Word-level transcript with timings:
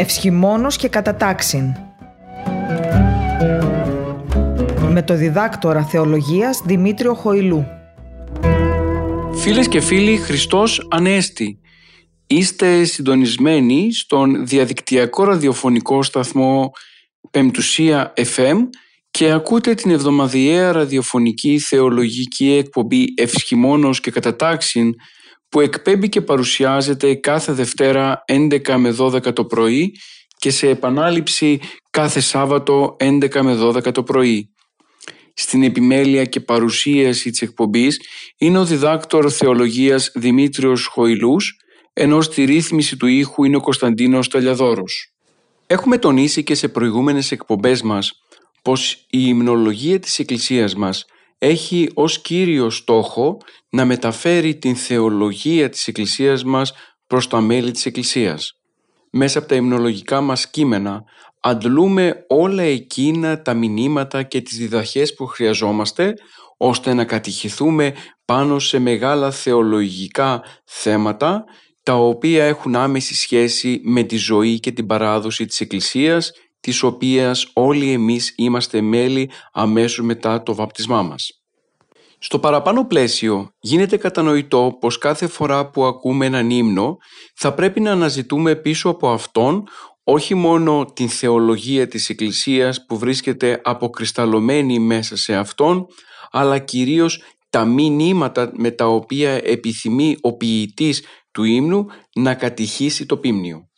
Ευσχημόνος 0.00 0.76
και 0.76 0.88
κατατάξιν. 0.88 1.74
Με 4.88 5.02
το 5.02 5.14
διδάκτορα 5.16 5.84
θεολογίας 5.84 6.62
Δημήτριο 6.64 7.14
Χοηλού. 7.14 7.66
Φίλες 9.34 9.68
και 9.68 9.80
φίλοι, 9.80 10.16
Χριστός 10.16 10.86
Ανέστη. 10.90 11.60
Είστε 12.26 12.84
συντονισμένοι 12.84 13.92
στον 13.92 14.46
διαδικτυακό 14.46 15.24
ραδιοφωνικό 15.24 16.02
σταθμό 16.02 16.70
Πεμπτουσία 17.30 18.12
FM 18.16 18.56
και 19.10 19.30
ακούτε 19.30 19.74
την 19.74 19.90
εβδομαδιαία 19.90 20.72
ραδιοφωνική 20.72 21.58
θεολογική 21.58 22.52
εκπομπή 22.52 23.04
Ευσχημόνος 23.16 24.00
και 24.00 24.10
Κατατάξιν 24.10 24.92
που 25.50 25.60
εκπέμπει 25.60 26.08
και 26.08 26.20
παρουσιάζεται 26.20 27.14
κάθε 27.14 27.52
Δευτέρα 27.52 28.24
11 28.26 28.76
με 28.76 28.96
12 28.98 29.34
το 29.34 29.44
πρωί 29.44 29.92
και 30.36 30.50
σε 30.50 30.68
επανάληψη 30.68 31.60
κάθε 31.90 32.20
Σάββατο 32.20 32.96
11 33.00 33.40
με 33.40 33.58
12 33.62 33.92
το 33.92 34.02
πρωί. 34.02 34.50
Στην 35.34 35.62
επιμέλεια 35.62 36.24
και 36.24 36.40
παρουσίαση 36.40 37.30
της 37.30 37.42
εκπομπής 37.42 38.00
είναι 38.38 38.58
ο 38.58 38.64
διδάκτορ 38.64 39.32
θεολογίας 39.32 40.10
Δημήτριος 40.14 40.86
Χοηλούς, 40.86 41.56
ενώ 41.92 42.20
στη 42.20 42.44
ρύθμιση 42.44 42.96
του 42.96 43.06
ήχου 43.06 43.44
είναι 43.44 43.56
ο 43.56 43.60
Κωνσταντίνος 43.60 44.28
Ταλιαδόρος. 44.28 45.14
Έχουμε 45.66 45.98
τονίσει 45.98 46.42
και 46.42 46.54
σε 46.54 46.68
προηγούμενες 46.68 47.32
εκπομπές 47.32 47.82
μας 47.82 48.12
πως 48.62 48.92
η 48.92 49.18
υμνολογία 49.26 49.98
της 49.98 50.18
Εκκλησίας 50.18 50.74
μας 50.74 51.04
έχει 51.42 51.90
ως 51.94 52.20
κύριο 52.20 52.70
στόχο 52.70 53.36
να 53.70 53.84
μεταφέρει 53.84 54.56
την 54.56 54.76
θεολογία 54.76 55.68
της 55.68 55.88
Εκκλησίας 55.88 56.44
μας 56.44 56.72
προς 57.06 57.28
τα 57.28 57.40
μέλη 57.40 57.70
της 57.70 57.86
Εκκλησίας. 57.86 58.52
Μέσα 59.10 59.38
από 59.38 59.48
τα 59.48 59.54
υμνολογικά 59.54 60.20
μας 60.20 60.50
κείμενα 60.50 61.04
αντλούμε 61.40 62.24
όλα 62.28 62.62
εκείνα 62.62 63.42
τα 63.42 63.54
μηνύματα 63.54 64.22
και 64.22 64.40
τις 64.40 64.58
διδαχές 64.58 65.14
που 65.14 65.26
χρειαζόμαστε 65.26 66.14
ώστε 66.56 66.94
να 66.94 67.04
κατηχηθούμε 67.04 67.94
πάνω 68.24 68.58
σε 68.58 68.78
μεγάλα 68.78 69.30
θεολογικά 69.30 70.42
θέματα 70.64 71.44
τα 71.82 71.94
οποία 71.94 72.44
έχουν 72.44 72.76
άμεση 72.76 73.14
σχέση 73.14 73.80
με 73.84 74.02
τη 74.02 74.16
ζωή 74.16 74.60
και 74.60 74.72
την 74.72 74.86
παράδοση 74.86 75.46
της 75.46 75.60
Εκκλησίας 75.60 76.32
της 76.60 76.82
οποίας 76.82 77.50
όλοι 77.52 77.92
εμείς 77.92 78.34
είμαστε 78.36 78.80
μέλη 78.80 79.30
αμέσως 79.52 80.04
μετά 80.04 80.42
το 80.42 80.54
βαπτισμά 80.54 81.02
μας. 81.02 81.40
Στο 82.18 82.38
παραπάνω 82.38 82.84
πλαίσιο 82.84 83.50
γίνεται 83.60 83.96
κατανοητό 83.96 84.76
πως 84.80 84.98
κάθε 84.98 85.26
φορά 85.26 85.70
που 85.70 85.84
ακούμε 85.84 86.26
έναν 86.26 86.50
ύμνο 86.50 86.96
θα 87.34 87.54
πρέπει 87.54 87.80
να 87.80 87.92
αναζητούμε 87.92 88.56
πίσω 88.56 88.88
από 88.88 89.10
αυτόν 89.10 89.64
όχι 90.04 90.34
μόνο 90.34 90.84
την 90.84 91.08
θεολογία 91.08 91.88
της 91.88 92.08
Εκκλησίας 92.08 92.84
που 92.86 92.98
βρίσκεται 92.98 93.60
αποκρισταλωμένη 93.64 94.78
μέσα 94.78 95.16
σε 95.16 95.34
αυτόν 95.34 95.86
αλλά 96.30 96.58
κυρίως 96.58 97.22
τα 97.50 97.64
μηνύματα 97.64 98.50
με 98.54 98.70
τα 98.70 98.86
οποία 98.86 99.30
επιθυμεί 99.30 100.16
ο 100.20 100.36
ποιητής 100.36 101.04
του 101.30 101.44
ύμνου 101.44 101.86
να 102.14 102.34
κατηχήσει 102.34 103.06
το 103.06 103.16
πίμνιο. 103.16 103.69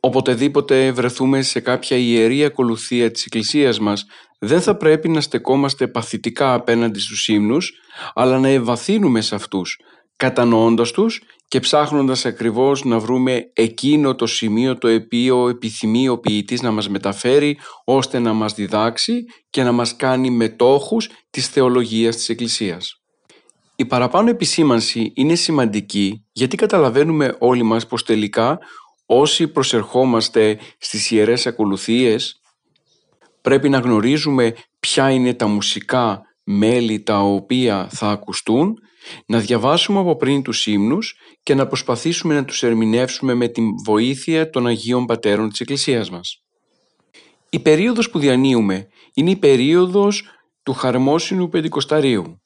Οποτεδήποτε 0.00 0.92
βρεθούμε 0.92 1.42
σε 1.42 1.60
κάποια 1.60 1.96
ιερή 1.96 2.44
ακολουθία 2.44 3.10
της 3.10 3.24
Εκκλησίας 3.24 3.78
μας, 3.78 4.04
δεν 4.38 4.60
θα 4.60 4.76
πρέπει 4.76 5.08
να 5.08 5.20
στεκόμαστε 5.20 5.88
παθητικά 5.88 6.54
απέναντι 6.54 7.00
στους 7.00 7.28
ύμνους, 7.28 7.72
αλλά 8.14 8.38
να 8.38 8.48
ευαθύνουμε 8.48 9.20
σε 9.20 9.34
αυτούς, 9.34 9.78
κατανοώντας 10.16 10.90
τους 10.90 11.22
και 11.48 11.60
ψάχνοντας 11.60 12.24
ακριβώς 12.24 12.84
να 12.84 12.98
βρούμε 12.98 13.50
εκείνο 13.52 14.14
το 14.14 14.26
σημείο 14.26 14.78
το 14.78 14.94
οποίο 14.94 15.48
επιθυμεί 15.48 16.08
ο 16.08 16.18
ποιητής 16.18 16.62
να 16.62 16.70
μας 16.70 16.88
μεταφέρει, 16.88 17.58
ώστε 17.84 18.18
να 18.18 18.32
μας 18.32 18.54
διδάξει 18.54 19.24
και 19.50 19.62
να 19.62 19.72
μας 19.72 19.96
κάνει 19.96 20.30
μετόχους 20.30 21.08
της 21.30 21.48
θεολογίας 21.48 22.16
της 22.16 22.28
Εκκλησίας. 22.28 22.94
Η 23.76 23.84
παραπάνω 23.84 24.30
επισήμανση 24.30 25.12
είναι 25.14 25.34
σημαντική 25.34 26.24
γιατί 26.32 26.56
καταλαβαίνουμε 26.56 27.36
όλοι 27.38 27.62
μας 27.62 27.86
πως 27.86 28.04
τελικά 28.04 28.58
όσοι 29.12 29.48
προσερχόμαστε 29.48 30.58
στις 30.78 31.10
ιερές 31.10 31.46
ακολουθίες 31.46 32.40
πρέπει 33.40 33.68
να 33.68 33.78
γνωρίζουμε 33.78 34.54
ποια 34.80 35.10
είναι 35.10 35.34
τα 35.34 35.46
μουσικά 35.46 36.22
μέλη 36.44 37.02
τα 37.02 37.20
οποία 37.20 37.88
θα 37.90 38.10
ακουστούν, 38.10 38.78
να 39.26 39.38
διαβάσουμε 39.38 39.98
από 39.98 40.16
πριν 40.16 40.42
τους 40.42 40.66
ύμνους 40.66 41.14
και 41.42 41.54
να 41.54 41.66
προσπαθήσουμε 41.66 42.34
να 42.34 42.44
τους 42.44 42.62
ερμηνεύσουμε 42.62 43.34
με 43.34 43.48
την 43.48 43.64
βοήθεια 43.84 44.50
των 44.50 44.66
Αγίων 44.66 45.06
Πατέρων 45.06 45.48
της 45.48 45.60
Εκκλησίας 45.60 46.10
μας. 46.10 46.42
Η 47.50 47.58
περίοδος 47.58 48.10
που 48.10 48.18
διανύουμε 48.18 48.88
είναι 49.14 49.30
η 49.30 49.36
περίοδος 49.36 50.24
του 50.62 50.72
χαρμόσυνου 50.72 51.48
Πεντηκοσταρίου. 51.48 52.40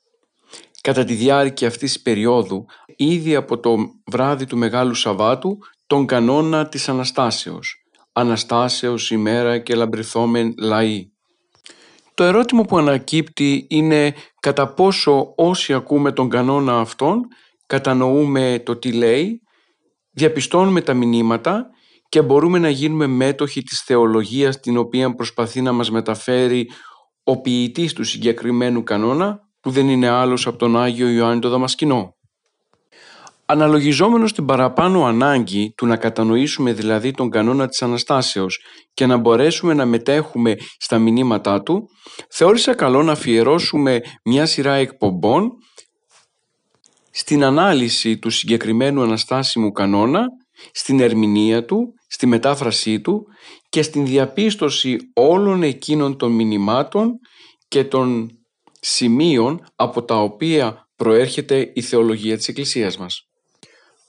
Κατά 0.80 1.04
τη 1.04 1.14
διάρκεια 1.14 1.68
αυτής 1.68 1.92
της 1.92 2.02
περίοδου, 2.02 2.66
ήδη 2.96 3.34
από 3.34 3.58
το 3.58 3.76
βράδυ 4.06 4.46
του 4.46 4.56
Μεγάλου 4.56 4.94
Σαββάτου, 4.94 5.58
τον 5.86 6.06
κανόνα 6.06 6.68
της 6.68 6.88
Αναστάσεως. 6.88 7.74
Αναστάσεως 8.12 9.10
ημέρα 9.10 9.58
και 9.58 9.74
λαμπριθόμεν 9.74 10.54
λαοί. 10.58 11.12
Το 12.14 12.24
ερώτημα 12.24 12.62
που 12.62 12.78
ανακύπτει 12.78 13.66
είναι 13.70 14.14
κατά 14.40 14.74
πόσο 14.74 15.32
όσοι 15.36 15.72
ακούμε 15.72 16.12
τον 16.12 16.28
κανόνα 16.28 16.78
αυτόν 16.78 17.20
κατανοούμε 17.66 18.62
το 18.64 18.76
τι 18.76 18.92
λέει, 18.92 19.40
διαπιστώνουμε 20.10 20.80
τα 20.80 20.94
μηνύματα 20.94 21.66
και 22.08 22.22
μπορούμε 22.22 22.58
να 22.58 22.68
γίνουμε 22.68 23.06
μέτοχοι 23.06 23.62
της 23.62 23.80
θεολογίας 23.80 24.60
την 24.60 24.76
οποία 24.76 25.14
προσπαθεί 25.14 25.60
να 25.60 25.72
μας 25.72 25.90
μεταφέρει 25.90 26.70
ο 27.24 27.40
ποιητής 27.40 27.92
του 27.92 28.04
συγκεκριμένου 28.04 28.82
κανόνα 28.82 29.38
που 29.60 29.70
δεν 29.70 29.88
είναι 29.88 30.08
άλλος 30.08 30.46
από 30.46 30.58
τον 30.58 30.80
Άγιο 30.80 31.08
Ιωάννη 31.08 31.40
το 31.40 31.48
Δαμασκηνό. 31.48 32.13
Αναλογιζόμενος 33.46 34.32
την 34.32 34.44
παραπάνω 34.44 35.04
ανάγκη 35.04 35.72
του 35.76 35.86
να 35.86 35.96
κατανοήσουμε 35.96 36.72
δηλαδή 36.72 37.10
τον 37.10 37.30
κανόνα 37.30 37.68
της 37.68 37.82
Αναστάσεως 37.82 38.58
και 38.94 39.06
να 39.06 39.16
μπορέσουμε 39.16 39.74
να 39.74 39.86
μετέχουμε 39.86 40.56
στα 40.78 40.98
μηνύματά 40.98 41.62
του, 41.62 41.88
θεώρησα 42.28 42.74
καλό 42.74 43.02
να 43.02 43.12
αφιερώσουμε 43.12 44.00
μια 44.24 44.46
σειρά 44.46 44.74
εκπομπών 44.74 45.52
στην 47.10 47.44
ανάλυση 47.44 48.18
του 48.18 48.30
συγκεκριμένου 48.30 49.02
αναστάσιμου 49.02 49.72
κανόνα, 49.72 50.26
στην 50.72 51.00
ερμηνεία 51.00 51.64
του, 51.64 51.94
στη 52.06 52.26
μετάφρασή 52.26 53.00
του 53.00 53.26
και 53.68 53.82
στην 53.82 54.06
διαπίστωση 54.06 54.96
όλων 55.14 55.62
εκείνων 55.62 56.16
των 56.16 56.32
μηνυμάτων 56.32 57.12
και 57.68 57.84
των 57.84 58.30
σημείων 58.80 59.64
από 59.74 60.04
τα 60.04 60.22
οποία 60.22 60.88
προέρχεται 60.96 61.70
η 61.74 61.80
θεολογία 61.80 62.36
της 62.36 62.48
Εκκλησίας 62.48 62.96
μας. 62.96 63.28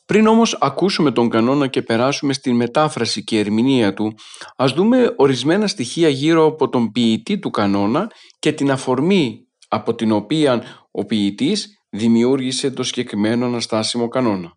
Πριν 0.06 0.28
όμως 0.28 0.58
ακούσουμε 0.62 1.12
τον 1.12 1.30
κανόνα 1.30 1.68
και 1.68 1.82
περάσουμε 1.82 2.34
στην 2.34 2.56
μετάφραση 2.56 3.24
και 3.24 3.40
ερμηνεία 3.40 3.94
του, 3.94 4.14
ας 4.56 4.72
δούμε 4.72 5.14
ορισμένα 5.16 5.68
στοιχεία 5.68 6.10
γύρω 6.10 6.46
από 6.46 6.70
τον 6.70 6.92
ποιητή 6.92 7.40
του 7.40 7.50
κανόνα 7.50 8.12
και 8.40 8.52
την 8.52 8.72
αφορμή 8.72 9.48
από 9.68 9.96
την 9.96 10.12
οποία 10.12 10.64
ο 10.92 11.06
ποιητής 11.06 11.80
δημιούργησε 11.90 12.72
το 12.72 12.84
συγκεκριμένο 12.84 13.46
αναστάσιμο 13.46 14.08
κανόνα. 14.08 14.54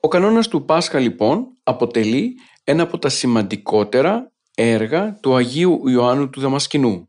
Ο 0.00 0.08
κανόνας 0.08 0.48
του 0.48 0.64
Πάσχα 0.64 0.98
λοιπόν 0.98 1.46
αποτελεί 1.62 2.34
ένα 2.64 2.82
από 2.82 2.98
τα 2.98 3.08
σημαντικότερα 3.08 4.32
έργα 4.54 5.18
του 5.20 5.34
Αγίου 5.34 5.88
Ιωάννου 5.88 6.30
του 6.30 6.40
Δαμασκηνού 6.40 7.08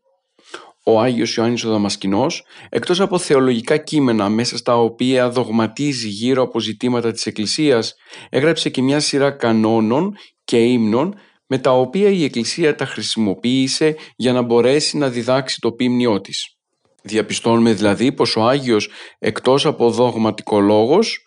ο 0.86 1.00
Άγιος 1.00 1.36
Ιωάννης 1.36 1.64
ο 1.64 1.70
Δαμασκηνός, 1.70 2.44
εκτός 2.70 3.00
από 3.00 3.18
θεολογικά 3.18 3.78
κείμενα 3.78 4.30
μέσα 4.30 4.58
στα 4.58 4.78
οποία 4.78 5.30
δογματίζει 5.30 6.08
γύρω 6.08 6.44
από 6.44 6.60
ζητήματα 6.60 7.12
της 7.12 7.26
Εκκλησίας, 7.26 7.96
έγραψε 8.30 8.70
και 8.70 8.82
μια 8.82 9.00
σειρά 9.00 9.32
κανόνων 9.32 10.16
και 10.44 10.58
ύμνων 10.58 11.16
με 11.48 11.58
τα 11.58 11.72
οποία 11.72 12.10
η 12.10 12.24
Εκκλησία 12.24 12.76
τα 12.76 12.86
χρησιμοποίησε 12.86 13.96
για 14.16 14.34
να 14.34 14.42
μπορέσει 14.42 14.98
να 14.98 15.10
διδάξει 15.10 15.60
το 15.60 15.72
πίμνιό 15.72 16.22
της. 16.22 16.58
Διαπιστώνουμε 17.04 17.74
δηλαδή 17.74 18.12
πως 18.12 18.36
ο 18.36 18.44
Άγιος 18.48 18.90
εκτός 19.20 19.66
από 19.66 19.92
δογματικό 19.92 20.60
λόγος 20.60 21.18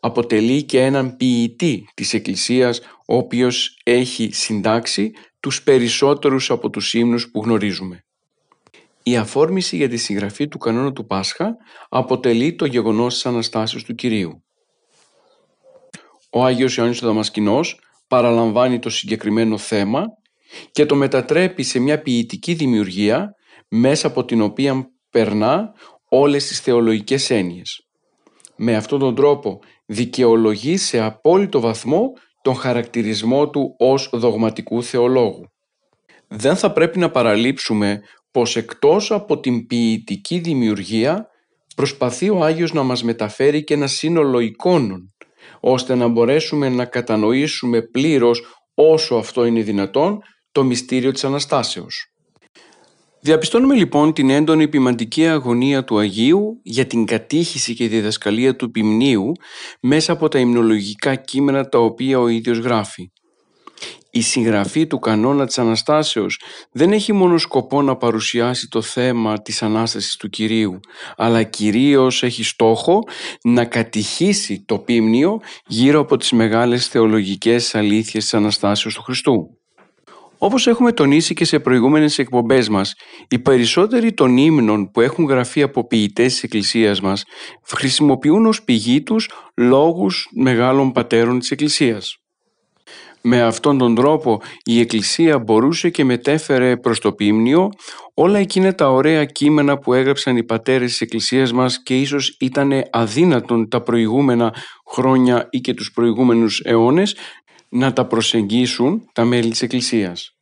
αποτελεί 0.00 0.62
και 0.62 0.80
έναν 0.80 1.16
ποιητή 1.16 1.84
της 1.94 2.14
Εκκλησίας 2.14 2.80
ο 3.06 3.16
οποίος 3.16 3.80
έχει 3.84 4.30
συντάξει 4.32 5.12
τους 5.40 5.62
περισσότερους 5.62 6.50
από 6.50 6.70
τους 6.70 6.94
ύμνους 6.94 7.30
που 7.30 7.42
γνωρίζουμε. 7.44 8.03
Η 9.06 9.16
αφόρμηση 9.16 9.76
για 9.76 9.88
τη 9.88 9.96
συγγραφή 9.96 10.48
του 10.48 10.58
κανόνα 10.58 10.92
του 10.92 11.06
Πάσχα 11.06 11.56
αποτελεί 11.88 12.54
το 12.54 12.64
γεγονός 12.64 13.14
της 13.14 13.26
Αναστάσεως 13.26 13.84
του 13.84 13.94
Κυρίου. 13.94 14.44
Ο 16.30 16.44
Άγιος 16.44 16.76
Ιωάννης 16.76 17.02
ο 17.02 17.06
Δαμασκηνός 17.06 17.80
παραλαμβάνει 18.08 18.78
το 18.78 18.90
συγκεκριμένο 18.90 19.58
θέμα 19.58 20.04
και 20.70 20.86
το 20.86 20.94
μετατρέπει 20.94 21.62
σε 21.62 21.78
μια 21.78 22.02
ποιητική 22.02 22.54
δημιουργία 22.54 23.34
μέσα 23.68 24.06
από 24.06 24.24
την 24.24 24.40
οποία 24.40 24.90
περνά 25.10 25.72
όλες 26.08 26.46
τις 26.46 26.60
θεολογικές 26.60 27.30
έννοιες. 27.30 27.88
Με 28.56 28.76
αυτόν 28.76 28.98
τον 28.98 29.14
τρόπο 29.14 29.60
δικαιολογεί 29.86 30.76
σε 30.76 31.00
απόλυτο 31.00 31.60
βαθμό 31.60 32.12
τον 32.42 32.54
χαρακτηρισμό 32.54 33.50
του 33.50 33.74
ως 33.78 34.10
δογματικού 34.12 34.82
θεολόγου. 34.82 35.44
Δεν 36.28 36.56
θα 36.56 36.72
πρέπει 36.72 36.98
να 36.98 37.10
παραλείψουμε 37.10 38.00
πως 38.34 38.56
εκτός 38.56 39.10
από 39.10 39.40
την 39.40 39.66
ποιητική 39.66 40.38
δημιουργία 40.38 41.28
προσπαθεί 41.76 42.30
ο 42.30 42.44
Άγιος 42.44 42.72
να 42.72 42.82
μας 42.82 43.02
μεταφέρει 43.02 43.64
και 43.64 43.74
ένα 43.74 43.86
σύνολο 43.86 44.38
εικόνων 44.38 45.14
ώστε 45.60 45.94
να 45.94 46.08
μπορέσουμε 46.08 46.68
να 46.68 46.84
κατανοήσουμε 46.84 47.82
πλήρως 47.82 48.42
όσο 48.74 49.14
αυτό 49.14 49.44
είναι 49.44 49.62
δυνατόν 49.62 50.18
το 50.52 50.64
μυστήριο 50.64 51.12
της 51.12 51.24
Αναστάσεως. 51.24 52.12
Διαπιστώνουμε 53.20 53.74
λοιπόν 53.74 54.12
την 54.12 54.30
έντονη 54.30 54.68
ποιμαντική 54.68 55.26
αγωνία 55.26 55.84
του 55.84 55.98
Αγίου 55.98 56.60
για 56.62 56.86
την 56.86 57.04
κατήχηση 57.04 57.74
και 57.74 57.88
διδασκαλία 57.88 58.56
του 58.56 58.70
ποιμνίου 58.70 59.32
μέσα 59.80 60.12
από 60.12 60.28
τα 60.28 60.38
υμνολογικά 60.38 61.14
κείμενα 61.14 61.68
τα 61.68 61.78
οποία 61.78 62.18
ο 62.18 62.28
ίδιος 62.28 62.58
γράφει. 62.58 63.10
Η 64.16 64.20
συγγραφή 64.20 64.86
του 64.86 64.98
κανόνα 64.98 65.46
της 65.46 65.58
Αναστάσεως 65.58 66.40
δεν 66.72 66.92
έχει 66.92 67.12
μόνο 67.12 67.38
σκοπό 67.38 67.82
να 67.82 67.96
παρουσιάσει 67.96 68.68
το 68.68 68.82
θέμα 68.82 69.42
της 69.42 69.62
Ανάστασης 69.62 70.16
του 70.16 70.28
Κυρίου, 70.28 70.80
αλλά 71.16 71.42
κυρίως 71.42 72.22
έχει 72.22 72.44
στόχο 72.44 72.98
να 73.42 73.64
κατηχήσει 73.64 74.64
το 74.66 74.78
πίμνιο 74.78 75.40
γύρω 75.66 76.00
από 76.00 76.16
τις 76.16 76.32
μεγάλες 76.32 76.86
θεολογικές 76.86 77.74
αλήθειες 77.74 78.22
της 78.22 78.34
Αναστάσεως 78.34 78.94
του 78.94 79.02
Χριστού. 79.02 79.58
Όπως 80.38 80.66
έχουμε 80.66 80.92
τονίσει 80.92 81.34
και 81.34 81.44
σε 81.44 81.58
προηγούμενες 81.58 82.18
εκπομπές 82.18 82.68
μας, 82.68 82.94
οι 83.28 83.38
περισσότεροι 83.38 84.12
των 84.12 84.36
ύμνων 84.36 84.90
που 84.90 85.00
έχουν 85.00 85.24
γραφεί 85.24 85.62
από 85.62 85.86
ποιητές 85.86 86.32
της 86.32 86.42
Εκκλησίας 86.42 87.00
μας 87.00 87.24
χρησιμοποιούν 87.66 88.46
ως 88.46 88.62
πηγή 88.62 89.02
τους 89.02 89.30
λόγους 89.54 90.28
μεγάλων 90.34 90.92
πατέρων 90.92 91.38
της 91.38 91.50
Εκκλησίας. 91.50 92.18
Με 93.26 93.42
αυτόν 93.42 93.78
τον 93.78 93.94
τρόπο 93.94 94.40
η 94.64 94.80
Εκκλησία 94.80 95.38
μπορούσε 95.38 95.90
και 95.90 96.04
μετέφερε 96.04 96.76
προς 96.76 97.00
το 97.00 97.12
πίμνιο 97.12 97.70
όλα 98.14 98.38
εκείνα 98.38 98.74
τα 98.74 98.90
ωραία 98.90 99.24
κείμενα 99.24 99.78
που 99.78 99.92
έγραψαν 99.92 100.36
οι 100.36 100.44
πατέρες 100.44 100.90
της 100.90 101.00
Εκκλησίας 101.00 101.52
μας 101.52 101.82
και 101.82 102.00
ίσως 102.00 102.36
ήταν 102.40 102.72
αδύνατον 102.90 103.68
τα 103.68 103.82
προηγούμενα 103.82 104.54
χρόνια 104.86 105.46
ή 105.50 105.60
και 105.60 105.74
τους 105.74 105.92
προηγούμενους 105.92 106.60
αιώνες 106.64 107.16
να 107.68 107.92
τα 107.92 108.06
προσεγγίσουν 108.06 109.08
τα 109.12 109.24
μέλη 109.24 109.50
της 109.50 109.62
Εκκλησίας. 109.62 110.33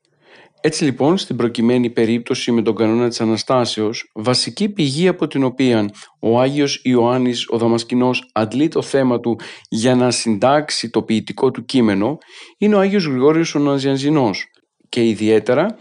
Έτσι 0.65 0.85
λοιπόν 0.85 1.19
στην 1.19 1.37
προκειμένη 1.37 1.91
περίπτωση 1.91 2.53
με 2.53 2.63
τον 2.63 2.75
κανόνα 2.75 3.09
της 3.09 3.21
Αναστάσεως 3.21 4.11
βασική 4.15 4.69
πηγή 4.69 5.09
από 5.09 5.27
την 5.27 5.45
οποία 5.45 5.89
ο 6.21 6.41
Άγιος 6.41 6.81
Ιωάννης 6.85 7.49
ο 7.49 7.59
Δαμασκηνός 7.59 8.31
αντλεί 8.33 8.69
το 8.69 8.83
θέμα 8.83 9.21
του 9.21 9.41
για 9.69 9.95
να 9.95 10.11
συντάξει 10.11 10.91
το 10.91 11.03
ποιητικό 11.03 11.51
του 11.51 11.65
κείμενο 11.65 12.19
είναι 12.59 12.75
ο 12.75 12.79
Άγιος 12.79 13.05
Γρηγόριος 13.05 13.55
ο 13.55 13.59
Ναζιανζινός 13.59 14.45
και 14.89 15.09
ιδιαίτερα 15.09 15.77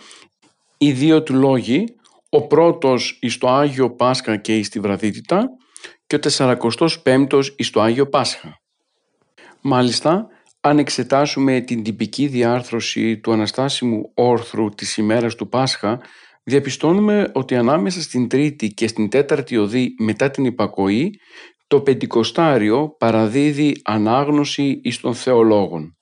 οι 0.77 0.91
δύο 0.91 1.23
του 1.23 1.33
λόγοι 1.33 1.85
ο 2.29 2.47
πρώτος 2.47 3.17
εις 3.21 3.37
το 3.37 3.49
Άγιο 3.49 3.95
Πάσχα 3.95 4.37
και 4.37 4.57
εις 4.57 4.69
τη 4.69 4.79
Βραδύτητα 4.79 5.47
και 6.07 6.15
ο 6.15 6.19
45ος 7.03 7.45
εις 7.55 7.69
το 7.69 7.81
Άγιο 7.81 8.09
Πάσχα. 8.09 8.61
Μάλιστα 9.61 10.27
αν 10.61 10.79
εξετάσουμε 10.79 11.61
την 11.61 11.83
τυπική 11.83 12.27
διάρθρωση 12.27 13.17
του 13.19 13.31
αναστάσιμου 13.31 14.11
όρθρου 14.13 14.69
της 14.69 14.97
ημέρας 14.97 15.35
του 15.35 15.47
Πάσχα, 15.47 16.01
διαπιστώνουμε 16.43 17.31
ότι 17.33 17.55
ανάμεσα 17.55 18.01
στην 18.01 18.27
τρίτη 18.27 18.67
και 18.67 18.87
στην 18.87 19.09
τέταρτη 19.09 19.57
οδή 19.57 19.95
μετά 19.99 20.31
την 20.31 20.45
υπακοή, 20.45 21.19
το 21.67 21.81
πεντηκοστάριο 21.81 22.95
παραδίδει 22.97 23.81
ανάγνωση 23.83 24.79
εις 24.83 24.99
των 24.99 25.15
θεολόγων. 25.15 25.95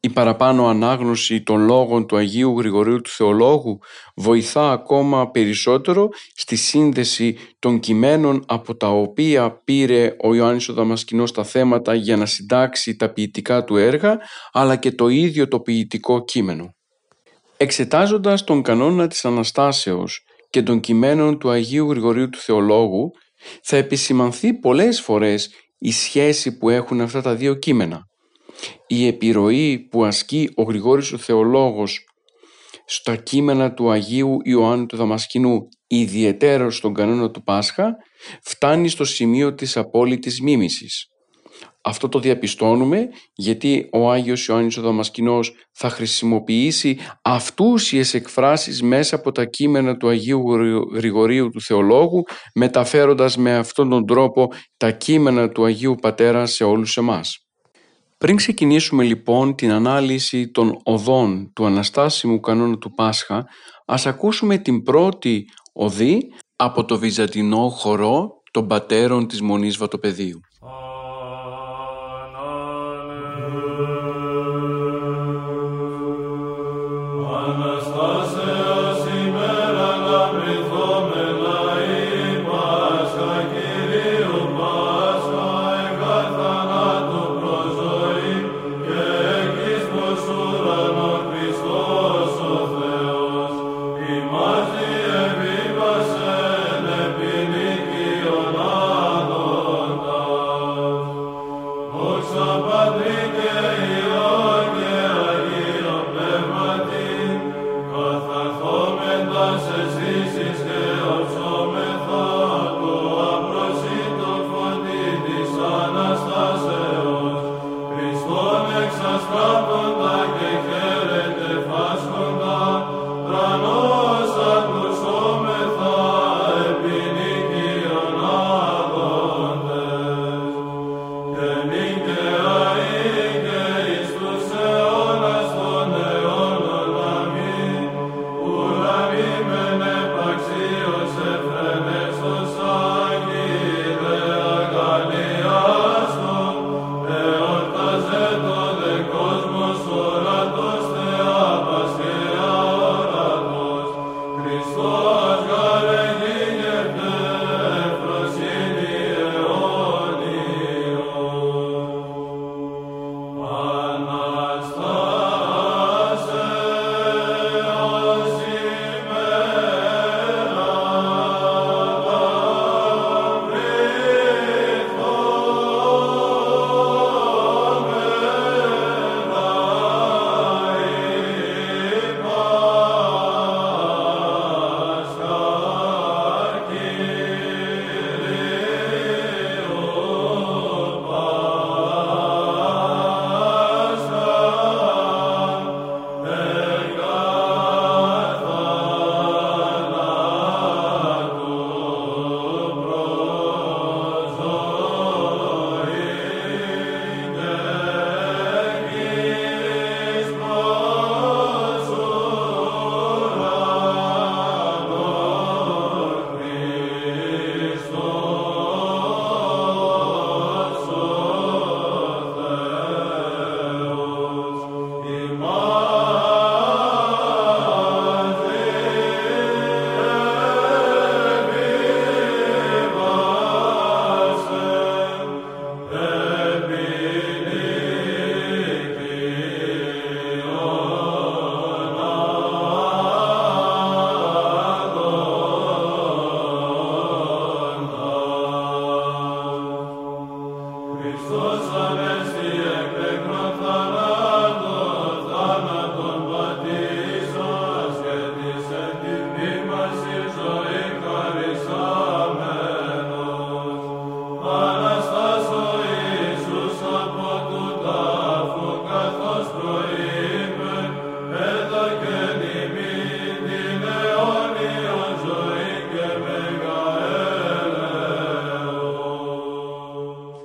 Η 0.00 0.10
παραπάνω 0.10 0.66
ανάγνωση 0.66 1.42
των 1.42 1.64
λόγων 1.64 2.06
του 2.06 2.16
Αγίου 2.16 2.58
Γρηγορίου 2.58 3.00
του 3.00 3.10
Θεολόγου 3.10 3.78
βοηθά 4.16 4.70
ακόμα 4.70 5.30
περισσότερο 5.30 6.08
στη 6.34 6.56
σύνδεση 6.56 7.36
των 7.58 7.78
κειμένων 7.80 8.44
από 8.46 8.76
τα 8.76 8.88
οποία 8.88 9.62
πήρε 9.64 10.16
ο 10.22 10.34
Ιωάννης 10.34 10.68
ο 10.68 10.72
Δαμασκηνός 10.72 11.32
τα 11.32 11.44
θέματα 11.44 11.94
για 11.94 12.16
να 12.16 12.26
συντάξει 12.26 12.96
τα 12.96 13.12
ποιητικά 13.12 13.64
του 13.64 13.76
έργα 13.76 14.18
αλλά 14.52 14.76
και 14.76 14.92
το 14.92 15.08
ίδιο 15.08 15.48
το 15.48 15.60
ποιητικό 15.60 16.24
κείμενο. 16.24 16.74
Εξετάζοντας 17.56 18.44
τον 18.44 18.62
κανόνα 18.62 19.06
της 19.06 19.24
Αναστάσεως 19.24 20.24
και 20.50 20.62
των 20.62 20.80
κειμένων 20.80 21.38
του 21.38 21.50
Αγίου 21.50 21.90
Γρηγορίου 21.90 22.28
του 22.28 22.38
Θεολόγου 22.38 23.10
θα 23.62 23.76
επισημανθεί 23.76 24.54
πολλές 24.54 25.00
φορές 25.00 25.50
η 25.78 25.92
σχέση 25.92 26.58
που 26.58 26.68
έχουν 26.68 27.00
αυτά 27.00 27.22
τα 27.22 27.34
δύο 27.34 27.54
κείμενα 27.54 28.07
η 28.86 29.06
επιρροή 29.06 29.78
που 29.90 30.04
ασκεί 30.04 30.50
ο 30.56 30.62
Γρηγόρης 30.62 31.12
ο 31.12 31.18
Θεολόγος 31.18 32.04
στα 32.84 33.16
κείμενα 33.16 33.74
του 33.74 33.90
Αγίου 33.90 34.36
Ιωάννου 34.44 34.86
του 34.86 34.96
Δαμασκηνού 34.96 35.68
ιδιαίτερα 35.86 36.70
στον 36.70 36.94
κανόνα 36.94 37.30
του 37.30 37.42
Πάσχα 37.42 37.96
φτάνει 38.42 38.88
στο 38.88 39.04
σημείο 39.04 39.54
της 39.54 39.76
απόλυτης 39.76 40.40
μίμησης. 40.40 41.06
Αυτό 41.82 42.08
το 42.08 42.18
διαπιστώνουμε 42.18 43.08
γιατί 43.34 43.88
ο 43.92 44.10
Άγιος 44.10 44.46
Ιωάννης 44.46 44.76
ο 44.76 44.82
Δαμασκηνός 44.82 45.52
θα 45.72 45.88
χρησιμοποιήσει 45.88 46.98
αυτούσιες 47.22 48.14
εκφράσεις 48.14 48.82
μέσα 48.82 49.16
από 49.16 49.32
τα 49.32 49.44
κείμενα 49.44 49.96
του 49.96 50.08
Αγίου 50.08 50.42
Γρηγορίου 50.94 51.50
του 51.50 51.60
Θεολόγου 51.60 52.22
μεταφέροντας 52.54 53.36
με 53.36 53.56
αυτόν 53.56 53.88
τον 53.88 54.06
τρόπο 54.06 54.48
τα 54.76 54.90
κείμενα 54.90 55.48
του 55.48 55.64
Αγίου 55.64 55.94
Πατέρα 55.94 56.46
σε 56.46 56.64
όλους 56.64 56.96
εμάς. 56.96 57.47
Πριν 58.18 58.36
ξεκινήσουμε 58.36 59.04
λοιπόν 59.04 59.54
την 59.54 59.70
ανάλυση 59.70 60.50
των 60.50 60.78
οδών 60.82 61.52
του 61.52 61.66
Αναστάσιμου 61.66 62.40
κανόνα 62.40 62.78
του 62.78 62.90
Πάσχα, 62.90 63.46
ας 63.86 64.06
ακούσουμε 64.06 64.58
την 64.58 64.82
πρώτη 64.82 65.44
οδή 65.72 66.20
από 66.56 66.84
το 66.84 66.98
βυζαντινό 66.98 67.68
χορό 67.68 68.42
των 68.50 68.66
πατέρων 68.66 69.26
της 69.26 69.42
Μονής 69.42 69.76
Βατοπεδίου. 69.76 70.40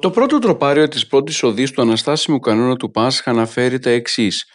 Το 0.03 0.09
πρώτο 0.09 0.39
τροπάριο 0.39 0.87
της 0.87 1.07
πρώτης 1.07 1.43
οδής 1.43 1.71
του 1.71 1.81
Αναστάσιμου 1.81 2.39
κανόνα 2.39 2.75
του 2.75 2.91
Πάσχα 2.91 3.31
αναφέρει 3.31 3.79
τα 3.79 3.89
εξής. 3.89 4.45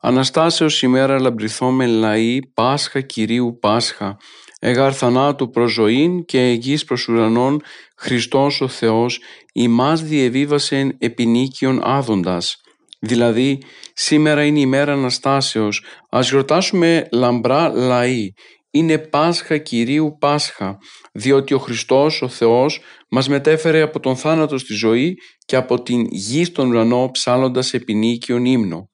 «Αναστάσεως 0.00 0.82
ημέρα 0.82 1.20
λαμπριθόμεν 1.20 1.90
λαοί, 1.90 2.38
Πάσχα 2.54 3.00
Κυρίου 3.00 3.58
Πάσχα, 3.60 4.16
εγάρ 4.60 4.96
θανάτου 4.96 5.50
προς 5.50 5.72
ζωήν 5.72 6.24
και 6.24 6.40
εγγύς 6.40 6.84
προς 6.84 7.08
ουρανών, 7.08 7.60
Χριστός 7.96 8.60
ο 8.60 8.68
Θεός, 8.68 9.20
ημάς 9.52 10.02
διεβίβασεν 10.02 10.96
επινίκιον 10.98 11.80
άδοντας». 11.82 12.60
Δηλαδή, 13.00 13.62
σήμερα 13.92 14.44
είναι 14.44 14.60
η 14.60 14.66
μέρα 14.66 14.92
Αναστάσεως, 14.92 15.84
ας 16.10 16.30
γιορτάσουμε 16.30 17.08
λαμπρά 17.12 17.68
λαοί, 17.68 18.32
είναι 18.70 18.98
Πάσχα 18.98 19.58
Κυρίου 19.58 20.16
Πάσχα, 20.18 20.78
διότι 21.12 21.54
ο 21.54 21.58
Χριστός, 21.58 22.22
ο 22.22 22.28
Θεός, 22.28 22.80
μας 23.10 23.28
μετέφερε 23.28 23.80
από 23.80 24.00
τον 24.00 24.16
θάνατο 24.16 24.58
στη 24.58 24.74
ζωή 24.74 25.14
και 25.44 25.56
από 25.56 25.82
την 25.82 26.06
γη 26.10 26.44
στον 26.44 26.68
ουρανό 26.68 27.10
ψάλλοντας 27.12 27.74
επινίκιον 27.74 28.44
ύμνο. 28.44 28.90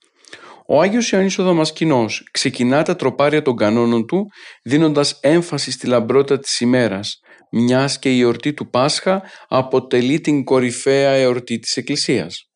Ο 0.67 0.81
Άγιος 0.81 1.11
Ιωάννης 1.11 1.39
ο 1.39 1.43
Δαμασκηνός 1.43 2.29
ξεκινά 2.31 2.83
τα 2.83 2.97
τροπάρια 2.97 3.43
των 3.43 3.57
κανόνων 3.57 4.07
του 4.07 4.27
δίνοντας 4.63 5.19
έμφαση 5.23 5.71
στη 5.71 5.87
λαμπρότητα 5.87 6.39
της 6.39 6.61
ημέρας, 6.61 7.21
μιας 7.51 7.99
και 7.99 8.17
η 8.17 8.21
εορτή 8.21 8.55
του 8.55 8.71
Πάσχα 8.71 9.23
αποτελεί 9.49 10.21
την 10.21 10.45
κορυφαία 10.45 11.11
εορτή 11.11 11.59
της 11.59 11.77
Εκκλησίας. 11.77 12.49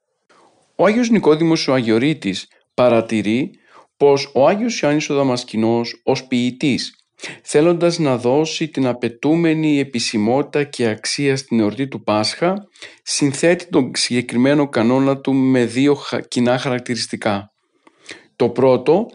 Ο 0.76 0.84
Άγιος 0.84 1.10
Νικόδημος 1.10 1.68
ο 1.68 1.72
Αγιορείτης 1.72 2.46
παρατηρεί 2.74 3.50
πως 3.96 4.30
ο 4.34 4.46
Άγιος 4.46 4.80
Ιωάννης 4.80 5.10
ο 5.10 5.14
Δαμασκηνός 5.14 6.00
ως 6.04 6.26
ποιητής 6.26 6.97
θέλοντας 7.42 7.98
να 7.98 8.16
δώσει 8.16 8.68
την 8.68 8.86
απαιτούμενη 8.86 9.78
επισημότητα 9.78 10.64
και 10.64 10.88
αξία 10.88 11.36
στην 11.36 11.60
εορτή 11.60 11.88
του 11.88 12.02
Πάσχα, 12.02 12.68
συνθέτει 13.02 13.66
τον 13.66 13.90
συγκεκριμένο 13.94 14.68
κανόνα 14.68 15.18
του 15.20 15.34
με 15.34 15.64
δύο 15.64 15.98
κοινά 16.28 16.58
χαρακτηριστικά. 16.58 17.52
Το 18.36 18.48
πρώτο 18.48 19.06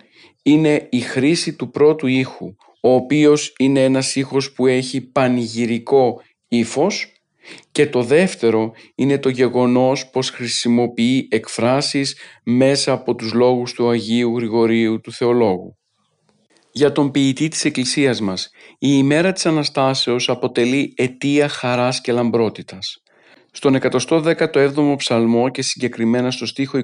είναι 0.44 0.88
η 0.92 1.00
χρήση 1.00 1.54
του 1.54 1.70
πρώτου 1.70 2.08
ήχου, 2.08 2.56
ο 2.82 2.94
οποίος 2.94 3.54
είναι 3.60 3.84
ένας 3.84 4.16
ήχος 4.16 4.52
που 4.52 4.68
έχει 4.68 5.02
πανηγυρικό 5.02 6.22
ύφος 6.48 7.14
και 7.72 7.88
το 7.88 8.04
δεύτερο 8.04 8.72
είναι 8.96 9.18
το 9.18 9.30
γεγονός 9.30 10.10
πως 10.10 10.30
χρησιμοποιεί 10.30 11.28
εκφράσεις 11.32 12.18
μέσα 12.44 12.92
από 12.92 13.16
τους 13.16 13.34
λόγους 13.34 13.74
του 13.74 13.90
Αγίου 13.90 14.38
Γρηγορίου 14.38 15.02
του 15.02 15.12
Θεολόγου. 15.12 15.78
Για 16.76 16.92
τον 16.92 17.12
ποιητή 17.12 17.48
της 17.48 17.66
Εκκλησίας 17.66 18.22
μας, 18.22 18.50
η 18.72 18.88
ημέρα 18.92 19.32
της 19.32 19.46
Αναστάσεως 19.46 20.30
αποτελεί 20.30 20.94
αιτία 20.98 21.48
χαράς 21.48 22.02
και 22.02 22.12
λαμπρότητας. 22.12 22.98
Στον 23.52 23.76
117ο 23.76 24.96
ψαλμό 24.98 25.50
και 25.50 25.62
συγκεκριμένα 25.62 26.32
στο 26.32 26.46
στίχο 26.46 26.78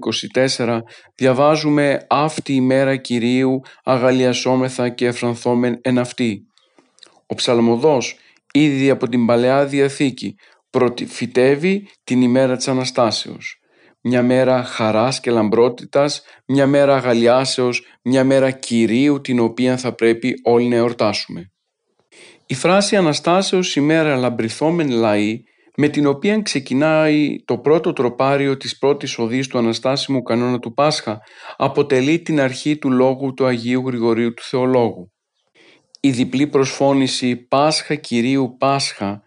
24 0.57 0.79
διαβάζουμε 1.15 2.05
«Αυτή 2.09 2.53
η 2.53 2.61
μέρα 2.61 2.95
Κυρίου 2.95 3.61
αγαλιασόμεθα 3.83 4.89
και 4.89 5.05
εφρανθόμεν 5.05 5.79
εν 5.81 5.97
αυτή». 5.97 6.41
Ο 7.25 7.35
ψαλμοδός 7.35 8.15
ήδη 8.53 8.89
από 8.89 9.09
την 9.09 9.25
Παλαιά 9.25 9.65
Διαθήκη 9.65 10.35
προφητεύει 10.69 11.87
την 12.03 12.21
ημέρα 12.21 12.55
της 12.55 12.67
Αναστάσεως 12.67 13.58
μια 14.01 14.23
μέρα 14.23 14.63
χαράς 14.63 15.19
και 15.19 15.31
λαμπρότητας, 15.31 16.21
μια 16.47 16.67
μέρα 16.67 16.95
αγαλιάσεως, 16.95 17.85
μια 18.03 18.23
μέρα 18.23 18.51
Κυρίου 18.51 19.21
την 19.21 19.39
οποία 19.39 19.77
θα 19.77 19.93
πρέπει 19.93 20.33
όλοι 20.43 20.67
να 20.67 20.75
εορτάσουμε. 20.75 21.51
Η 22.45 22.53
φράση 22.53 22.95
«Αναστάσεως 22.95 23.75
ημέρα 23.75 24.15
λαμπριθόμεν 24.15 24.89
λαοί» 24.89 25.43
με 25.75 25.87
την 25.87 26.05
οποία 26.05 26.41
ξεκινάει 26.41 27.43
το 27.45 27.57
πρώτο 27.57 27.93
τροπάριο 27.93 28.57
της 28.57 28.77
πρώτης 28.77 29.17
οδής 29.17 29.47
του 29.47 29.57
Αναστάσιμου 29.57 30.21
κανόνα 30.21 30.59
του 30.59 30.73
Πάσχα 30.73 31.21
αποτελεί 31.57 32.19
την 32.19 32.39
αρχή 32.39 32.77
του 32.77 32.91
λόγου 32.91 33.33
του 33.33 33.45
Αγίου 33.45 33.87
Γρηγορίου 33.87 34.33
του 34.33 34.43
Θεολόγου. 34.43 35.11
Η 35.99 36.11
διπλή 36.11 36.47
προσφώνηση 36.47 37.35
«Πάσχα 37.35 37.95
Κυρίου 37.95 38.55
Πάσχα» 38.59 39.23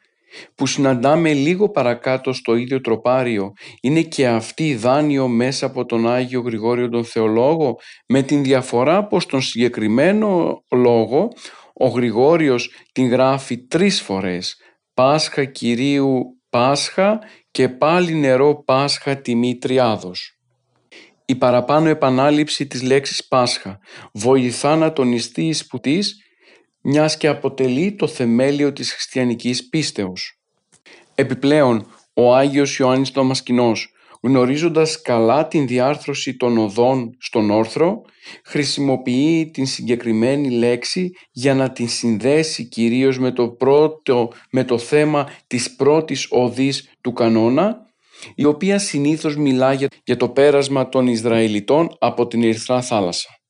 που 0.54 0.66
συναντάμε 0.66 1.32
λίγο 1.32 1.70
παρακάτω 1.70 2.32
στο 2.32 2.54
ίδιο 2.54 2.80
τροπάριο 2.80 3.52
είναι 3.80 4.02
και 4.02 4.28
αυτή 4.28 4.74
δάνειο 4.74 5.28
μέσα 5.28 5.66
από 5.66 5.84
τον 5.84 6.08
Άγιο 6.08 6.40
Γρηγόριο 6.40 6.88
τον 6.88 7.04
Θεολόγο 7.04 7.76
με 8.08 8.22
την 8.22 8.42
διαφορά 8.42 9.06
πως 9.06 9.26
τον 9.26 9.40
συγκεκριμένο 9.40 10.62
λόγο 10.70 11.28
ο 11.74 11.86
Γρηγόριος 11.86 12.70
την 12.92 13.08
γράφει 13.08 13.66
τρεις 13.66 14.00
φορές 14.00 14.56
Πάσχα 14.94 15.44
Κυρίου 15.44 16.22
Πάσχα 16.50 17.18
και 17.50 17.68
πάλι 17.68 18.14
νερό 18.14 18.62
Πάσχα 18.64 19.16
τιμή 19.16 19.58
Τριάδος. 19.58 20.36
Η 21.24 21.36
παραπάνω 21.36 21.88
επανάληψη 21.88 22.66
της 22.66 22.82
λέξης 22.82 23.26
Πάσχα 23.28 23.78
βοηθά 24.12 24.76
να 24.76 24.92
τονιστεί 24.92 25.46
η 25.46 25.52
σπουτής 25.52 26.21
μιας 26.82 27.16
και 27.16 27.28
αποτελεί 27.28 27.94
το 27.94 28.06
θεμέλιο 28.06 28.72
της 28.72 28.92
χριστιανικής 28.92 29.68
πίστεως. 29.68 30.38
Επιπλέον, 31.14 31.86
ο 32.14 32.34
Άγιος 32.34 32.76
Ιωάννης 32.76 33.10
Δαμασκηνός, 33.10 33.92
γνωρίζοντας 34.22 35.02
καλά 35.02 35.48
την 35.48 35.66
διάρθρωση 35.66 36.36
των 36.36 36.58
οδών 36.58 37.16
στον 37.18 37.50
όρθρο, 37.50 38.02
χρησιμοποιεί 38.44 39.50
την 39.52 39.66
συγκεκριμένη 39.66 40.50
λέξη 40.50 41.10
για 41.30 41.54
να 41.54 41.72
την 41.72 41.88
συνδέσει 41.88 42.64
κυρίως 42.64 43.18
με 43.18 43.32
το, 43.32 43.48
πρώτο, 43.48 44.32
με 44.50 44.64
το 44.64 44.78
θέμα 44.78 45.28
της 45.46 45.74
πρώτης 45.74 46.26
οδής 46.30 46.90
του 47.00 47.12
κανόνα, 47.12 47.76
η 48.34 48.44
οποία 48.44 48.78
συνήθως 48.78 49.36
μιλά 49.36 49.72
για 50.04 50.16
το 50.16 50.28
πέρασμα 50.28 50.88
των 50.88 51.06
Ισραηλιτών 51.06 51.96
από 51.98 52.26
την 52.26 52.42
Ερυθρά 52.42 52.82
θάλασσα 52.82 53.41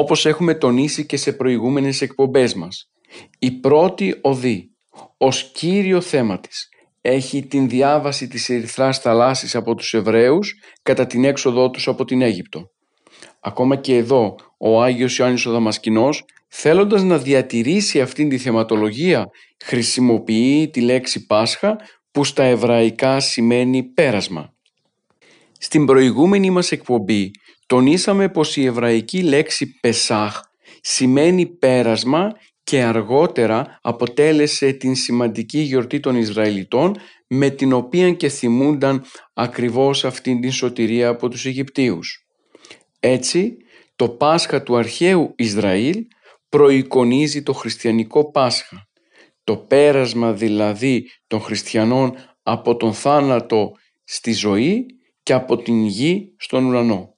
όπως 0.00 0.26
έχουμε 0.26 0.54
τονίσει 0.54 1.06
και 1.06 1.16
σε 1.16 1.32
προηγούμενες 1.32 2.00
εκπομπές 2.00 2.54
μας. 2.54 2.90
Η 3.38 3.50
πρώτη 3.50 4.18
οδή, 4.20 4.70
ως 5.16 5.50
κύριο 5.54 6.00
θέμα 6.00 6.40
της, 6.40 6.68
έχει 7.00 7.46
την 7.46 7.68
διάβαση 7.68 8.28
της 8.28 8.48
ερυθράς 8.48 8.98
θαλάσσης 8.98 9.54
από 9.54 9.74
τους 9.74 9.94
Εβραίους 9.94 10.54
κατά 10.82 11.06
την 11.06 11.24
έξοδό 11.24 11.70
τους 11.70 11.88
από 11.88 12.04
την 12.04 12.22
Αίγυπτο. 12.22 12.70
Ακόμα 13.40 13.76
και 13.76 13.96
εδώ 13.96 14.34
ο 14.58 14.82
Άγιος 14.82 15.18
Ιωάννης 15.18 15.46
ο 15.46 15.50
Δαμασκηνός 15.50 16.24
θέλοντας 16.48 17.02
να 17.02 17.18
διατηρήσει 17.18 18.00
αυτήν 18.00 18.28
τη 18.28 18.38
θεματολογία 18.38 19.26
χρησιμοποιεί 19.64 20.70
τη 20.72 20.80
λέξη 20.80 21.26
Πάσχα 21.26 21.76
που 22.10 22.24
στα 22.24 22.42
εβραϊκά 22.42 23.20
σημαίνει 23.20 23.82
πέρασμα. 23.82 24.54
Στην 25.58 25.86
προηγούμενη 25.86 26.50
μας 26.50 26.72
εκπομπή 26.72 27.30
τονίσαμε 27.70 28.28
πως 28.28 28.56
η 28.56 28.64
εβραϊκή 28.64 29.22
λέξη 29.22 29.78
«πεσάχ» 29.80 30.40
σημαίνει 30.80 31.46
πέρασμα 31.46 32.32
και 32.62 32.82
αργότερα 32.82 33.78
αποτέλεσε 33.82 34.72
την 34.72 34.94
σημαντική 34.94 35.58
γιορτή 35.58 36.00
των 36.00 36.16
Ισραηλιτών 36.16 36.96
με 37.26 37.50
την 37.50 37.72
οποία 37.72 38.12
και 38.12 38.28
θυμούνταν 38.28 39.04
ακριβώς 39.34 40.04
αυτήν 40.04 40.40
την 40.40 40.52
σωτηρία 40.52 41.08
από 41.08 41.28
τους 41.28 41.46
Αιγυπτίους. 41.46 42.26
Έτσι, 43.00 43.56
το 43.96 44.08
Πάσχα 44.08 44.62
του 44.62 44.76
αρχαίου 44.76 45.34
Ισραήλ 45.36 46.06
προεικονίζει 46.48 47.42
το 47.42 47.52
χριστιανικό 47.52 48.30
Πάσχα. 48.30 48.88
Το 49.44 49.56
πέρασμα 49.56 50.32
δηλαδή 50.32 51.10
των 51.26 51.40
χριστιανών 51.40 52.14
από 52.42 52.76
τον 52.76 52.92
θάνατο 52.92 53.72
στη 54.04 54.32
ζωή 54.32 54.86
και 55.22 55.32
από 55.32 55.56
την 55.56 55.86
γη 55.86 56.34
στον 56.38 56.64
ουρανό. 56.64 57.09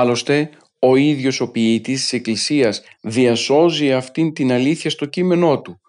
Άλλωστε, 0.00 0.50
ο 0.78 0.96
ίδιος 0.96 1.40
ο 1.40 1.50
ποιητής 1.50 2.00
της 2.00 2.12
Εκκλησίας 2.12 2.82
διασώζει 3.00 3.92
αυτήν 3.92 4.32
την 4.32 4.52
αλήθεια 4.52 4.90
στο 4.90 5.06
κείμενό 5.06 5.60
του. 5.60 5.80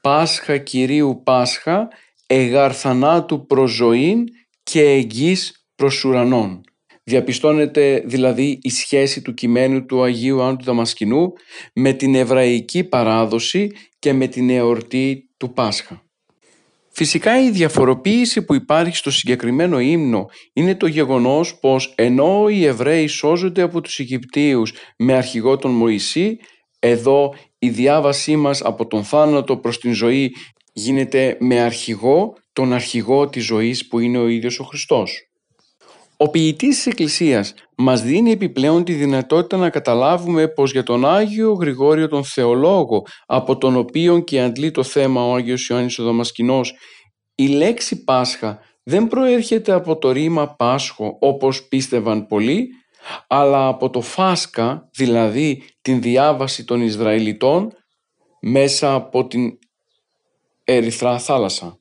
«Πάσχα 0.00 0.58
Κυρίου 0.58 1.20
Πάσχα, 1.24 1.88
εγαρθανάτου 2.26 3.46
προς 3.46 3.70
ζωήν 3.70 4.24
και 4.62 4.82
εγγύς 4.82 5.66
προς 5.74 6.04
ουρανών». 6.04 6.60
Διαπιστώνεται 7.02 8.02
δηλαδή 8.06 8.58
η 8.62 8.70
σχέση 8.70 9.22
του 9.22 9.34
κειμένου 9.34 9.86
του 9.86 10.02
Αγίου 10.02 10.42
Άννου 10.42 10.56
του 10.56 10.64
Δαμασκηνού 10.64 11.32
με 11.74 11.92
την 11.92 12.14
εβραϊκή 12.14 12.84
παράδοση 12.84 13.70
και 13.98 14.12
με 14.12 14.26
την 14.26 14.50
εορτή 14.50 15.30
του 15.36 15.52
Πάσχα. 15.52 16.09
Φυσικά 16.92 17.42
η 17.42 17.50
διαφοροποίηση 17.50 18.42
που 18.44 18.54
υπάρχει 18.54 18.96
στο 18.96 19.10
συγκεκριμένο 19.10 19.78
ύμνο 19.78 20.26
είναι 20.52 20.74
το 20.74 20.86
γεγονός 20.86 21.58
πως 21.58 21.92
ενώ 21.96 22.48
οι 22.48 22.64
Εβραίοι 22.64 23.06
σώζονται 23.06 23.62
από 23.62 23.80
τους 23.80 23.98
Αιγυπτίους 23.98 24.72
με 24.96 25.14
αρχηγό 25.14 25.56
τον 25.56 25.70
Μωυσή, 25.70 26.38
εδώ 26.78 27.34
η 27.58 27.68
διάβασή 27.68 28.36
μας 28.36 28.62
από 28.62 28.86
τον 28.86 29.04
θάνατο 29.04 29.56
προς 29.56 29.78
την 29.78 29.92
ζωή 29.92 30.32
γίνεται 30.72 31.36
με 31.40 31.60
αρχηγό 31.60 32.36
τον 32.52 32.72
αρχηγό 32.72 33.28
της 33.28 33.44
ζωής 33.44 33.88
που 33.88 33.98
είναι 33.98 34.18
ο 34.18 34.28
ίδιος 34.28 34.60
ο 34.60 34.64
Χριστός. 34.64 35.29
Ο 36.22 36.30
ποιητής 36.30 36.76
της 36.76 36.86
Εκκλησίας 36.86 37.54
μας 37.76 38.02
δίνει 38.02 38.30
επιπλέον 38.30 38.84
τη 38.84 38.92
δυνατότητα 38.92 39.56
να 39.56 39.70
καταλάβουμε 39.70 40.48
πως 40.48 40.72
για 40.72 40.82
τον 40.82 41.06
Άγιο 41.06 41.52
Γρηγόριο 41.52 42.08
τον 42.08 42.24
Θεολόγο 42.24 43.02
από 43.26 43.58
τον 43.58 43.76
οποίο 43.76 44.18
και 44.18 44.40
αντλεί 44.40 44.70
το 44.70 44.82
θέμα 44.82 45.26
ο 45.26 45.34
Άγιος 45.34 45.68
Ιωάννης 45.68 45.98
ο 45.98 46.04
Δαμασκηνός 46.04 46.74
η 47.34 47.46
λέξη 47.46 48.04
Πάσχα 48.04 48.58
δεν 48.82 49.08
προέρχεται 49.08 49.72
από 49.72 49.98
το 49.98 50.10
ρήμα 50.10 50.54
Πάσχο 50.56 51.16
όπως 51.20 51.68
πίστευαν 51.68 52.26
πολλοί, 52.26 52.68
αλλά 53.26 53.66
από 53.66 53.90
το 53.90 54.00
Φάσκα, 54.00 54.88
δηλαδή 54.96 55.62
την 55.82 56.00
διάβαση 56.00 56.64
των 56.64 56.80
Ισραηλιτών 56.80 57.72
μέσα 58.40 58.94
από 58.94 59.26
την 59.26 59.58
Ερυθρά 60.64 61.18
θάλασσα. 61.18 61.78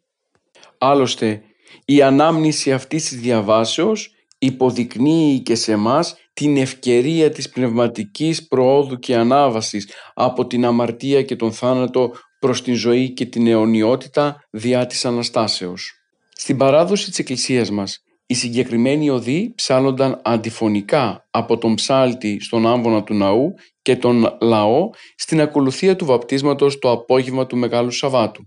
Άλλωστε, 0.78 1.44
η 1.86 2.02
ανάμνηση 2.02 2.74
αυτής 2.74 3.08
της 3.08 3.20
διαβάσεως 3.20 4.14
υποδεικνύει 4.40 5.40
και 5.40 5.56
σε 5.56 5.76
μας 5.76 6.16
την 6.34 6.58
ευκαιρία 6.58 7.30
της 7.30 7.50
πνευματικής 7.50 8.48
προόδου 8.48 9.00
και 9.00 9.16
ανάβασης 9.16 9.90
από 10.14 10.48
την 10.48 10.66
αμαρτία 10.66 11.24
και 11.24 11.36
τον 11.36 11.52
θάνατο 11.52 12.12
προς 12.40 12.62
την 12.62 12.74
ζωή 12.74 13.14
και 13.14 13.26
την 13.26 13.48
αιωνιότητα 13.48 14.48
διά 14.52 14.86
της 14.86 15.06
Αναστάσεως. 15.06 15.94
Στην 16.30 16.58
παράδοση 16.58 17.10
της 17.10 17.20
Εκκλησίας 17.20 17.72
μας, 17.72 18.04
οι 18.26 18.34
συγκεκριμένοι 18.34 19.10
οδοί 19.10 19.54
ψάλλονταν 19.56 20.22
αντιφωνικά 20.24 21.28
από 21.32 21.58
τον 21.58 21.76
ψάλτη 21.76 22.40
στον 22.42 22.68
άμβονα 22.68 23.04
του 23.04 23.14
ναού 23.14 23.54
και 23.82 23.96
τον 23.96 24.38
λαό 24.42 24.90
στην 25.16 25.42
ακολουθία 25.42 25.96
του 25.96 26.06
βαπτίσματος 26.06 26.80
το 26.80 26.92
απόγευμα 26.92 27.46
του 27.46 27.58
Μεγάλου 27.58 27.92
Σαββάτου. 27.92 28.44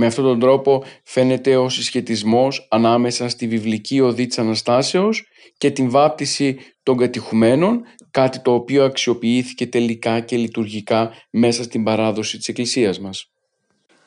Με 0.00 0.06
αυτόν 0.06 0.24
τον 0.24 0.38
τρόπο 0.40 0.84
φαίνεται 1.04 1.56
ο 1.56 1.68
συσχετισμός 1.68 2.66
ανάμεσα 2.70 3.28
στη 3.28 3.46
βιβλική 3.46 4.00
οδή 4.00 4.26
της 4.26 4.38
Αναστάσεως 4.38 5.24
και 5.58 5.70
την 5.70 5.90
βάπτιση 5.90 6.58
των 6.82 6.96
κατηχουμένων, 6.96 7.82
κάτι 8.10 8.40
το 8.40 8.54
οποίο 8.54 8.84
αξιοποιήθηκε 8.84 9.66
τελικά 9.66 10.20
και 10.20 10.36
λειτουργικά 10.36 11.12
μέσα 11.30 11.62
στην 11.62 11.84
παράδοση 11.84 12.36
της 12.38 12.48
Εκκλησίας 12.48 13.00
μας. 13.00 13.30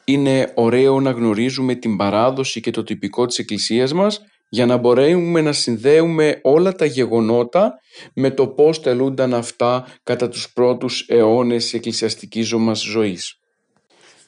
Είναι 0.06 0.52
ωραίο 0.56 1.00
να 1.00 1.12
γνωρίζουμε 1.12 1.76
την 1.76 1.98
παράδοση 1.98 2.60
και 2.62 2.72
το 2.72 2.84
τυπικό 2.84 3.26
της 3.26 3.38
Εκκλησίας 3.38 3.94
μας 3.94 4.22
για 4.50 4.66
να 4.66 4.78
μπορέσουμε 4.78 5.42
να 5.42 5.52
συνδέουμε 5.52 6.40
όλα 6.44 6.74
τα 6.74 6.86
γεγονότα 6.86 7.74
με 8.14 8.32
το 8.32 8.48
πώς 8.48 8.82
τελούνταν 8.82 9.34
αυτά 9.34 9.88
κατά 10.04 10.30
τους 10.30 10.54
πρώτους 10.54 11.06
αιώνες 11.08 11.64
της 11.64 11.74
εκκλησιαστικής 11.74 12.54
μας 12.54 12.82
ζωής. 12.82 13.38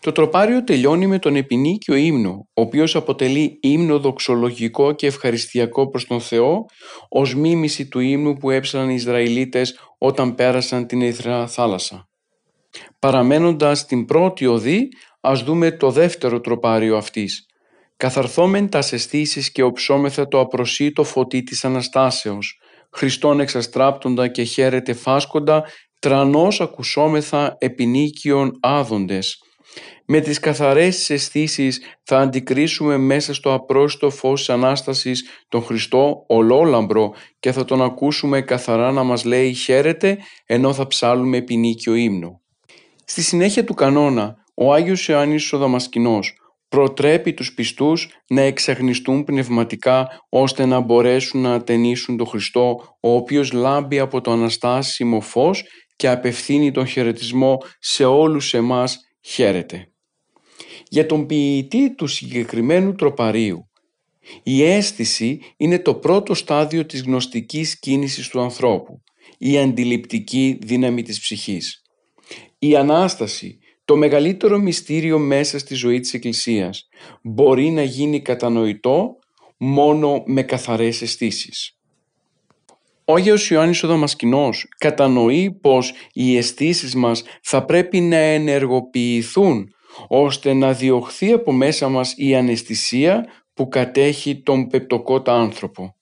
Το 0.05 0.11
τροπάριο 0.11 0.63
τελειώνει 0.63 1.07
με 1.07 1.19
τον 1.19 1.35
επινίκιο 1.35 1.95
ύμνο, 1.95 2.47
ο 2.53 2.61
οποίος 2.61 2.95
αποτελεί 2.95 3.59
ύμνο 3.61 3.99
δοξολογικό 3.99 4.91
και 4.91 5.07
ευχαριστιακό 5.07 5.89
προς 5.89 6.07
τον 6.07 6.21
Θεό, 6.21 6.65
ως 7.09 7.35
μίμηση 7.35 7.87
του 7.87 7.99
ύμνου 7.99 8.33
που 8.33 8.49
έψαναν 8.49 8.89
οι 8.89 8.93
Ισραηλίτες 8.93 9.79
όταν 9.97 10.35
πέρασαν 10.35 10.87
την 10.87 11.01
Ερυθρά 11.01 11.47
θάλασσα. 11.47 12.07
Παραμένοντας 12.99 13.85
την 13.85 14.05
πρώτη 14.05 14.45
οδή, 14.45 14.87
ας 15.21 15.43
δούμε 15.43 15.71
το 15.71 15.91
δεύτερο 15.91 16.39
τροπάριο 16.39 16.97
αυτής. 16.97 17.45
Καθαρθόμεν 17.97 18.69
τας 18.69 18.93
αισθήσεις 18.93 19.51
και 19.51 19.63
οψόμεθα 19.63 20.27
το 20.27 20.39
απροσίτο 20.39 21.03
φωτί 21.03 21.43
της 21.43 21.65
Αναστάσεως, 21.65 22.59
Χριστόν 22.91 23.39
εξαστράπτοντα 23.39 24.27
και 24.27 24.43
χαίρεται 24.43 24.93
φάσκοντα, 24.93 25.63
τρανός 25.99 26.61
ακουσόμεθα 26.61 27.55
επινίκιον 27.59 28.51
άδοντες, 28.59 29.39
με 30.05 30.19
τις 30.19 30.39
καθαρές 30.39 31.09
αισθήσεις 31.09 31.81
θα 32.03 32.19
αντικρίσουμε 32.19 32.97
μέσα 32.97 33.33
στο 33.33 33.53
απρόστο 33.53 34.09
φως 34.09 34.39
της 34.39 34.49
Ανάστασης 34.49 35.29
τον 35.49 35.63
Χριστό 35.63 36.23
ολόλαμπρο 36.27 37.13
και 37.39 37.51
θα 37.51 37.65
τον 37.65 37.81
ακούσουμε 37.81 38.41
καθαρά 38.41 38.91
να 38.91 39.03
μας 39.03 39.23
λέει 39.23 39.53
χαίρετε 39.53 40.17
ενώ 40.45 40.73
θα 40.73 40.87
ψάλουμε 40.87 41.41
ποινίκιο 41.41 41.95
ύμνο. 41.95 42.41
Στη 43.05 43.21
συνέχεια 43.21 43.63
του 43.63 43.73
κανόνα, 43.73 44.35
ο 44.53 44.73
Άγιος 44.73 45.07
Ιωάννης 45.07 45.53
ο 45.53 45.57
Δαμασκηνός 45.57 46.39
προτρέπει 46.67 47.33
τους 47.33 47.53
πιστούς 47.53 48.09
να 48.27 48.41
εξαγνιστούν 48.41 49.23
πνευματικά 49.23 50.07
ώστε 50.29 50.65
να 50.65 50.79
μπορέσουν 50.79 51.41
να 51.41 51.53
ατενίσουν 51.53 52.17
τον 52.17 52.27
Χριστό 52.27 52.97
ο 52.99 53.15
οποίος 53.15 53.51
λάμπει 53.51 53.99
από 53.99 54.21
το 54.21 54.31
Αναστάσιμο 54.31 55.21
φως 55.21 55.63
και 55.95 56.09
απευθύνει 56.09 56.71
τον 56.71 56.85
χαιρετισμό 56.85 57.57
σε 57.79 58.05
όλους 58.05 58.53
εμάς 58.53 58.99
χαίρετε 59.25 59.89
για 60.89 61.05
τον 61.05 61.25
ποιητή 61.25 61.95
του 61.95 62.07
συγκεκριμένου 62.07 62.93
τροπαρίου. 62.93 63.69
Η 64.43 64.63
αίσθηση 64.63 65.39
είναι 65.57 65.79
το 65.79 65.95
πρώτο 65.95 66.33
στάδιο 66.33 66.85
της 66.85 67.01
γνωστικής 67.01 67.79
κίνησης 67.79 68.27
του 68.27 68.41
ανθρώπου, 68.41 69.03
η 69.37 69.57
αντιληπτική 69.57 70.59
δύναμη 70.61 71.01
της 71.01 71.19
ψυχής. 71.19 71.81
Η 72.59 72.75
Ανάσταση, 72.75 73.59
το 73.85 73.95
μεγαλύτερο 73.95 74.59
μυστήριο 74.59 75.19
μέσα 75.19 75.59
στη 75.59 75.75
ζωή 75.75 75.99
της 75.99 76.13
Εκκλησίας, 76.13 76.87
μπορεί 77.23 77.69
να 77.69 77.83
γίνει 77.83 78.21
κατανοητό 78.21 79.15
μόνο 79.57 80.23
με 80.25 80.43
καθαρές 80.43 81.01
αισθήσεις. 81.01 81.74
Ο 83.07 83.13
Άγιος 83.13 83.49
Ιωάννης 83.49 83.83
ο 83.83 83.87
Δαμασκηνός 83.87 84.67
κατανοεί 84.77 85.51
πως 85.61 85.93
οι 86.13 86.37
αισθήσεις 86.37 86.95
μας 86.95 87.23
θα 87.41 87.65
πρέπει 87.65 87.99
να 87.99 88.15
ενεργοποιηθούν 88.15 89.69
ώστε 90.07 90.53
να 90.53 90.73
διωχθεί 90.73 91.31
από 91.31 91.51
μέσα 91.51 91.89
μας 91.89 92.13
η 92.17 92.35
αναισθησία 92.35 93.25
που 93.53 93.67
κατέχει 93.67 94.41
τον 94.41 94.67
πεπτοκότα 94.67 95.33
άνθρωπο. 95.33 95.95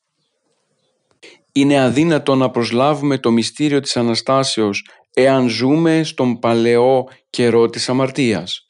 Είναι 1.52 1.80
αδύνατο 1.82 2.36
να 2.36 2.50
προσλάβουμε 2.50 3.18
το 3.18 3.32
μυστήριο 3.32 3.80
της 3.80 3.98
Αναστάσεως 3.98 4.88
εάν 5.14 5.48
ζούμε 5.48 6.04
στον 6.04 6.40
παλαιό 6.40 7.08
καιρό 7.30 7.70
της 7.70 7.90
αμαρτίας. 7.90 8.66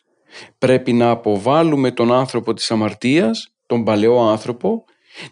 Πρέπει 0.57 0.93
να 0.93 1.09
αποβάλουμε 1.09 1.91
τον 1.91 2.13
άνθρωπο 2.13 2.53
της 2.53 2.71
αμαρτίας, 2.71 3.53
τον 3.65 3.83
παλαιό 3.83 4.21
άνθρωπο, 4.21 4.83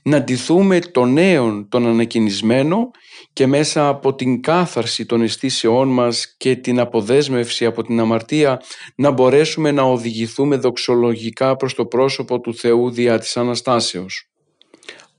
να 0.03 0.21
ντυθούμε 0.21 0.79
τον 0.79 1.13
νέον, 1.13 1.67
τον 1.69 1.87
ανακοινισμένο 1.87 2.91
και 3.33 3.47
μέσα 3.47 3.87
από 3.87 4.15
την 4.15 4.41
κάθαρση 4.41 5.05
των 5.05 5.21
αισθήσεών 5.21 5.87
μας 5.87 6.35
και 6.37 6.55
την 6.55 6.79
αποδέσμευση 6.79 7.65
από 7.65 7.83
την 7.83 7.99
αμαρτία 7.99 8.61
να 8.95 9.11
μπορέσουμε 9.11 9.71
να 9.71 9.81
οδηγηθούμε 9.81 10.55
δοξολογικά 10.55 11.55
προς 11.55 11.73
το 11.73 11.85
πρόσωπο 11.85 12.39
του 12.39 12.55
Θεού 12.55 12.91
διά 12.91 13.19
της 13.19 13.37
Αναστάσεως. 13.37 14.29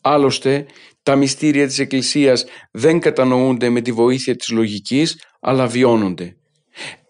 Άλλωστε, 0.00 0.66
τα 1.02 1.16
μυστήρια 1.16 1.66
της 1.66 1.78
Εκκλησίας 1.78 2.44
δεν 2.70 3.00
κατανοούνται 3.00 3.68
με 3.68 3.80
τη 3.80 3.92
βοήθεια 3.92 4.36
της 4.36 4.50
λογικής, 4.50 5.22
αλλά 5.40 5.66
βιώνονται. 5.66 6.36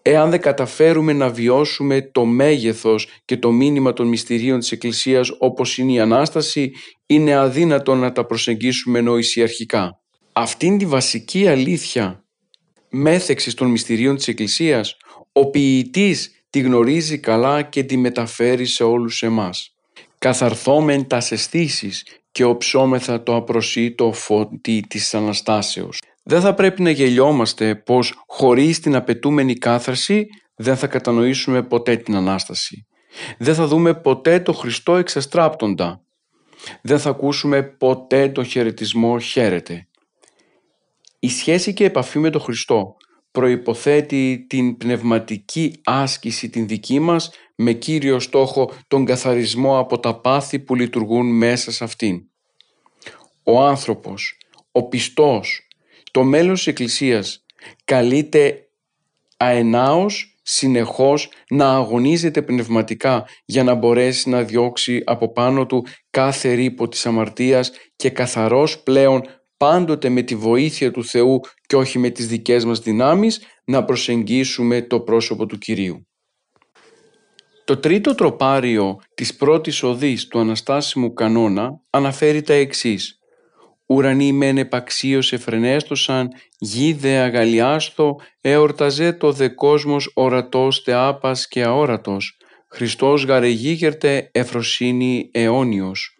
Εάν 0.05 0.29
δεν 0.29 0.41
καταφέρουμε 0.41 1.13
να 1.13 1.29
βιώσουμε 1.29 2.01
το 2.01 2.25
μέγεθος 2.25 3.07
και 3.25 3.37
το 3.37 3.51
μήνυμα 3.51 3.93
των 3.93 4.07
μυστηρίων 4.07 4.59
της 4.59 4.71
Εκκλησίας 4.71 5.31
όπως 5.39 5.77
είναι 5.77 5.91
η 5.91 5.99
Ανάσταση, 5.99 6.71
είναι 7.05 7.35
αδύνατο 7.35 7.95
να 7.95 8.11
τα 8.11 8.25
προσεγγίσουμε 8.25 9.01
νοησιαρχικά. 9.01 9.99
Αυτήν 10.33 10.77
τη 10.77 10.85
βασική 10.85 11.47
αλήθεια 11.47 12.25
μέθεξης 12.89 13.53
των 13.53 13.67
μυστηρίων 13.67 14.15
της 14.15 14.27
Εκκλησίας, 14.27 14.97
ο 15.31 15.49
ποιητής 15.49 16.45
τη 16.49 16.59
γνωρίζει 16.59 17.19
καλά 17.19 17.61
και 17.61 17.83
τη 17.83 17.97
μεταφέρει 17.97 18.65
σε 18.65 18.83
όλους 18.83 19.23
εμάς. 19.23 19.75
Καθαρθόμεν 20.17 21.07
τας 21.07 21.31
αισθήσεις 21.31 22.05
και 22.31 22.43
οψόμεθα 22.43 23.23
το 23.23 23.35
απροσίτο 23.35 24.11
φωτί 24.13 24.83
της 24.87 25.13
Αναστάσεως. 25.13 25.99
Δεν 26.23 26.41
θα 26.41 26.53
πρέπει 26.53 26.81
να 26.81 26.89
γελιόμαστε 26.89 27.75
πως 27.75 28.23
χωρίς 28.27 28.79
την 28.79 28.95
απαιτούμενη 28.95 29.53
κάθαρση 29.53 30.27
δεν 30.55 30.77
θα 30.77 30.87
κατανοήσουμε 30.87 31.63
ποτέ 31.63 31.95
την 31.95 32.15
Ανάσταση. 32.15 32.87
Δεν 33.37 33.55
θα 33.55 33.67
δούμε 33.67 33.93
ποτέ 33.93 34.39
το 34.39 34.53
Χριστό 34.53 34.95
εξαστράπτοντα. 34.95 36.01
Δεν 36.81 36.99
θα 36.99 37.09
ακούσουμε 37.09 37.63
ποτέ 37.63 38.29
το 38.29 38.43
χαιρετισμό 38.43 39.19
χαίρεται. 39.19 39.87
Η 41.19 41.29
σχέση 41.29 41.73
και 41.73 41.85
επαφή 41.85 42.19
με 42.19 42.29
τον 42.29 42.41
Χριστό 42.41 42.95
προϋποθέτει 43.31 44.45
την 44.49 44.77
πνευματική 44.77 45.81
άσκηση 45.83 46.49
την 46.49 46.67
δική 46.67 46.99
μας 46.99 47.31
με 47.55 47.73
κύριο 47.73 48.19
στόχο 48.19 48.71
τον 48.87 49.05
καθαρισμό 49.05 49.79
από 49.79 49.99
τα 49.99 50.19
πάθη 50.19 50.59
που 50.59 50.75
λειτουργούν 50.75 51.37
μέσα 51.37 51.71
σε 51.71 51.83
αυτήν. 51.83 52.21
Ο 53.43 53.61
άνθρωπος, 53.61 54.37
ο 54.71 54.87
πιστός, 54.87 55.62
το 56.13 56.23
μέλος 56.23 56.57
της 56.57 56.67
Εκκλησίας 56.67 57.45
καλείται 57.85 58.67
αενάως 59.37 60.37
συνεχώς 60.41 61.29
να 61.49 61.75
αγωνίζεται 61.75 62.41
πνευματικά 62.41 63.25
για 63.45 63.63
να 63.63 63.73
μπορέσει 63.73 64.29
να 64.29 64.43
διώξει 64.43 65.01
από 65.05 65.31
πάνω 65.31 65.65
του 65.65 65.85
κάθε 66.09 66.53
ρήπο 66.53 66.87
της 66.87 67.05
αμαρτίας 67.05 67.71
και 67.95 68.09
καθαρός 68.09 68.79
πλέον 68.79 69.21
πάντοτε 69.57 70.09
με 70.09 70.21
τη 70.21 70.35
βοήθεια 70.35 70.91
του 70.91 71.05
Θεού 71.05 71.39
και 71.67 71.75
όχι 71.75 71.99
με 71.99 72.09
τις 72.09 72.27
δικές 72.27 72.65
μας 72.65 72.79
δυνάμεις 72.79 73.41
να 73.65 73.83
προσεγγίσουμε 73.83 74.81
το 74.81 74.99
πρόσωπο 74.99 75.45
του 75.45 75.57
Κυρίου. 75.57 76.07
Το 77.63 77.77
τρίτο 77.77 78.15
τροπάριο 78.15 78.99
της 79.13 79.35
πρώτης 79.35 79.83
οδής 79.83 80.27
του 80.27 80.39
Αναστάσιμου 80.39 81.13
κανόνα 81.13 81.81
αναφέρει 81.89 82.41
τα 82.41 82.53
εξής 82.53 83.17
Ουρανοί 83.85 84.31
μεν 84.31 84.57
επαξίως 84.57 85.33
εφρενέστοσαν, 85.33 86.29
γη 86.59 86.93
δε 86.93 87.17
αγαλιάστο, 87.17 88.15
εορταζέ 88.41 89.13
το 89.13 89.31
δε 89.31 89.47
κόσμος 89.47 90.11
ορατός 90.13 90.83
τε 90.83 90.93
άπας 90.93 91.47
και 91.47 91.63
αόρατος. 91.63 92.37
Χριστός 92.69 93.25
γαρεγίγερτε 93.25 94.29
εφροσύνη 94.31 95.29
αιώνιος. 95.33 96.17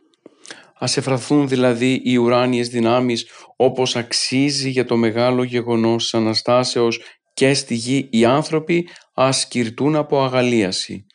Ας 0.80 0.98
εφραθούν 0.98 1.48
δηλαδή 1.48 2.02
οι 2.04 2.18
ουράνιες 2.18 2.68
δυνάμεις 2.68 3.28
όπως 3.56 3.96
αξίζει 3.96 4.70
για 4.70 4.86
το 4.86 4.96
μεγάλο 4.96 5.44
γεγονός 5.44 6.04
της 6.04 6.14
Αναστάσεως 6.14 7.02
και 7.34 7.54
στη 7.54 7.76
γη 7.76 8.08
οι 8.12 8.26
άνθρωποι 8.26 8.88
ας 9.14 9.48
κυρτούν 9.48 9.96
από 9.96 10.24
αγαλίαση. 10.24 11.06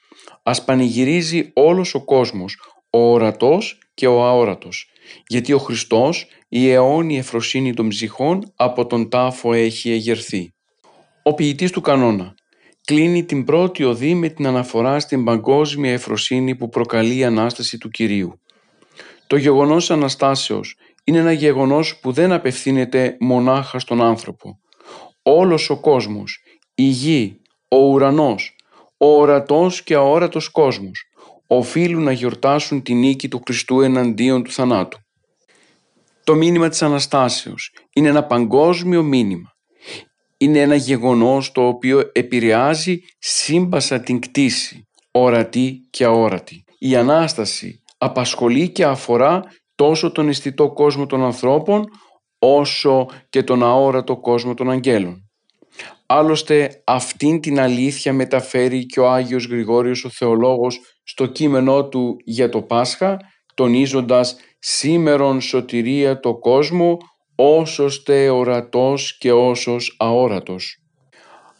Ας 0.42 0.64
πανηγυρίζει 0.64 1.50
όλος 1.54 1.94
ο 1.94 2.04
κόσμος, 2.04 2.56
ο 2.90 3.12
ορατός 3.12 3.78
και 3.94 4.06
ο 4.06 4.24
αόρατος, 4.24 4.90
γιατί 5.26 5.52
ο 5.52 5.58
Χριστός 5.58 6.26
η 6.48 6.70
αιώνια 6.70 7.18
εφροσύνη 7.18 7.74
των 7.74 7.88
ψυχών 7.88 8.52
από 8.56 8.86
τον 8.86 9.08
τάφο 9.08 9.52
έχει 9.52 9.90
εγερθεί. 9.90 10.52
Ο 11.22 11.34
ποιητής 11.34 11.70
του 11.70 11.80
κανόνα 11.80 12.34
κλείνει 12.84 13.24
την 13.24 13.44
πρώτη 13.44 13.84
οδή 13.84 14.14
με 14.14 14.28
την 14.28 14.46
αναφορά 14.46 15.00
στην 15.00 15.24
παγκόσμια 15.24 15.92
εφροσύνη 15.92 16.54
που 16.54 16.68
προκαλεί 16.68 17.16
η 17.16 17.24
Ανάσταση 17.24 17.78
του 17.78 17.88
Κυρίου. 17.88 18.40
Το 19.26 19.36
γεγονός 19.36 19.90
Αναστάσεως 19.90 20.76
είναι 21.04 21.18
ένα 21.18 21.32
γεγονός 21.32 21.98
που 21.98 22.12
δεν 22.12 22.32
απευθύνεται 22.32 23.16
μονάχα 23.20 23.78
στον 23.78 24.02
άνθρωπο. 24.02 24.58
Όλος 25.22 25.70
ο 25.70 25.80
κόσμος, 25.80 26.42
η 26.74 26.82
γη, 26.82 27.40
ο 27.68 27.76
ουρανός, 27.76 28.56
ο 28.96 29.06
ορατός 29.06 29.82
και 29.82 29.94
αόρατος 29.94 30.48
κόσμος 30.48 31.04
οφείλουν 31.46 32.02
να 32.02 32.12
γιορτάσουν 32.12 32.82
την 32.82 32.98
νίκη 32.98 33.28
του 33.28 33.42
Χριστού 33.46 33.80
εναντίον 33.80 34.42
του 34.42 34.50
θανάτου. 34.50 34.98
Το 36.28 36.34
μήνυμα 36.34 36.68
της 36.68 36.82
Αναστάσεως 36.82 37.70
είναι 37.92 38.08
ένα 38.08 38.24
παγκόσμιο 38.24 39.02
μήνυμα. 39.02 39.52
Είναι 40.36 40.60
ένα 40.60 40.74
γεγονός 40.74 41.52
το 41.52 41.66
οποίο 41.66 42.10
επηρεάζει 42.12 43.00
σύμπασα 43.18 44.00
την 44.00 44.20
κτήση, 44.20 44.88
ορατή 45.10 45.80
και 45.90 46.04
αόρατη. 46.04 46.64
Η 46.78 46.96
Ανάσταση 46.96 47.82
απασχολεί 47.98 48.68
και 48.68 48.84
αφορά 48.84 49.42
τόσο 49.74 50.12
τον 50.12 50.28
αισθητό 50.28 50.72
κόσμο 50.72 51.06
των 51.06 51.22
ανθρώπων 51.22 51.84
όσο 52.38 53.06
και 53.28 53.42
τον 53.42 53.62
αόρατο 53.62 54.16
κόσμο 54.16 54.54
των 54.54 54.70
αγγέλων. 54.70 55.30
Άλλωστε 56.06 56.82
αυτήν 56.86 57.40
την 57.40 57.60
αλήθεια 57.60 58.12
μεταφέρει 58.12 58.86
και 58.86 59.00
ο 59.00 59.10
Άγιος 59.10 59.46
Γρηγόριος 59.46 60.04
ο 60.04 60.08
Θεολόγος 60.08 60.80
στο 61.02 61.26
κείμενό 61.26 61.88
του 61.88 62.16
για 62.24 62.48
το 62.48 62.62
Πάσχα 62.62 63.16
τονίζοντας 63.54 64.36
«Σήμερον 64.58 65.40
σωτηρία 65.40 66.20
το 66.20 66.38
κόσμο 66.38 66.96
όσος 67.34 68.02
τε 68.02 68.28
ορατός 68.28 69.18
και 69.18 69.32
όσος 69.32 69.96
αόρατος». 69.98 70.82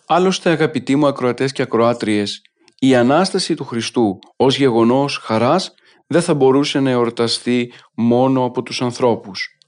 Άλλωστε 0.06 0.50
αγαπητοί 0.50 0.96
μου 0.96 1.06
ακροατές 1.06 1.52
και 1.52 1.62
ακροάτριες, 1.62 2.42
η 2.78 2.94
Ανάσταση 2.94 3.54
του 3.54 3.64
Χριστού 3.64 4.18
ως 4.36 4.56
γεγονός 4.56 5.16
χαράς 5.16 5.74
δεν 6.06 6.22
θα 6.22 6.34
μπορούσε 6.34 6.80
να 6.80 6.90
εορταστεί 6.90 7.72
μόνο 7.94 8.44
από 8.44 8.62
τους 8.62 8.82
ανθρώπους. 8.82 9.58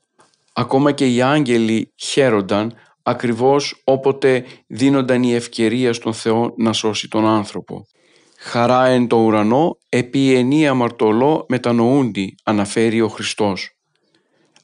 Ακόμα 0.53 0.93
και 0.93 1.15
οι 1.15 1.23
άγγελοι 1.23 1.93
χαίρονταν 1.97 2.75
ακριβώς 3.03 3.83
όποτε 3.85 4.45
δίνονταν 4.67 5.23
η 5.23 5.35
ευκαιρία 5.35 5.93
στον 5.93 6.13
Θεό 6.13 6.55
να 6.57 6.73
σώσει 6.73 7.09
τον 7.09 7.27
άνθρωπο. 7.27 7.87
«Χαρά 8.43 8.87
εν 8.87 9.07
το 9.07 9.17
ουρανό, 9.17 9.79
επί 9.89 10.35
ενία 10.35 10.71
αμαρτωλό 10.71 11.47
μετανοούντι», 11.49 12.35
αναφέρει 12.45 13.01
ο 13.01 13.09
Χριστός. 13.09 13.71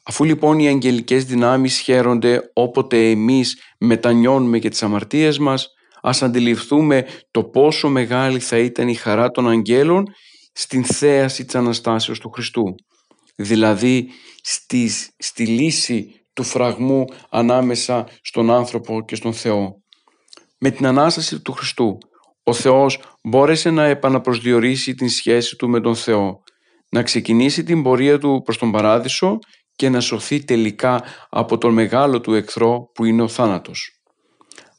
Αφού 0.03 0.23
λοιπόν 0.23 0.59
οι 0.59 0.67
αγγελικές 0.67 1.25
δυνάμεις 1.25 1.79
χαίρονται 1.79 2.51
όποτε 2.53 3.09
εμείς 3.09 3.61
μετανιώνουμε 3.79 4.57
για 4.57 4.69
τις 4.69 4.83
αμαρτίες 4.83 5.37
μας, 5.37 5.67
ας 6.01 6.21
αντιληφθούμε 6.21 7.05
το 7.31 7.43
πόσο 7.43 7.89
μεγάλη 7.89 8.39
θα 8.39 8.57
ήταν 8.57 8.87
η 8.87 8.93
χαρά 8.93 9.31
των 9.31 9.49
αγγέλων 9.49 10.05
στην 10.53 10.83
θέαση 10.83 11.45
της 11.45 11.55
Αναστάσεως 11.55 12.19
του 12.19 12.29
Χριστού. 12.29 12.75
Δηλαδή 13.35 14.09
στη, 14.41 14.89
στη 15.17 15.45
λύση 15.45 16.21
του 16.33 16.43
φραγμού 16.43 17.05
ανάμεσα 17.29 18.07
στον 18.21 18.51
άνθρωπο 18.51 19.05
και 19.05 19.15
στον 19.15 19.33
Θεό. 19.33 19.81
Με 20.57 20.69
την 20.69 20.85
Ανάσταση 20.85 21.41
του 21.41 21.51
Χριστού, 21.51 21.97
ο 22.43 22.53
Θεός 22.53 22.99
μπόρεσε 23.27 23.69
να 23.69 23.85
επαναπροσδιορίσει 23.85 24.93
την 24.95 25.09
σχέση 25.09 25.55
του 25.55 25.69
με 25.69 25.81
τον 25.81 25.95
Θεό, 25.95 26.43
να 26.89 27.03
ξεκινήσει 27.03 27.63
την 27.63 27.83
πορεία 27.83 28.17
του 28.17 28.41
προς 28.45 28.57
τον 28.57 28.71
Παράδεισο 28.71 29.39
και 29.75 29.89
να 29.89 29.99
σωθεί 29.99 30.43
τελικά 30.43 31.03
από 31.29 31.57
τον 31.57 31.73
μεγάλο 31.73 32.21
του 32.21 32.33
εχθρό 32.33 32.91
που 32.93 33.05
είναι 33.05 33.21
ο 33.21 33.27
θάνατος. 33.27 34.01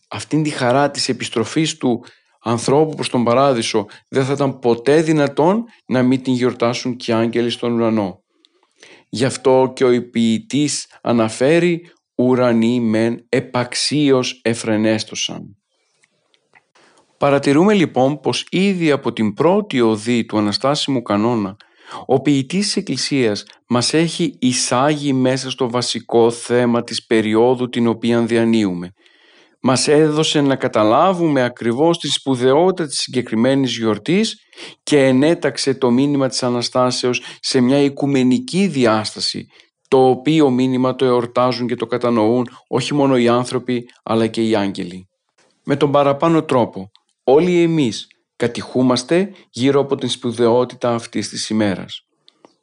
Αυτήν 0.09 0.43
τη 0.43 0.51
χαρά 0.51 0.91
της 0.91 1.09
επιστροφής 1.09 1.77
του 1.77 2.05
ανθρώπου 2.43 2.95
προς 2.95 3.09
τον 3.09 3.25
Παράδεισο 3.25 3.87
δεν 4.09 4.25
θα 4.25 4.33
ήταν 4.33 4.59
ποτέ 4.59 5.03
δυνατόν 5.03 5.65
να 5.87 6.03
μην 6.03 6.23
την 6.23 6.33
γιορτάσουν 6.33 6.97
και 6.97 7.11
οι 7.11 7.15
άγγελοι 7.15 7.51
στον 7.51 7.73
ουρανό. 7.73 8.23
Γι' 9.09 9.25
αυτό 9.25 9.73
και 9.75 9.85
ο 9.85 10.11
ποιητής 10.11 10.87
αναφέρει 11.03 11.91
«ουρανοί 12.15 12.81
μεν 12.81 13.27
επαξίως 13.29 14.41
εφρενέστοσαν». 14.45 15.58
Παρατηρούμε 17.18 17.74
λοιπόν 17.74 18.20
πως 18.20 18.46
ήδη 18.50 18.90
από 18.90 19.12
την 19.12 19.35
πρώτη 19.35 19.81
οδή 19.81 20.24
του 20.24 20.38
Αναστάσιμου 20.38 21.02
κανόνα 21.02 21.57
ο 22.07 22.20
ποιητής 22.20 22.66
της 22.66 22.76
Εκκλησίας 22.76 23.44
μας 23.68 23.94
έχει 23.94 24.37
εισάγει 24.38 25.12
μέσα 25.12 25.50
στο 25.50 25.70
βασικό 25.70 26.31
θέμα 26.31 26.85
της 26.85 27.07
περίοδου 27.07 27.68
την 27.68 27.87
οποία 27.87 28.20
διανύουμε. 28.20 28.92
Μας 29.61 29.88
έδωσε 29.88 30.40
να 30.40 30.57
καταλάβουμε 30.57 31.42
ακριβώς 31.42 31.98
τη 31.98 32.09
σπουδαιότητα 32.09 32.87
της 32.88 32.98
συγκεκριμένης 32.98 33.76
γιορτής 33.76 34.37
και 34.83 35.04
ενέταξε 35.04 35.74
το 35.74 35.90
μήνυμα 35.90 36.28
της 36.28 36.42
Αναστάσεως 36.42 37.22
σε 37.40 37.61
μια 37.61 37.78
οικουμενική 37.78 38.66
διάσταση 38.66 39.46
το 39.88 40.09
οποίο 40.09 40.50
μήνυμα 40.50 40.94
το 40.94 41.04
εορτάζουν 41.04 41.66
και 41.66 41.74
το 41.74 41.87
κατανοούν 41.87 42.48
όχι 42.68 42.94
μόνο 42.94 43.16
οι 43.16 43.28
άνθρωποι 43.28 43.88
αλλά 44.02 44.26
και 44.26 44.42
οι 44.42 44.54
άγγελοι. 44.54 45.09
Με 45.64 45.76
τον 45.76 45.92
παραπάνω 45.92 46.42
τρόπο 46.42 46.90
όλοι 47.31 47.62
εμείς 47.62 48.07
κατηχούμαστε 48.37 49.33
γύρω 49.51 49.81
από 49.81 49.97
την 49.97 50.09
σπουδαιότητα 50.09 50.95
αυτής 50.95 51.29
της 51.29 51.49
ημέρας. 51.49 52.07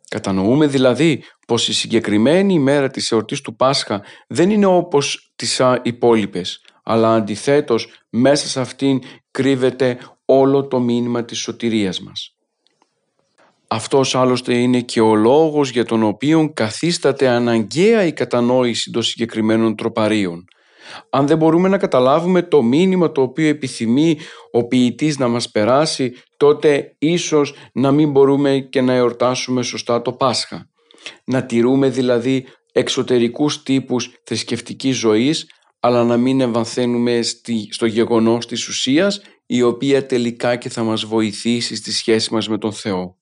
Κατανοούμε 0.10 0.68
δηλαδή 0.68 1.24
πως 1.48 1.68
η 1.68 1.74
συγκεκριμένη 1.74 2.54
ημέρα 2.54 2.90
της 2.90 3.12
εορτής 3.12 3.42
του 3.42 3.56
Πάσχα 3.56 4.02
δεν 4.28 4.50
είναι 4.50 4.66
όπως 4.66 5.32
τις 5.36 5.62
υπόλοιπες, 5.82 6.62
αλλά 6.84 7.14
αντιθέτως 7.14 7.88
μέσα 8.10 8.48
σε 8.48 8.60
αυτήν 8.60 9.00
κρύβεται 9.32 9.98
όλο 10.26 10.68
το 10.68 10.80
μήνυμα 10.80 11.26
της 11.26 11.40
σωτηρίας 11.40 12.00
μας. 12.00 12.36
Αυτός 13.68 14.16
άλλωστε 14.16 14.58
είναι 14.58 14.82
και 14.82 15.02
ο 15.02 15.16
λόγος 15.16 15.70
για 15.70 15.86
τον 15.86 16.04
οποίο 16.04 16.52
καθίσταται 16.54 17.28
αναγκαία 17.28 18.06
η 18.06 18.14
κατανόηση 18.14 18.92
των 18.92 19.04
συγκεκριμένων 19.04 19.76
τροπαρίων 19.76 20.46
αν 21.10 21.28
δεν 21.28 21.38
μπορούμε 21.38 21.70
να 21.70 21.78
καταλάβουμε 21.78 22.42
το 22.42 22.62
μήνυμα 22.62 23.12
το 23.12 23.22
οποίο 23.22 23.48
επιθυμεί 23.48 24.18
ο 24.52 24.68
ποιητής 24.68 25.18
να 25.18 25.28
μας 25.28 25.52
περάσει, 25.52 26.14
τότε 26.38 26.96
ίσως 27.00 27.56
να 27.74 27.92
μην 27.92 28.12
μπορούμε 28.12 28.60
και 28.60 28.82
να 28.82 28.94
εορτάσουμε 28.94 29.64
σωστά 29.64 30.02
το 30.02 30.14
Πάσχα. 30.14 30.70
Να 31.26 31.46
τηρούμε 31.46 31.90
δηλαδή 31.90 32.46
εξωτερικούς 32.72 33.64
τύπους 33.64 34.14
θρησκευτικής 34.24 34.98
ζωής, 34.98 35.50
αλλά 35.80 36.04
να 36.04 36.18
μην 36.18 36.42
εμβαθαίνουμε 36.42 37.20
στο 37.70 37.86
γεγονός 37.86 38.48
της 38.48 38.68
ουσίας, 38.68 39.22
η 39.46 39.62
οποία 39.62 40.06
τελικά 40.06 40.56
και 40.56 40.70
θα 40.70 40.84
μας 40.84 41.06
βοηθήσει 41.06 41.76
στη 41.76 41.92
σχέση 41.92 42.34
μας 42.34 42.50
με 42.50 42.58
τον 42.58 42.74
Θεό. 42.74 43.18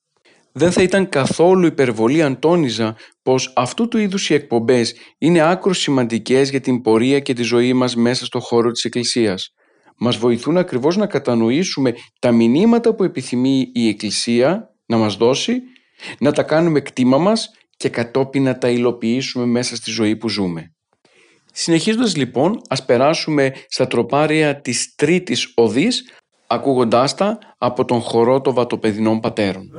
Δεν 0.56 0.72
θα 0.72 0.82
ήταν 0.82 1.10
καθόλου 1.10 1.66
υπερβολή 1.66 2.22
αν 2.22 2.40
τόνιζα 2.40 2.96
πως 3.24 3.54
αυτού 3.56 3.88
του 3.88 3.98
είδους 3.98 4.30
οι 4.30 4.34
εκπομπές 4.34 4.96
είναι 5.18 5.42
άκρο 5.42 5.74
σημαντικές 5.74 6.50
για 6.50 6.60
την 6.60 6.82
πορεία 6.82 7.20
και 7.20 7.34
τη 7.34 7.44
ζωή 7.44 7.74
μας 7.74 7.96
μέσα 7.96 8.26
στο 8.26 8.40
χώρο 8.40 8.72
της 8.72 8.84
Εκκλησίας. 8.84 9.54
Μας 9.98 10.18
βοηθούν 10.18 10.58
ακριβώς 10.58 10.98
να 10.98 11.08
κατανοήσουμε 11.08 11.94
τα 12.20 12.32
μηνύματα 12.32 12.96
που 12.96 13.04
επιθυμεί 13.04 13.70
η 13.74 13.88
Εκκλησία 13.88 14.70
να 14.86 14.98
μας 14.98 15.16
δώσει, 15.16 15.62
να 16.20 16.32
τα 16.32 16.44
κάνουμε 16.44 16.80
κτήμα 16.80 17.18
μας 17.18 17.50
και 17.78 17.90
κατόπιν 17.90 18.44
να 18.44 18.58
τα 18.58 18.70
υλοποιήσουμε 18.70 19.46
μέσα 19.46 19.76
στη 19.76 19.92
ζωή 19.92 20.16
που 20.16 20.30
ζούμε. 20.30 20.74
Συνεχίζοντας 21.54 22.16
λοιπόν, 22.16 22.62
ας 22.70 22.86
περάσουμε 22.86 23.54
στα 23.68 23.88
τροπάρια 23.88 24.62
της 24.62 24.96
τρίτης 24.96 25.52
οδής 25.56 26.04
ακούγοντάς 26.54 27.16
τα 27.16 27.38
από 27.58 27.86
τον 27.86 28.02
χορό 28.02 28.42
των 28.42 28.54
βατοπεδινών 28.54 29.20
πατέρων. 29.20 29.72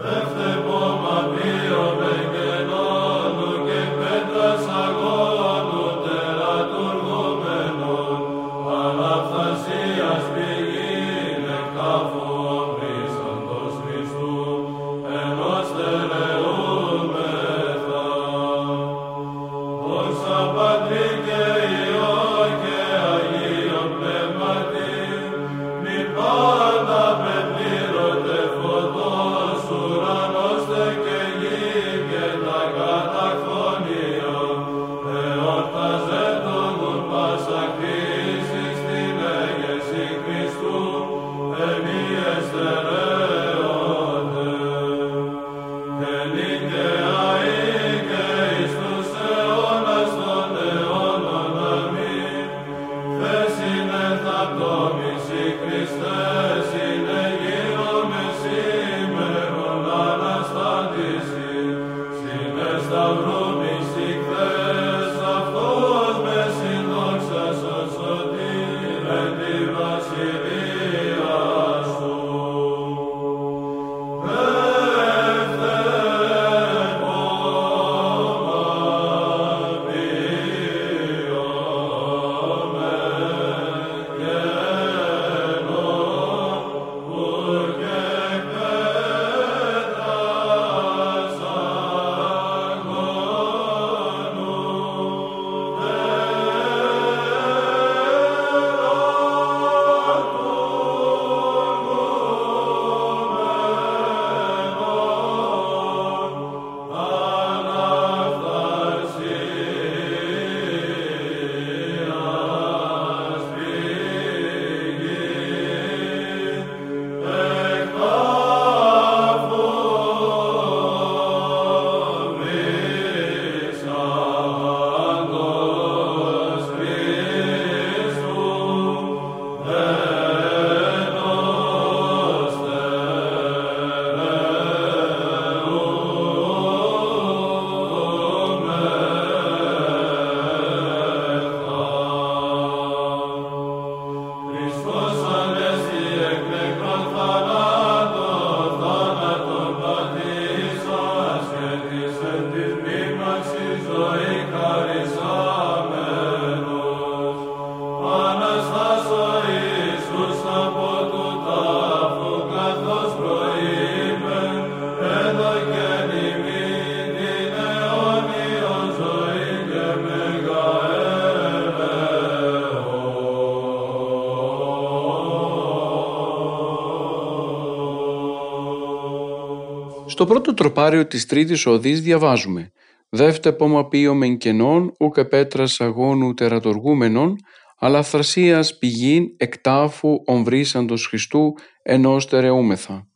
Στο 180.14 180.26
πρώτο 180.26 180.54
τροπάριο 180.54 181.06
της 181.06 181.26
τρίτης 181.26 181.66
οδής 181.66 182.00
διαβάζουμε 182.00 182.72
«Δεύτε 183.08 183.52
πόμα 183.52 183.88
ποιο 183.88 184.14
μεν 184.14 184.36
κενών, 184.36 184.92
ούκ 184.98 185.20
πέτρας 185.20 185.80
αγώνου 185.80 186.34
τερατοργούμενων, 186.34 187.36
αλλά 187.78 188.02
θρασίας 188.02 188.78
πηγήν 188.78 189.24
εκτάφου 189.36 190.22
ομβρίσαντος 190.24 191.06
Χριστού 191.06 191.52
ενός 191.82 192.26
τερεούμεθα». 192.26 193.06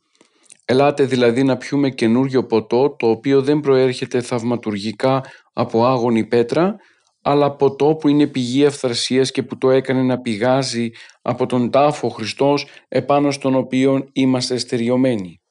Ελάτε 0.65 1.03
δηλαδή 1.03 1.43
να 1.43 1.57
πιούμε 1.57 1.89
καινούριο 1.89 2.45
ποτό 2.45 2.95
το 2.99 3.09
οποίο 3.09 3.41
δεν 3.41 3.59
προέρχεται 3.59 4.21
θαυματουργικά 4.21 5.23
από 5.53 5.85
άγωνη 5.85 6.25
πέτρα 6.25 6.75
αλλά 7.21 7.55
ποτό 7.55 7.95
που 7.95 8.07
είναι 8.07 8.27
πηγή 8.27 8.65
αυθρασίας 8.65 9.31
και 9.31 9.43
που 9.43 9.57
το 9.57 9.69
έκανε 9.69 10.01
να 10.01 10.19
πηγάζει 10.19 10.89
από 11.21 11.45
τον 11.45 11.71
τάφο 11.71 12.09
Χριστός 12.09 12.67
επάνω 12.87 13.31
στον 13.31 13.55
οποίο 13.55 14.07
είμαστε 14.13 14.57
στεριωμένοι. 14.57 15.41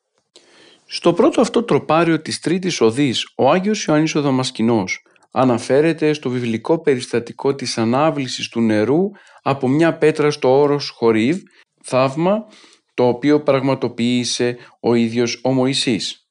Στο 0.90 1.12
πρώτο 1.12 1.40
αυτό 1.40 1.62
τροπάριο 1.62 2.20
της 2.20 2.40
τρίτης 2.40 2.80
οδής, 2.80 3.32
ο 3.36 3.50
Άγιος 3.50 3.84
Ιωάννης 3.84 4.14
ο 4.14 4.20
Δαμασκηνός 4.20 5.02
αναφέρεται 5.30 6.12
στο 6.12 6.30
βιβλικό 6.30 6.80
περιστατικό 6.80 7.54
της 7.54 7.78
ανάβλησης 7.78 8.48
του 8.48 8.60
νερού 8.60 9.10
από 9.42 9.68
μια 9.68 9.98
πέτρα 9.98 10.30
στο 10.30 10.60
όρος 10.60 10.90
Χορίβ, 10.90 11.42
θαύμα 11.84 12.46
το 12.94 13.08
οποίο 13.08 13.42
πραγματοποίησε 13.42 14.56
ο 14.80 14.94
ίδιος 14.94 15.40
ο 15.44 15.52
Μωυσής. 15.52 16.28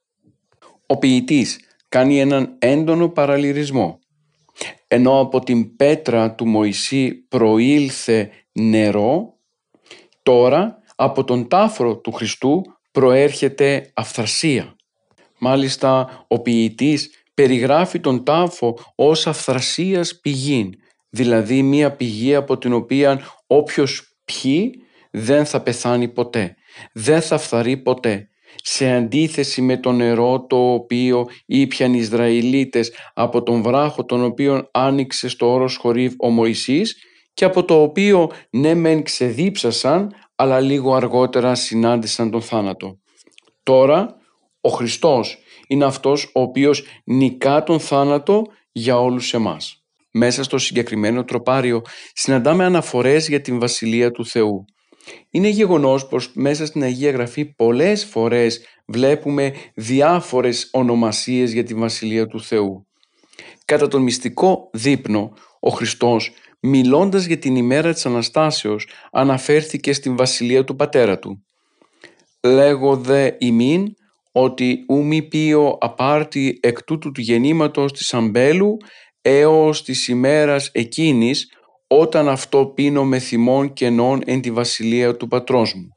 Ο 0.86 0.98
ποιητής 0.98 1.60
κάνει 1.90 2.20
έναν 2.20 2.56
έντονο 2.60 3.10
παραλυρισμό. 3.10 4.00
Ενώ 4.88 5.20
από 5.20 5.40
την 5.40 5.76
πέτρα 5.76 6.36
του 6.36 6.48
Μωυσή 6.48 7.14
προήλθε 7.28 8.30
νερό, 8.52 9.38
τώρα 10.24 10.82
από 10.96 11.24
τον 11.24 11.48
τάφρο 11.48 11.98
του 11.98 12.12
Χριστού 12.12 12.62
προέρχεται 12.98 13.92
αυθρασία. 13.94 14.76
Μάλιστα 15.40 16.26
ο 16.28 16.42
ποιητής 16.42 17.10
περιγράφει 17.34 18.00
τον 18.00 18.24
τάφο 18.24 18.80
ως 18.96 19.28
αυθρασίας 19.28 20.20
πηγήν, 20.20 20.70
δηλαδή 21.10 21.64
μία 21.64 21.92
πηγή 21.92 22.36
από 22.36 22.58
την 22.58 22.74
οποία 22.74 23.20
όποιος 23.48 24.18
πιει 24.26 24.72
δεν 25.12 25.46
θα 25.46 25.62
πεθάνει 25.62 26.08
ποτέ, 26.08 26.56
δεν 26.94 27.22
θα 27.22 27.38
φθαρεί 27.38 27.78
ποτέ. 27.78 28.30
Σε 28.64 28.92
αντίθεση 28.92 29.62
με 29.62 29.78
το 29.78 29.92
νερό 29.92 30.46
το 30.46 30.74
οποίο 30.74 31.26
ήπιαν 31.46 31.94
οι 31.94 32.00
Ισραηλίτες 32.00 32.92
από 33.14 33.44
τον 33.44 33.62
βράχο 33.62 34.06
τον 34.06 34.24
οποίο 34.24 34.70
άνοιξε 34.72 35.30
στο 35.30 35.52
όρος 35.52 35.76
χωρίβ 35.76 36.14
ο 36.18 36.30
Μωυσής 36.30 36.96
και 37.34 37.46
από 37.46 37.64
το 37.64 37.82
οποίο 37.82 38.32
ναι 38.50 38.74
μεν 38.74 39.04
ξεδίψασαν 39.04 40.12
αλλά 40.40 40.60
λίγο 40.60 40.94
αργότερα 40.94 41.56
συνάντησαν 41.56 42.32
τον 42.32 42.42
θάνατο. 42.42 43.00
Τώρα 43.64 44.16
ο 44.62 44.70
Χριστός 44.70 45.38
είναι 45.68 45.86
αυτός 45.86 46.32
ο 46.34 46.42
οποίος 46.42 46.84
νικά 47.04 47.64
τον 47.64 47.80
θάνατο 47.80 48.44
για 48.72 49.00
όλους 49.00 49.34
εμάς. 49.34 49.84
Μέσα 50.12 50.44
στο 50.44 50.58
συγκεκριμένο 50.58 51.24
τροπάριο 51.24 51.82
συναντάμε 52.14 52.66
αναφορές 52.66 53.28
για 53.28 53.42
την 53.42 53.60
Βασιλεία 53.60 54.12
του 54.12 54.26
Θεού. 54.26 54.66
Είναι 55.30 55.48
γεγονός 55.48 56.08
πως 56.08 56.32
μέσα 56.34 56.66
στην 56.66 56.84
Αγία 56.84 57.12
Γραφή 57.12 57.46
πολλές 57.46 58.06
φορές 58.06 58.62
βλέπουμε 58.86 59.54
διάφορες 59.76 60.70
ονομασίες 60.72 61.52
για 61.52 61.64
την 61.64 61.80
Βασιλεία 61.80 62.28
του 62.28 62.44
Θεού. 62.44 62.88
Κατά 63.66 63.88
τον 63.88 64.02
μυστικό 64.02 64.70
δείπνο, 64.74 65.34
ο 65.60 65.70
Χριστός 65.70 66.32
μιλώντας 66.60 67.26
για 67.26 67.38
την 67.38 67.56
ημέρα 67.56 67.94
της 67.94 68.06
Αναστάσεως 68.06 68.88
αναφέρθηκε 69.12 69.94
στην 69.94 70.16
βασιλεία 70.16 70.64
του 70.64 70.76
πατέρα 70.76 71.20
του. 71.20 71.46
«Λέγω 72.42 72.96
δε 72.96 73.32
ημίν 73.38 73.86
ότι 74.32 74.86
ου 74.90 75.04
μη 75.04 75.22
πίο 75.22 75.78
απάρτη 75.80 76.60
εκ 76.62 76.84
τούτου 76.84 77.12
του 77.12 77.22
γεννήματος 77.22 77.94
της 77.94 78.14
αμπέλου 78.14 78.78
έως 79.22 79.84
της 79.84 80.08
ημέρας 80.08 80.70
εκείνης 80.74 81.52
όταν 81.88 82.30
αυτό 82.30 82.66
πίνω 82.66 83.06
με 83.06 83.20
θυμών 83.20 83.74
κενών 83.74 84.22
εν 84.26 84.42
τη 84.42 84.52
βασιλεία 84.52 85.16
του 85.16 85.28
πατρός 85.28 85.74
μου». 85.74 85.88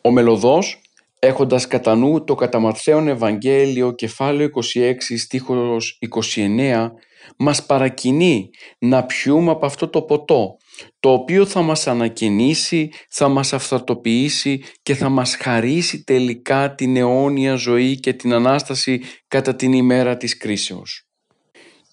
Ο 0.00 0.10
Μελωδός 0.10 0.80
έχοντας 1.18 1.66
κατά 1.66 1.94
νου 1.94 2.24
το 2.24 2.34
κατά 2.34 2.58
Ματθαίον 2.58 3.08
Ευαγγέλιο 3.08 3.92
κεφάλαιο 3.92 4.48
26 4.74 4.94
στίχος 5.18 5.98
29 6.34 6.90
μας 7.36 7.66
παρακινεί 7.66 8.50
να 8.78 9.04
πιούμε 9.04 9.50
από 9.50 9.66
αυτό 9.66 9.88
το 9.88 10.02
ποτό 10.02 10.56
το 11.00 11.12
οποίο 11.12 11.46
θα 11.46 11.62
μας 11.62 11.86
ανακαινήσει, 11.86 12.90
θα 13.10 13.28
μας 13.28 13.52
αυθαρτοποιήσει 13.52 14.62
και 14.82 14.94
θα 14.94 15.08
μας 15.08 15.36
χαρίσει 15.36 16.04
τελικά 16.04 16.74
την 16.74 16.96
αιώνια 16.96 17.54
ζωή 17.54 18.00
και 18.00 18.12
την 18.12 18.32
Ανάσταση 18.32 19.00
κατά 19.28 19.56
την 19.56 19.72
ημέρα 19.72 20.16
της 20.16 20.36
κρίσεως. 20.36 21.06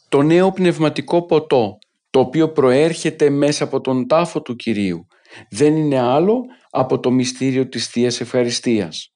Το 0.09 0.21
νέο 0.21 0.51
πνευματικό 0.51 1.25
ποτό 1.25 1.77
το 2.09 2.19
οποίο 2.19 2.51
προέρχεται 2.51 3.29
μέσα 3.29 3.63
από 3.63 3.81
τον 3.81 4.07
τάφο 4.07 4.41
του 4.41 4.55
Κυρίου 4.55 5.07
δεν 5.49 5.75
είναι 5.75 5.99
άλλο 5.99 6.41
από 6.69 6.99
το 6.99 7.11
μυστήριο 7.11 7.67
της 7.67 7.87
Θείας 7.87 8.21
Ευχαριστίας. 8.21 9.13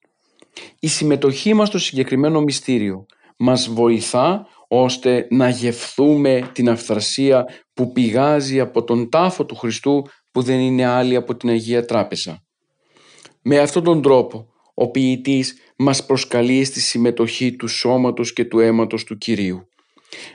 Η 0.80 0.88
συμμετοχή 0.88 1.54
μας 1.54 1.68
στο 1.68 1.78
συγκεκριμένο 1.78 2.40
μυστήριο 2.40 3.06
μας 3.36 3.68
βοηθά 3.68 4.46
ώστε 4.72 5.26
να 5.30 5.48
γευθούμε 5.48 6.50
την 6.52 6.68
αυθρασία 6.68 7.44
που 7.74 7.92
πηγάζει 7.92 8.60
από 8.60 8.84
τον 8.84 9.10
τάφο 9.10 9.44
του 9.44 9.56
Χριστού 9.56 10.02
που 10.30 10.42
δεν 10.42 10.58
είναι 10.58 10.84
άλλη 10.84 11.16
από 11.16 11.36
την 11.36 11.48
Αγία 11.48 11.84
Τράπεζα. 11.84 12.44
Με 13.42 13.58
αυτόν 13.58 13.84
τον 13.84 14.02
τρόπο 14.02 14.46
ο 14.74 14.90
ποιητής 14.90 15.54
μας 15.76 16.06
προσκαλεί 16.06 16.64
στη 16.64 16.80
συμμετοχή 16.80 17.56
του 17.56 17.68
σώματος 17.68 18.32
και 18.32 18.44
του 18.44 18.58
αίματος 18.58 19.04
του 19.04 19.16
Κυρίου. 19.16 19.68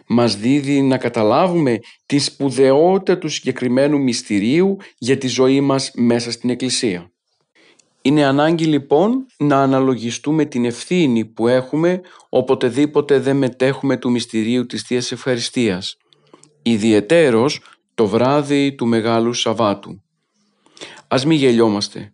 Μας 0.07 0.37
δίδει 0.37 0.81
να 0.81 0.97
καταλάβουμε 0.97 1.79
τη 2.05 2.19
σπουδαιότητα 2.19 3.17
του 3.17 3.27
συγκεκριμένου 3.27 3.99
μυστηρίου 3.99 4.77
για 4.97 5.17
τη 5.17 5.27
ζωή 5.27 5.61
μας 5.61 5.91
μέσα 5.93 6.31
στην 6.31 6.49
Εκκλησία. 6.49 7.14
Είναι 8.05 8.25
ανάγκη 8.25 8.65
λοιπόν 8.65 9.25
να 9.37 9.61
αναλογιστούμε 9.61 10.45
την 10.45 10.65
ευθύνη 10.65 11.25
που 11.25 11.47
έχουμε 11.47 12.01
οποτεδήποτε 12.29 13.19
δεν 13.19 13.35
μετέχουμε 13.37 13.97
του 13.97 14.11
μυστηρίου 14.11 14.65
της 14.65 14.81
Θείας 14.81 15.11
Ευχαριστίας. 15.11 15.97
Ιδιαιτέρως 16.61 17.61
το 17.93 18.07
βράδυ 18.07 18.75
του 18.75 18.85
Μεγάλου 18.85 19.33
Σαββάτου. 19.33 20.03
Ας 21.07 21.25
μην 21.25 21.37
γελιόμαστε. 21.37 22.13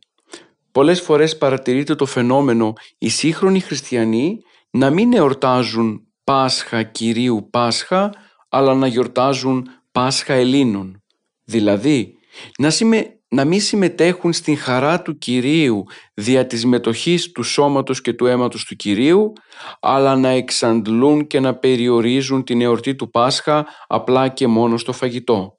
Πολλές 0.72 1.02
φορές 1.02 1.38
παρατηρείται 1.38 1.96
το 1.96 2.06
φαινόμενο 2.06 2.74
οι 2.98 3.10
σύγχρονοι 3.10 3.60
χριστιανοί 3.60 4.38
να 4.72 4.90
μην 4.90 5.14
εορτάζουν 5.14 6.08
Πάσχα 6.24 6.84
Κυρίου 6.84 7.48
Πάσχα 7.52 8.12
αλλά 8.50 8.74
να 8.74 8.88
γιορτάζουν 8.88 9.68
Πάσχα 9.92 10.34
Ελλήνων. 10.34 11.04
Δηλαδή 11.44 12.14
να, 12.60 12.70
συμμε... 12.70 13.21
να 13.34 13.46
μην 13.46 13.62
συμμετέχουν 13.62 14.34
στην 14.34 14.58
χαρά 14.58 15.02
του 15.02 15.17
Κυρίου 15.17 15.84
δια 16.13 16.48
της 16.48 16.65
μετοχής 16.65 17.32
του 17.32 17.44
σώματος 17.44 18.02
και 18.02 18.13
του 18.13 18.26
αίματος 18.26 18.65
του 18.65 18.76
Κυρίου 18.76 19.34
αλλά 19.80 20.15
να 20.15 20.30
εξαντλούν 20.30 21.28
και 21.28 21.39
να 21.39 21.56
περιορίζουν 21.56 22.44
την 22.44 22.62
εορτή 22.62 22.96
του 22.96 23.10
Πάσχα 23.10 23.65
απλά 23.88 24.28
και 24.28 24.48
μόνο 24.48 24.78
στο 24.78 24.94
φαγητό. 24.94 25.58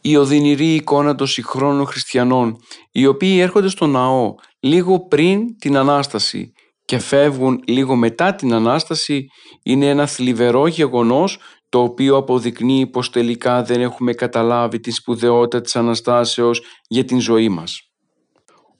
Η 0.00 0.16
οδυνηρή 0.16 0.74
εικόνα 0.74 1.14
των 1.14 1.26
συγχρόνων 1.26 1.86
χριστιανών, 1.86 2.56
οι 2.92 3.06
οποίοι 3.06 3.38
έρχονται 3.40 3.68
στο 3.68 3.86
ναό 3.86 4.34
λίγο 4.60 5.06
πριν 5.06 5.58
την 5.58 5.76
Ανάσταση 5.76 6.52
και 6.84 6.98
φεύγουν 6.98 7.62
λίγο 7.66 7.96
μετά 7.96 8.34
την 8.34 8.54
Ανάσταση, 8.54 9.26
είναι 9.62 9.88
ένα 9.88 10.06
θλιβερό 10.06 10.66
γεγονός 10.66 11.38
το 11.68 11.82
οποίο 11.82 12.16
αποδεικνύει 12.16 12.86
πως 12.86 13.10
τελικά 13.10 13.62
δεν 13.62 13.80
έχουμε 13.80 14.12
καταλάβει 14.12 14.80
τη 14.80 14.90
σπουδαιότητα 14.90 15.60
της 15.60 15.76
Αναστάσεως 15.76 16.62
για 16.88 17.04
την 17.04 17.20
ζωή 17.20 17.48
μας. 17.48 17.80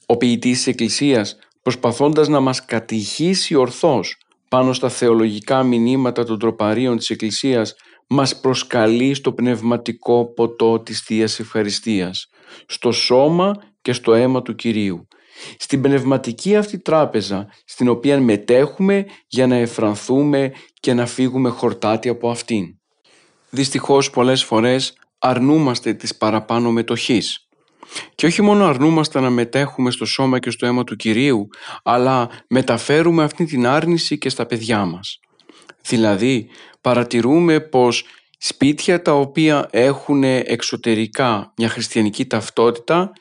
Ο 0.06 0.16
ποιητής 0.16 0.56
της 0.56 0.66
Εκκλησίας, 0.66 1.36
προσπαθώντας 1.62 2.28
να 2.28 2.40
μας 2.40 2.64
κατηχήσει 2.64 3.54
ορθώς 3.54 4.16
πάνω 4.48 4.72
στα 4.72 4.88
θεολογικά 4.88 5.62
μηνύματα 5.62 6.24
των 6.24 6.38
τροπαρίων 6.38 6.96
της 6.96 7.10
Εκκλησίας, 7.10 7.74
μας 8.08 8.40
προσκαλεί 8.40 9.14
στο 9.14 9.32
πνευματικό 9.32 10.32
ποτό 10.32 10.80
της 10.80 11.00
Θείας 11.00 11.38
Ευχαριστίας, 11.38 12.26
στο 12.66 12.92
σώμα 12.92 13.54
και 13.82 13.92
στο 13.92 14.14
αίμα 14.14 14.42
του 14.42 14.54
Κυρίου. 14.54 15.08
Στην 15.58 15.80
πνευματική 15.80 16.56
αυτή 16.56 16.78
τράπεζα, 16.78 17.48
στην 17.64 17.88
οποία 17.88 18.20
μετέχουμε 18.20 19.06
για 19.26 19.46
να 19.46 19.56
εφρανθούμε 19.56 20.52
και 20.80 20.94
να 20.94 21.06
φύγουμε 21.06 21.48
χορτάτη 21.48 22.08
από 22.08 22.30
αυτήν. 22.30 22.77
Δυστυχώς 23.50 24.10
πολλές 24.10 24.44
φορές 24.44 24.92
αρνούμαστε 25.18 25.92
της 25.92 26.16
παραπάνω 26.16 26.70
μετοχής. 26.70 27.48
Και 28.14 28.26
όχι 28.26 28.42
μόνο 28.42 28.66
αρνούμαστε 28.66 29.20
να 29.20 29.30
μετέχουμε 29.30 29.90
στο 29.90 30.04
σώμα 30.04 30.38
και 30.38 30.50
στο 30.50 30.66
αίμα 30.66 30.84
του 30.84 30.96
Κυρίου, 30.96 31.48
αλλά 31.82 32.30
μεταφέρουμε 32.48 33.22
αυτή 33.22 33.44
την 33.44 33.66
άρνηση 33.66 34.18
και 34.18 34.28
στα 34.28 34.46
παιδιά 34.46 34.84
μας. 34.84 35.20
Δηλαδή 35.82 36.48
παρατηρούμε 36.80 37.60
πως 37.60 38.04
σπίτια 38.38 39.02
τα 39.02 39.12
οποία 39.12 39.68
έχουν 39.70 40.24
εξωτερικά 40.24 41.52
μια 41.56 41.68
χριστιανική 41.68 42.26
ταυτότητα 42.26 43.12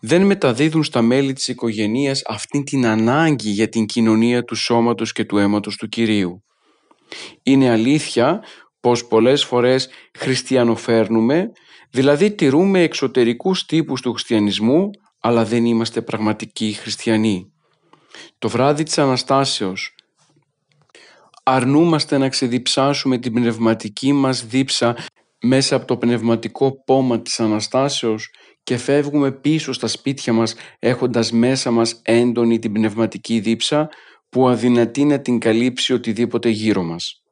δεν 0.00 0.22
μεταδίδουν 0.22 0.84
στα 0.84 1.02
μέλη 1.02 1.32
της 1.32 1.48
οικογένειας 1.48 2.22
αυτήν 2.26 2.64
την 2.64 2.86
ανάγκη 2.86 3.50
για 3.50 3.68
την 3.68 3.86
κοινωνία 3.86 4.44
του 4.44 4.54
σώματος 4.54 5.12
και 5.12 5.24
του 5.24 5.38
αίματος 5.38 5.76
του 5.76 5.88
Κυρίου. 5.88 6.42
Είναι 7.42 7.70
αλήθεια 7.70 8.42
πως 8.80 9.06
πολλές 9.06 9.44
φορές 9.44 9.88
χριστιανοφέρνουμε, 10.18 11.52
δηλαδή 11.90 12.34
τηρούμε 12.34 12.82
εξωτερικούς 12.82 13.64
τύπους 13.66 14.00
του 14.00 14.12
χριστιανισμού, 14.12 14.90
αλλά 15.20 15.44
δεν 15.44 15.64
είμαστε 15.64 16.02
πραγματικοί 16.02 16.72
χριστιανοί. 16.72 17.52
Το 18.38 18.48
βράδυ 18.48 18.82
της 18.82 18.98
Αναστάσεως, 18.98 19.94
αρνούμαστε 21.42 22.18
να 22.18 22.28
ξεδιψάσουμε 22.28 23.18
την 23.18 23.32
πνευματική 23.32 24.12
μας 24.12 24.46
δίψα 24.46 24.96
μέσα 25.42 25.76
από 25.76 25.86
το 25.86 25.96
πνευματικό 25.96 26.84
πόμα 26.84 27.20
της 27.20 27.40
Αναστάσεως 27.40 28.30
και 28.62 28.76
φεύγουμε 28.76 29.32
πίσω 29.32 29.72
στα 29.72 29.86
σπίτια 29.86 30.32
μας 30.32 30.54
έχοντας 30.78 31.32
μέσα 31.32 31.70
μας 31.70 32.00
έντονη 32.04 32.58
την 32.58 32.72
πνευματική 32.72 33.40
δίψα 33.40 33.88
που 34.28 34.48
αδυνατεί 34.48 35.04
να 35.04 35.20
την 35.20 35.38
καλύψει 35.38 35.92
οτιδήποτε 35.92 36.48
γύρω 36.48 36.82
μας. 36.82 37.22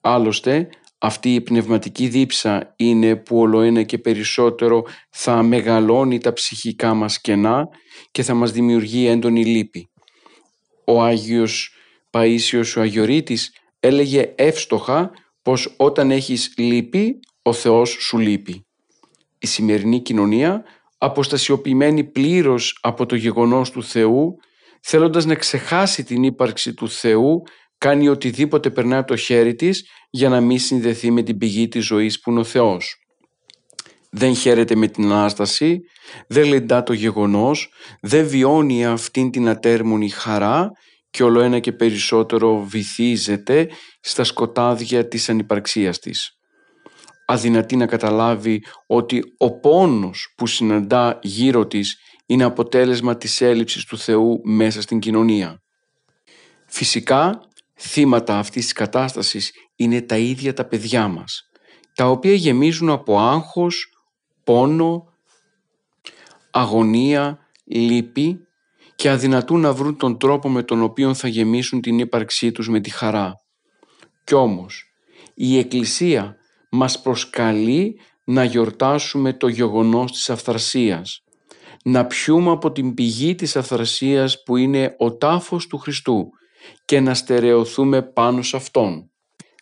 Άλλωστε, 0.00 0.68
αυτή 0.98 1.34
η 1.34 1.40
πνευματική 1.40 2.08
δίψα 2.08 2.74
είναι 2.76 3.16
που 3.16 3.38
όλο 3.38 3.82
και 3.82 3.98
περισσότερο 3.98 4.82
θα 5.10 5.42
μεγαλώνει 5.42 6.18
τα 6.18 6.32
ψυχικά 6.32 6.94
μας 6.94 7.20
κενά 7.20 7.68
και 8.10 8.22
θα 8.22 8.34
μας 8.34 8.52
δημιουργεί 8.52 9.06
έντονη 9.06 9.44
λύπη. 9.44 9.90
Ο 10.84 11.02
Άγιος 11.02 11.72
Παΐσιος 12.10 12.76
ο 12.76 12.80
Αγιορείτης 12.80 13.52
έλεγε 13.80 14.32
εύστοχα 14.36 15.10
πως 15.42 15.74
όταν 15.76 16.10
έχεις 16.10 16.54
λύπη, 16.56 17.20
ο 17.42 17.52
Θεός 17.52 17.90
σου 17.90 18.18
λείπει. 18.18 18.66
Η 19.38 19.46
σημερινή 19.46 20.00
κοινωνία, 20.00 20.64
αποστασιοποιημένη 20.98 22.04
πλήρως 22.04 22.78
από 22.80 23.06
το 23.06 23.14
γεγονός 23.14 23.70
του 23.70 23.84
Θεού, 23.84 24.36
θέλοντας 24.80 25.24
να 25.24 25.34
ξεχάσει 25.34 26.04
την 26.04 26.22
ύπαρξη 26.22 26.74
του 26.74 26.88
Θεού, 26.88 27.42
κάνει 27.78 28.08
οτιδήποτε 28.08 28.70
περνάει 28.70 28.98
από 28.98 29.08
το 29.08 29.16
χέρι 29.16 29.54
της 29.54 29.90
για 30.10 30.28
να 30.28 30.40
μην 30.40 30.58
συνδεθεί 30.58 31.10
με 31.10 31.22
την 31.22 31.38
πηγή 31.38 31.68
της 31.68 31.84
ζωής 31.84 32.20
που 32.20 32.30
είναι 32.30 32.40
ο 32.40 32.44
Θεός. 32.44 32.96
Δεν 34.10 34.34
χαίρεται 34.34 34.74
με 34.74 34.86
την 34.86 35.04
Ανάσταση, 35.04 35.80
δεν 36.28 36.48
λεντά 36.48 36.82
το 36.82 36.92
γεγονός, 36.92 37.72
δεν 38.00 38.28
βιώνει 38.28 38.86
αυτήν 38.86 39.30
την 39.30 39.48
ατέρμονη 39.48 40.08
χαρά 40.08 40.70
και 41.10 41.22
όλο 41.22 41.40
ένα 41.40 41.58
και 41.58 41.72
περισσότερο 41.72 42.64
βυθίζεται 42.64 43.68
στα 44.00 44.24
σκοτάδια 44.24 45.08
της 45.08 45.28
ανυπαρξίας 45.28 45.98
της. 45.98 46.32
Αδυνατή 47.26 47.76
να 47.76 47.86
καταλάβει 47.86 48.62
ότι 48.86 49.22
ο 49.38 49.58
πόνος 49.58 50.34
που 50.36 50.46
συναντά 50.46 51.18
γύρω 51.22 51.66
της 51.66 51.96
είναι 52.26 52.44
αποτέλεσμα 52.44 53.16
της 53.16 53.40
έλλειψης 53.40 53.84
του 53.84 53.98
Θεού 53.98 54.40
μέσα 54.44 54.82
στην 54.82 54.98
κοινωνία. 54.98 55.62
Φυσικά, 56.66 57.47
θύματα 57.78 58.38
αυτής 58.38 58.62
της 58.62 58.72
κατάστασης 58.72 59.52
είναι 59.76 60.00
τα 60.00 60.16
ίδια 60.16 60.52
τα 60.52 60.64
παιδιά 60.64 61.08
μας, 61.08 61.50
τα 61.94 62.10
οποία 62.10 62.34
γεμίζουν 62.34 62.90
από 62.90 63.18
άγχος, 63.18 63.92
πόνο, 64.44 65.04
αγωνία, 66.50 67.38
λύπη 67.64 68.38
και 68.94 69.10
αδυνατούν 69.10 69.60
να 69.60 69.72
βρουν 69.72 69.96
τον 69.96 70.18
τρόπο 70.18 70.48
με 70.48 70.62
τον 70.62 70.82
οποίο 70.82 71.14
θα 71.14 71.28
γεμίσουν 71.28 71.80
την 71.80 71.98
ύπαρξή 71.98 72.52
τους 72.52 72.68
με 72.68 72.80
τη 72.80 72.90
χαρά. 72.90 73.34
Κι 74.24 74.34
όμως, 74.34 74.84
η 75.34 75.58
Εκκλησία 75.58 76.36
μας 76.70 77.00
προσκαλεί 77.02 78.00
να 78.24 78.44
γιορτάσουμε 78.44 79.32
το 79.32 79.48
γεγονός 79.48 80.12
της 80.12 80.30
αυθρασίας, 80.30 81.24
να 81.84 82.06
πιούμε 82.06 82.50
από 82.50 82.72
την 82.72 82.94
πηγή 82.94 83.34
της 83.34 83.56
αυθρασίας 83.56 84.42
που 84.42 84.56
είναι 84.56 84.94
ο 84.98 85.16
τάφος 85.16 85.66
του 85.66 85.78
Χριστού 85.78 86.30
και 86.84 87.00
να 87.00 87.14
στερεωθούμε 87.14 88.02
πάνω 88.02 88.42
σε 88.42 88.56
Αυτόν. 88.56 89.10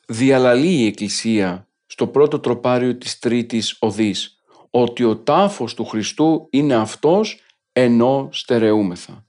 Διαλαλεί 0.06 0.70
η 0.70 0.86
Εκκλησία 0.86 1.68
στο 1.86 2.06
πρώτο 2.06 2.40
τροπάριο 2.40 2.96
της 2.96 3.18
Τρίτης 3.18 3.76
Οδής 3.78 4.40
ότι 4.70 5.04
ο 5.04 5.16
τάφος 5.16 5.74
του 5.74 5.84
Χριστού 5.84 6.48
είναι 6.50 6.74
αυτός 6.74 7.40
ενώ 7.72 8.28
στερεούμεθα 8.32 9.26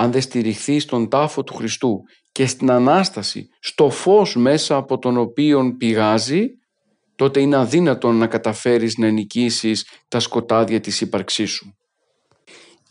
αν 0.00 0.12
δεν 0.12 0.20
στηριχθεί 0.20 0.78
στον 0.78 1.08
τάφο 1.08 1.44
του 1.44 1.54
Χριστού 1.54 2.02
και 2.32 2.46
στην 2.46 2.70
Ανάσταση, 2.70 3.48
στο 3.60 3.90
φως 3.90 4.36
μέσα 4.36 4.76
από 4.76 4.98
τον 4.98 5.16
οποίο 5.16 5.74
πηγάζει, 5.78 6.46
τότε 7.16 7.40
είναι 7.40 7.56
αδύνατον 7.56 8.16
να 8.16 8.26
καταφέρεις 8.26 8.98
να 8.98 9.08
νικήσεις 9.10 9.86
τα 10.08 10.20
σκοτάδια 10.20 10.80
της 10.80 11.00
ύπαρξής 11.00 11.50
σου. 11.50 11.76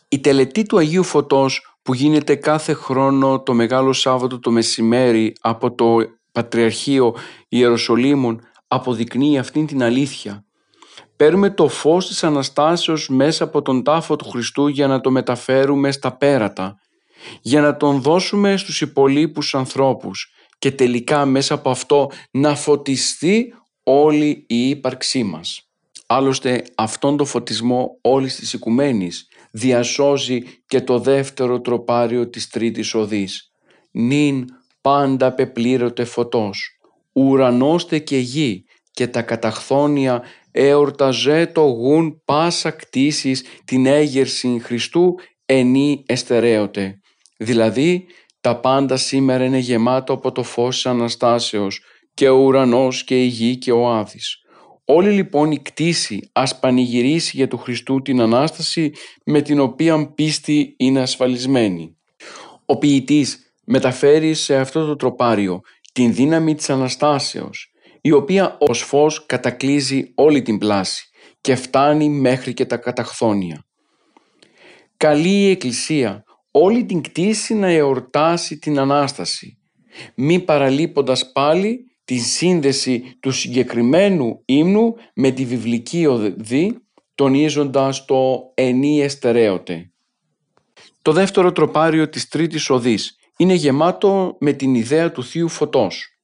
Η 0.08 0.20
τελετή 0.20 0.66
του 0.66 0.78
Αγίου 0.78 1.04
Φωτός 1.04 1.67
που 1.88 1.94
γίνεται 1.94 2.36
κάθε 2.36 2.74
χρόνο 2.74 3.40
το 3.40 3.54
Μεγάλο 3.54 3.94
Σάββατο 3.94 4.40
το 4.40 4.52
μεσημέρι 4.52 5.36
από 5.42 5.76
το 5.76 5.98
Πατριαρχείο 6.32 7.16
Ιεροσολύμων 7.48 8.42
αποδεικνύει 8.68 9.38
αυτήν 9.38 9.66
την 9.66 9.84
αλήθεια. 9.84 10.46
Παίρνουμε 11.16 11.50
το 11.50 11.68
φως 11.68 12.08
της 12.08 12.24
Αναστάσεως 12.24 13.10
μέσα 13.10 13.44
από 13.44 13.62
τον 13.62 13.84
τάφο 13.84 14.16
του 14.16 14.30
Χριστού 14.30 14.68
για 14.68 14.88
να 14.88 15.02
το 15.02 15.12
μεταφέρουμε 15.12 15.92
στα 15.92 16.18
πέρατα 16.18 16.80
για 17.42 17.62
να 17.62 17.78
τον 17.78 18.02
δώσουμε 18.02 18.58
στους 18.58 18.82
υπολείπους 18.82 19.56
ανθρώπους 19.56 20.32
και 20.60 20.72
τελικά 20.72 21.26
μέσα 21.26 21.54
από 21.54 21.70
αυτό 21.70 22.10
να 22.32 22.56
φωτιστεί 22.56 23.54
όλη 23.84 24.46
η 24.48 24.70
ύπαρξή 24.70 25.24
μας. 25.24 25.62
Άλλωστε 26.08 26.64
αυτόν 26.76 27.18
τον 27.18 27.26
φωτισμό 27.26 27.98
όλης 28.02 28.36
της 28.36 28.54
οικουμένης 28.54 29.28
διασώζει 29.58 30.42
και 30.68 30.82
το 30.82 31.00
δεύτερο 31.00 31.62
τροπάριο 31.62 32.30
της 32.30 32.50
τρίτης 32.50 32.94
οδής. 32.94 33.52
Νην 33.92 34.46
πάντα 34.82 35.34
πεπλήρωτε 35.34 36.04
φωτός, 36.04 36.80
ουρανώστε 37.14 38.00
και 38.00 38.18
γη 38.18 38.64
και 38.92 39.08
τα 39.08 39.22
καταχθόνια 39.22 40.24
εορταζέ 40.52 41.46
το 41.46 41.62
γουν 41.62 42.22
πάσα 42.26 42.72
κτήσεις 42.72 43.44
την 43.66 43.86
έγερση 43.86 44.60
Χριστού 44.64 45.16
ενή 45.46 46.04
εστερέωτε. 46.08 47.00
Δηλαδή 47.38 48.06
τα 48.42 48.60
πάντα 48.60 48.98
σήμερα 48.98 49.46
είναι 49.46 49.58
γεμάτο 49.58 50.14
από 50.14 50.32
το 50.32 50.44
φως 50.44 50.76
της 50.76 50.86
Αναστάσεως 50.86 51.82
και 52.14 52.30
ο 52.30 52.36
ουρανός 52.36 53.04
και 53.04 53.24
η 53.24 53.26
γη 53.26 53.58
και 53.58 53.72
ο 53.72 53.90
Άδης. 53.90 54.42
Όλη 54.90 55.10
λοιπόν 55.10 55.52
η 55.52 55.60
κτήση 55.60 56.30
ας 56.34 56.60
πανηγυρίσει 56.60 57.38
για 57.38 57.48
του 57.48 57.58
Χριστού 57.58 58.02
την 58.02 58.22
Ανάσταση 58.22 58.92
με 59.26 59.42
την 59.42 59.60
οποία 59.60 60.14
πίστη 60.14 60.76
είναι 60.78 61.02
ασφαλισμένη. 61.02 61.98
Ο 62.66 62.78
ποιητής 62.78 63.54
μεταφέρει 63.66 64.34
σε 64.34 64.58
αυτό 64.58 64.86
το 64.86 64.96
τροπάριο 64.96 65.62
την 65.94 66.14
δύναμη 66.14 66.56
της 66.56 66.70
Αναστάσεως 66.70 67.72
η 68.02 68.12
οποία 68.12 68.58
ως 68.60 68.82
φως 68.82 69.26
κατακλίζει 69.26 70.12
όλη 70.16 70.42
την 70.42 70.58
πλάση 70.58 71.10
και 71.42 71.56
φτάνει 71.56 72.10
μέχρι 72.10 72.54
και 72.54 72.66
τα 72.66 72.78
καταχθόνια. 72.78 73.66
Καλή 74.98 75.30
η 75.30 75.50
Εκκλησία 75.50 76.24
όλη 76.52 76.86
την 76.86 77.02
κτήση 77.02 77.54
να 77.54 77.68
εορτάσει 77.68 78.58
την 78.58 78.80
Ανάσταση, 78.80 79.58
μη 80.16 80.40
παραλείποντας 80.40 81.32
πάλι 81.32 81.87
τη 82.08 82.18
σύνδεση 82.18 83.18
του 83.20 83.32
συγκεκριμένου 83.32 84.42
ύμνου 84.46 84.96
με 85.16 85.32
τη 85.32 85.46
βιβλική 85.46 86.06
οδή, 86.06 86.78
τονίζοντας 87.16 88.06
το 88.06 88.52
«ενή 88.54 89.02
εστερέωτε». 89.02 89.92
Το 91.02 91.12
δεύτερο 91.12 91.52
τροπάριο 91.52 92.10
της 92.10 92.28
τρίτης 92.28 92.70
οδής 92.70 93.16
είναι 93.38 93.54
γεμάτο 93.54 94.38
με 94.40 94.54
την 94.54 94.76
ιδέα 94.76 95.12
του 95.12 95.24
Θείου 95.24 95.50
Φωτός. 95.50 96.20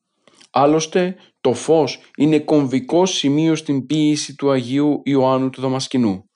Άλλωστε, 0.51 1.15
το 1.41 1.53
φως 1.53 1.99
είναι 2.17 2.39
κομβικό 2.39 3.05
σημείο 3.05 3.55
στην 3.55 3.85
ποίηση 3.85 4.35
του 4.35 4.51
Αγίου 4.51 5.01
Ιωάννου 5.03 5.49
του 5.49 5.61
Δαμασκηνού. 5.61 6.29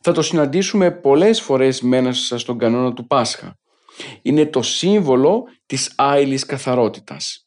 Θα 0.00 0.12
το 0.12 0.22
συναντήσουμε 0.22 0.90
πολλές 0.90 1.40
φορές 1.40 1.80
μέσα 1.80 2.38
στον 2.38 2.58
κανόνα 2.58 2.92
του 2.92 3.06
Πάσχα. 3.06 3.58
Είναι 4.22 4.46
το 4.46 4.62
σύμβολο 4.62 5.42
της 5.66 5.92
άειλης 5.96 6.46
καθαρότητας. 6.46 7.43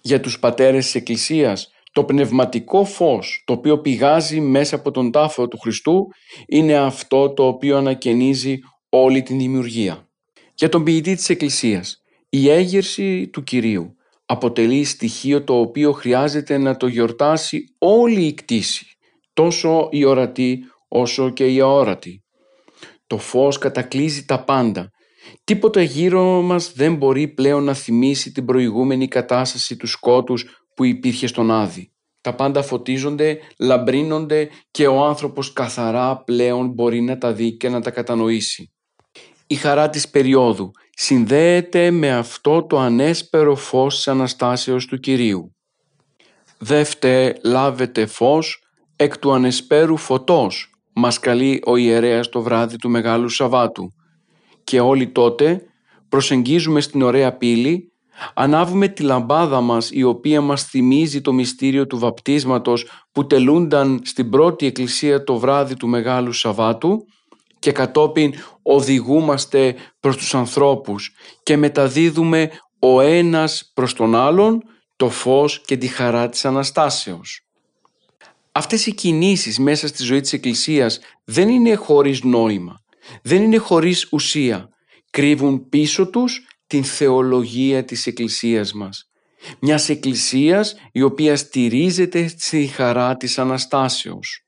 Για 0.00 0.20
τους 0.20 0.38
πατέρες 0.38 0.84
της 0.84 0.94
Εκκλησίας, 0.94 1.70
το 1.92 2.04
πνευματικό 2.04 2.84
φως 2.84 3.42
το 3.46 3.52
οποίο 3.52 3.78
πηγάζει 3.78 4.40
μέσα 4.40 4.76
από 4.76 4.90
τον 4.90 5.10
τάφο 5.10 5.48
του 5.48 5.58
Χριστού 5.58 6.06
είναι 6.46 6.76
αυτό 6.76 7.32
το 7.32 7.46
οποίο 7.46 7.76
ανακαινίζει 7.76 8.58
όλη 8.88 9.22
την 9.22 9.38
δημιουργία. 9.38 10.08
Για 10.54 10.68
τον 10.68 10.84
ποιητή 10.84 11.14
της 11.14 11.28
Εκκλησίας, 11.28 12.02
η 12.28 12.50
έγερση 12.50 13.28
του 13.28 13.42
Κυρίου 13.42 13.96
αποτελεί 14.26 14.84
στοιχείο 14.84 15.44
το 15.44 15.60
οποίο 15.60 15.92
χρειάζεται 15.92 16.58
να 16.58 16.76
το 16.76 16.86
γιορτάσει 16.86 17.64
όλη 17.78 18.24
η 18.24 18.34
κτήση, 18.34 18.86
τόσο 19.32 19.88
η 19.90 20.04
ορατή 20.04 20.64
όσο 20.88 21.30
και 21.30 21.46
η 21.46 21.60
αόρατη. 21.60 22.22
Το 23.06 23.18
φως 23.18 23.58
κατακλείζει 23.58 24.24
τα 24.24 24.44
πάντα. 24.44 24.90
Τίποτα 25.44 25.82
γύρω 25.82 26.42
μας 26.42 26.72
δεν 26.72 26.94
μπορεί 26.94 27.28
πλέον 27.28 27.64
να 27.64 27.74
θυμίσει 27.74 28.32
την 28.32 28.44
προηγούμενη 28.44 29.08
κατάσταση 29.08 29.76
του 29.76 29.86
σκότους 29.86 30.44
που 30.74 30.84
υπήρχε 30.84 31.26
στον 31.26 31.50
Άδη. 31.50 31.92
Τα 32.20 32.34
πάντα 32.34 32.62
φωτίζονται, 32.62 33.38
λαμπρίνονται 33.58 34.48
και 34.70 34.86
ο 34.86 35.04
άνθρωπος 35.04 35.52
καθαρά 35.52 36.22
πλέον 36.24 36.68
μπορεί 36.68 37.00
να 37.00 37.18
τα 37.18 37.32
δει 37.32 37.56
και 37.56 37.68
να 37.68 37.80
τα 37.80 37.90
κατανοήσει. 37.90 38.72
Η 39.46 39.54
χαρά 39.54 39.90
της 39.90 40.08
περίοδου 40.08 40.70
συνδέεται 40.90 41.90
με 41.90 42.12
αυτό 42.12 42.62
το 42.62 42.78
ανέσπερο 42.78 43.54
φως 43.54 43.94
της 43.94 44.08
Αναστάσεως 44.08 44.86
του 44.86 44.98
Κυρίου. 44.98 45.56
Δεύτε 46.58 47.38
λάβετε 47.44 48.06
φως 48.06 48.62
εκ 48.96 49.18
του 49.18 49.32
ανεσπέρου 49.32 49.96
φωτός 49.96 50.72
μας 50.94 51.18
καλεί 51.18 51.62
ο 51.66 51.76
ιερέας 51.76 52.28
το 52.28 52.42
βράδυ 52.42 52.76
του 52.76 52.90
Μεγάλου 52.90 53.28
Σαββάτου 53.28 53.94
και 54.68 54.80
όλοι 54.80 55.08
τότε 55.08 55.62
προσεγγίζουμε 56.08 56.80
στην 56.80 57.02
ωραία 57.02 57.36
πύλη, 57.36 57.92
ανάβουμε 58.34 58.88
τη 58.88 59.02
λαμπάδα 59.02 59.60
μας 59.60 59.90
η 59.92 60.02
οποία 60.02 60.40
μας 60.40 60.64
θυμίζει 60.64 61.20
το 61.20 61.32
μυστήριο 61.32 61.86
του 61.86 61.98
βαπτίσματος 61.98 62.86
που 63.12 63.26
τελούνταν 63.26 64.00
στην 64.04 64.30
πρώτη 64.30 64.66
εκκλησία 64.66 65.24
το 65.24 65.38
βράδυ 65.38 65.74
του 65.74 65.88
Μεγάλου 65.88 66.32
Σαββάτου 66.32 67.06
και 67.58 67.72
κατόπιν 67.72 68.34
οδηγούμαστε 68.62 69.74
προς 70.00 70.16
τους 70.16 70.34
ανθρώπους 70.34 71.14
και 71.42 71.56
μεταδίδουμε 71.56 72.50
ο 72.78 73.00
ένας 73.00 73.70
προς 73.74 73.94
τον 73.94 74.14
άλλον 74.14 74.62
το 74.96 75.08
φως 75.10 75.60
και 75.64 75.76
τη 75.76 75.86
χαρά 75.86 76.28
της 76.28 76.44
Αναστάσεως. 76.44 77.40
Αυτές 78.52 78.86
οι 78.86 78.94
κινήσεις 78.94 79.58
μέσα 79.58 79.86
στη 79.86 80.02
ζωή 80.02 80.20
της 80.20 80.32
Εκκλησίας 80.32 81.00
δεν 81.24 81.48
είναι 81.48 81.74
χωρίς 81.74 82.22
νόημα, 82.22 82.80
δεν 83.22 83.42
είναι 83.42 83.56
χωρίς 83.56 84.08
ουσία. 84.12 84.68
Κρύβουν 85.10 85.68
πίσω 85.68 86.10
τους 86.10 86.46
την 86.66 86.84
θεολογία 86.84 87.84
της 87.84 88.06
Εκκλησίας 88.06 88.72
μας. 88.72 89.10
Μιας 89.60 89.88
Εκκλησίας 89.88 90.74
η 90.92 91.02
οποία 91.02 91.36
στηρίζεται 91.36 92.28
στη 92.28 92.66
χαρά 92.66 93.16
της 93.16 93.38
Αναστάσεως. 93.38 94.42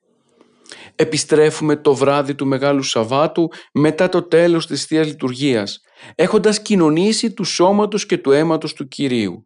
Επιστρέφουμε 0.94 1.76
το 1.76 1.94
βράδυ 1.94 2.34
του 2.34 2.46
Μεγάλου 2.46 2.82
Σαββάτου 2.82 3.48
μετά 3.72 4.08
το 4.08 4.22
τέλος 4.22 4.66
της 4.66 4.84
Θείας 4.84 5.06
Λειτουργίας, 5.06 5.80
έχοντας 6.14 6.62
κοινωνήσει 6.62 7.32
του 7.32 7.44
σώματος 7.44 8.06
και 8.06 8.18
του 8.18 8.30
αίματος 8.30 8.72
του 8.72 8.88
Κυρίου 8.88 9.44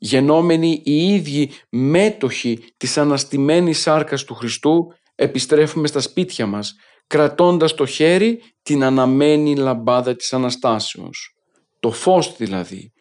γενόμενοι 0.00 0.82
οι 0.84 1.14
ίδιοι 1.14 1.50
μέτοχοι 1.68 2.64
της 2.76 2.98
αναστημένης 2.98 3.80
σάρκας 3.80 4.24
του 4.24 4.34
Χριστού, 4.34 4.92
επιστρέφουμε 5.14 5.86
στα 5.86 6.00
σπίτια 6.00 6.46
μας, 6.46 6.74
κρατώντας 7.10 7.74
το 7.74 7.86
χέρι 7.86 8.42
την 8.62 8.84
αναμένη 8.84 9.56
λαμπάδα 9.56 10.16
της 10.16 10.32
Αναστάσεως. 10.32 11.34
Το 11.80 11.90
φως 11.90 12.36
δηλαδή. 12.36 12.92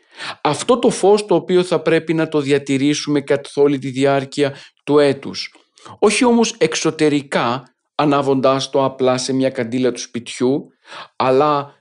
Αυτό 0.41 0.80
το 0.80 0.89
φως 0.89 1.26
το 1.26 1.36
οποίο 1.36 1.64
θα 1.64 1.82
πρέπει 1.82 2.14
να 2.14 2.28
το 2.28 2.39
διατηρήσουμε 2.39 3.22
καθ' 3.22 3.57
όλη 3.57 3.78
τη 3.78 3.89
διάρκεια 3.89 4.55
του 4.84 4.99
έτους. 4.99 5.53
Όχι 5.99 6.26
όμως 6.26 6.55
εξωτερικά, 6.57 7.64
ανάβοντάς 7.95 8.70
το 8.70 8.84
απλά 8.84 9.18
σε 9.18 9.34
μια 9.34 9.49
καντήλα 9.49 9.91
του 9.91 9.99
σπιτιού, 9.99 10.68
αλλά 11.16 11.74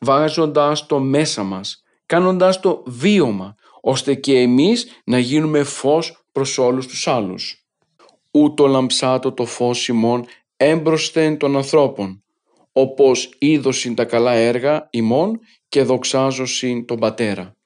βάζοντάς 0.00 0.86
το 0.86 0.98
μέσα 0.98 1.42
μας, 1.42 1.82
κάνοντάς 2.06 2.60
το 2.60 2.82
βίωμα, 2.86 3.54
ώστε 3.80 4.14
και 4.14 4.38
εμείς 4.38 4.86
να 5.04 5.18
γίνουμε 5.18 5.62
φως 5.62 6.26
προς 6.32 6.58
όλους 6.58 6.86
τους 6.86 7.06
άλλους. 7.08 7.66
Ούτω 8.30 8.66
λαμψάτο 8.66 9.32
το 9.32 9.44
φως 9.44 9.88
ημών 9.88 10.26
έμπροσθεν 10.56 11.36
των 11.36 11.56
ανθρώπων, 11.56 12.22
όπως 12.72 13.34
είδωσιν 13.38 13.94
τα 13.94 14.04
καλά 14.04 14.32
έργα 14.32 14.88
ημών 14.90 15.40
και 15.68 15.82
δοξάζωσιν 15.82 16.86
τον 16.86 16.98
Πατέρα. 16.98 17.56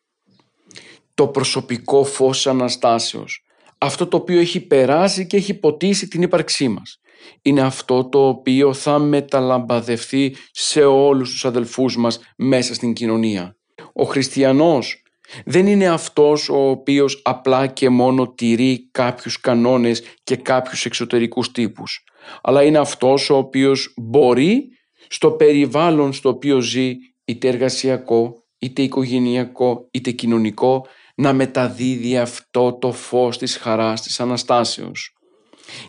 Το 1.15 1.27
προσωπικό 1.27 2.05
φως 2.05 2.47
Αναστάσεως, 2.47 3.45
αυτό 3.79 4.07
το 4.07 4.17
οποίο 4.17 4.41
έχει 4.41 4.61
περάσει 4.61 5.27
και 5.27 5.37
έχει 5.37 5.55
ποτίσει 5.55 6.09
την 6.09 6.23
ύπαρξή 6.23 6.69
μας, 6.69 7.01
είναι 7.43 7.61
αυτό 7.61 8.09
το 8.09 8.29
οποίο 8.29 8.73
θα 8.73 8.99
μεταλαμπαδευτεί 8.99 10.37
σε 10.51 10.85
όλους 10.85 11.31
τους 11.31 11.45
αδελφούς 11.45 11.97
μας 11.97 12.21
μέσα 12.37 12.75
στην 12.75 12.93
κοινωνία. 12.93 13.57
Ο 13.93 14.05
χριστιανός 14.05 15.00
δεν 15.45 15.67
είναι 15.67 15.89
αυτός 15.89 16.49
ο 16.49 16.69
οποίος 16.71 17.21
απλά 17.25 17.67
και 17.67 17.89
μόνο 17.89 18.33
τηρεί 18.33 18.89
κάποιους 18.91 19.41
κανόνες 19.41 20.03
και 20.25 20.37
κάποιους 20.37 20.85
εξωτερικούς 20.85 21.51
τύπους, 21.51 22.05
αλλά 22.43 22.63
είναι 22.63 22.79
αυτός 22.79 23.31
ο 23.31 23.37
οποίος 23.37 23.93
μπορεί 23.97 24.69
στο 25.09 25.31
περιβάλλον 25.31 26.13
στο 26.13 26.29
οποίο 26.29 26.61
ζει, 26.61 26.95
είτε 27.25 27.49
εργασιακό, 27.49 28.35
είτε 28.59 28.83
οικογενειακό, 28.83 29.89
είτε 29.91 30.11
κοινωνικό, 30.11 30.87
να 31.15 31.33
μεταδίδει 31.33 32.19
αυτό 32.19 32.79
το 32.81 32.93
φως 32.93 33.39
της 33.39 33.57
χαράς 33.57 34.03
της 34.03 34.21
Αναστάσεως. 34.21 35.15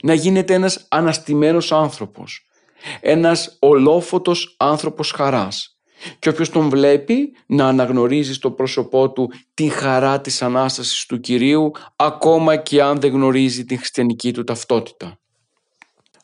Να 0.01 0.13
γίνεται 0.13 0.53
ένας 0.53 0.87
αναστημένος 0.89 1.71
άνθρωπος, 1.71 2.47
ένας 2.99 3.57
ολόφωτος 3.59 4.55
άνθρωπος 4.59 5.11
χαράς, 5.11 5.80
και 6.19 6.29
όποιος 6.29 6.49
τον 6.49 6.69
βλέπει 6.69 7.33
να 7.45 7.67
αναγνωρίζει 7.67 8.33
στο 8.33 8.51
πρόσωπό 8.51 9.11
του 9.11 9.31
την 9.53 9.71
χαρά 9.71 10.21
της 10.21 10.41
Ανάστασης 10.41 11.05
του 11.05 11.19
Κυρίου 11.19 11.71
ακόμα 11.95 12.55
και 12.55 12.81
αν 12.81 12.99
δεν 12.99 13.11
γνωρίζει 13.11 13.65
την 13.65 13.77
χριστιανική 13.77 14.33
του 14.33 14.43
ταυτότητα. 14.43 15.19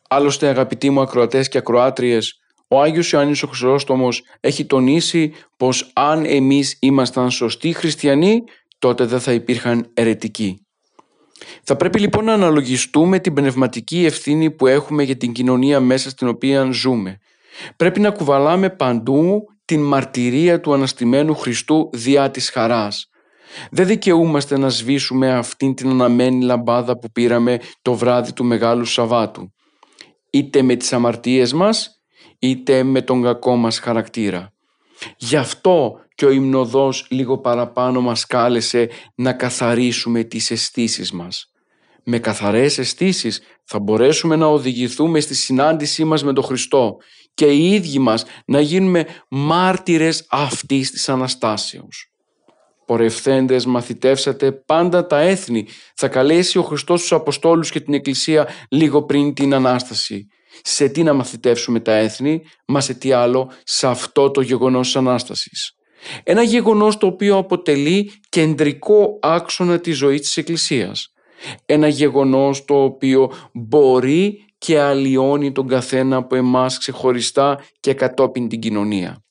Άλλωστε 0.09 0.47
αγαπητοί 0.47 0.89
μου 0.89 1.01
ακροατές 1.01 1.47
και 1.47 1.57
ακροάτριες, 1.57 2.39
ο 2.67 2.82
Άγιος 2.82 3.11
Ιωάννης 3.11 3.43
ο 3.43 3.47
Χρυσόστομος 3.47 4.23
έχει 4.39 4.65
τονίσει 4.65 5.34
πως 5.57 5.91
αν 5.95 6.25
εμείς 6.25 6.78
ήμασταν 6.82 7.32
σωστοί 7.32 7.73
χριστιανοί 7.73 8.43
τότε 8.80 9.05
δεν 9.05 9.19
θα 9.19 9.32
υπήρχαν 9.32 9.89
ερετικοί. 9.93 10.61
Θα 11.63 11.75
πρέπει 11.75 11.99
λοιπόν 11.99 12.25
να 12.25 12.34
αναλογιστούμε 12.34 13.19
την 13.19 13.34
πνευματική 13.34 14.05
ευθύνη 14.05 14.51
που 14.51 14.67
έχουμε 14.67 15.03
για 15.03 15.17
την 15.17 15.32
κοινωνία 15.32 15.80
μέσα 15.80 16.09
στην 16.09 16.28
οποία 16.28 16.71
ζούμε. 16.71 17.17
Πρέπει 17.75 17.99
να 17.99 18.11
κουβαλάμε 18.11 18.69
παντού 18.69 19.43
την 19.68 19.82
μαρτυρία 19.82 20.59
του 20.59 20.74
Αναστημένου 20.74 21.36
Χριστού 21.36 21.89
διά 21.93 22.32
της 22.32 22.49
χαράς. 22.49 23.09
Δεν 23.72 23.88
δικαιούμαστε 23.88 24.57
να 24.57 24.70
σβήσουμε 24.70 25.34
αυτήν 25.34 25.74
την 25.74 25.89
αναμένη 25.89 26.43
λαμπάδα 26.43 26.99
που 26.99 27.11
πήραμε 27.11 27.59
το 27.82 27.93
βράδυ 27.93 28.34
του 28.34 28.45
Μεγάλου 28.45 28.86
Σαββάτου. 28.86 29.53
Είτε 30.30 30.61
με 30.61 30.76
τις 30.76 30.93
αμαρτίες 30.93 31.53
μας, 31.53 32.01
είτε 32.39 32.84
με 32.84 33.01
τον 33.01 33.24
κακό 33.24 33.55
μας 33.55 33.80
χαρακτήρα. 33.80 34.53
Γι' 35.18 35.36
αυτό 35.36 35.93
και 36.15 36.26
ο 36.26 36.30
υμνοδός 36.30 37.07
λίγο 37.09 37.38
παραπάνω 37.38 38.01
μας 38.01 38.26
κάλεσε 38.26 38.89
να 39.15 39.34
καθαρίσουμε 39.34 40.24
τις 40.24 40.51
αισθήσεις 40.51 41.11
μας. 41.11 41.51
Με 42.03 42.20
καθαρές 42.20 42.78
αισθήσεις 42.78 43.41
θα 43.63 43.80
μπορέσουμε 43.80 44.36
να 44.36 44.45
οδηγηθούμε 44.45 45.20
στη 45.20 45.36
συνάντησή 45.36 46.03
μας 46.03 46.24
με 46.24 46.34
τον 46.34 46.43
Χριστό 46.43 46.97
και 47.38 47.45
οι 47.45 47.73
ίδιοι 47.73 47.99
μας 47.99 48.25
να 48.45 48.59
γίνουμε 48.61 49.05
μάρτυρες 49.29 50.25
αυτής 50.29 50.91
της 50.91 51.09
Αναστάσεως. 51.09 52.11
Πορευθέντες 52.85 53.65
μαθητεύσατε 53.65 54.51
πάντα 54.51 55.07
τα 55.07 55.19
έθνη. 55.19 55.67
Θα 55.95 56.07
καλέσει 56.07 56.57
ο 56.57 56.61
Χριστός 56.61 57.01
τους 57.01 57.11
Αποστόλους 57.11 57.71
και 57.71 57.79
την 57.79 57.93
Εκκλησία 57.93 58.47
λίγο 58.69 59.03
πριν 59.03 59.33
την 59.33 59.53
Ανάσταση. 59.53 60.27
Σε 60.61 60.88
τι 60.88 61.03
να 61.03 61.13
μαθητεύσουμε 61.13 61.79
τα 61.79 61.93
έθνη, 61.93 62.41
μα 62.65 62.81
σε 62.81 62.93
τι 62.93 63.11
άλλο, 63.11 63.51
σε 63.63 63.88
αυτό 63.88 64.31
το 64.31 64.41
γεγονός 64.41 64.85
της 64.85 64.95
Ανάστασης. 64.95 65.71
Ένα 66.23 66.41
γεγονός 66.41 66.97
το 66.97 67.07
οποίο 67.07 67.38
αποτελεί 67.38 68.11
κεντρικό 68.29 69.19
άξονα 69.21 69.79
της 69.79 69.97
ζωής 69.97 70.21
της 70.21 70.38
Εκκλησίας. 70.38 71.13
Ένα 71.65 71.88
γεγονός 71.88 72.65
το 72.65 72.83
οποίο 72.83 73.31
μπορεί 73.53 74.46
και 74.58 74.80
αλλοιώνει 74.80 75.51
τον 75.51 75.68
καθένα 75.68 76.16
από 76.16 76.36
εμάς 76.36 76.78
ξεχωριστά 76.78 77.64
και 77.80 77.93
κατόπιν 77.93 78.47
την 78.47 78.60
κοινωνία. 78.60 79.24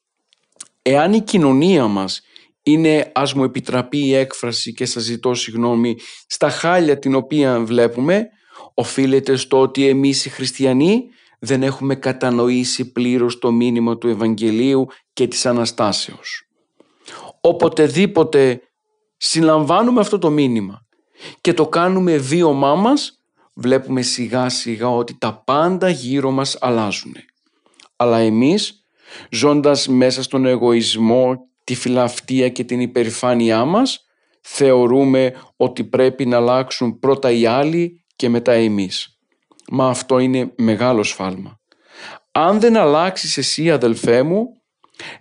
Εάν 0.83 1.12
η 1.12 1.20
κοινωνία 1.20 1.87
μας 1.87 2.20
είναι, 2.62 3.11
ας 3.14 3.35
μου 3.35 3.45
επιτραπεί 3.45 3.99
η 3.99 4.14
έκφραση 4.14 4.72
και 4.72 4.87
σας 4.87 5.03
ζητώ 5.03 5.35
συγγνώμη, 5.35 5.97
στα 6.27 6.51
χάλια 6.51 6.99
την 6.99 7.14
οποία 7.14 7.61
βλέπουμε, 7.61 8.29
οφείλεται 8.74 9.37
στο 9.37 9.61
ότι 9.61 9.89
εμείς 9.89 10.24
οι 10.24 10.29
χριστιανοί 10.29 11.05
δεν 11.39 11.62
έχουμε 11.62 11.95
κατανοήσει 11.95 12.93
πλήρως 12.93 13.39
το 13.39 13.53
μήνυμα 13.53 13.99
του 13.99 14.09
Ευαγγελίου 14.09 14.87
και 15.12 15.27
της 15.27 15.47
Αναστάσεως. 15.47 16.49
Οποτεδήποτε 17.41 18.61
συλλαμβάνουμε 19.16 20.01
αυτό 20.01 20.18
το 20.18 20.31
μήνυμα 20.31 20.87
και 21.41 21.53
το 21.53 21.68
κάνουμε 21.68 22.16
βίωμά 22.16 22.74
μας, 22.74 23.15
βλέπουμε 23.57 24.02
σιγά 24.02 24.48
σιγά 24.48 24.88
ότι 24.88 25.18
τα 25.18 25.42
πάντα 25.44 25.88
γύρω 25.88 26.30
μας 26.30 26.57
αλλάζουν. 26.61 27.16
Αλλά 27.96 28.18
εμείς, 28.18 28.84
ζώντας 29.30 29.88
μέσα 29.88 30.22
στον 30.22 30.46
εγωισμό, 30.46 31.48
τη 31.64 31.74
φιλαυτία 31.74 32.48
και 32.48 32.64
την 32.64 32.80
υπερηφάνειά 32.80 33.64
μας, 33.64 34.07
θεωρούμε 34.40 35.34
ότι 35.57 35.84
πρέπει 35.84 36.26
να 36.26 36.36
αλλάξουν 36.36 36.98
πρώτα 36.98 37.30
οι 37.30 37.46
άλλοι 37.46 38.04
και 38.16 38.28
μετά 38.28 38.52
εμείς. 38.52 39.18
Μα 39.70 39.88
αυτό 39.88 40.18
είναι 40.18 40.52
μεγάλο 40.57 41.02
σφάλμα. 41.02 41.61
Αν 42.32 42.61
δεν 42.61 42.76
αλλάξεις 42.76 43.36
εσύ 43.36 43.70
αδελφέ 43.70 44.22
μου, 44.22 44.46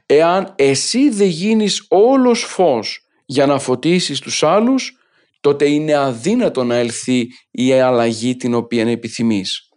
εάν 0.05 0.53
εσύ 0.55 1.09
δεν 1.09 1.27
γίνεις 1.27 1.85
όλος 1.89 2.43
φως 2.43 3.07
για 3.25 3.45
να 3.45 3.59
φωτίσεις 3.59 4.19
τους 4.19 4.43
άλλους, 4.43 4.97
τότε 5.45 5.69
είναι 5.69 5.95
αδύνατο 5.95 6.63
να 6.63 6.75
ελθεί 6.75 7.27
η 7.51 7.73
αλλαγή 7.73 8.35
την 8.35 8.53
οποία 8.53 8.89
επιθυμείς. 8.89 9.69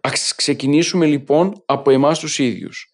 Ας 0.00 0.34
ξεκινήσουμε 0.34 1.06
λοιπόν 1.06 1.62
από 1.66 1.90
εμάς 1.90 2.18
τους 2.18 2.38
ίδιους. 2.38 2.92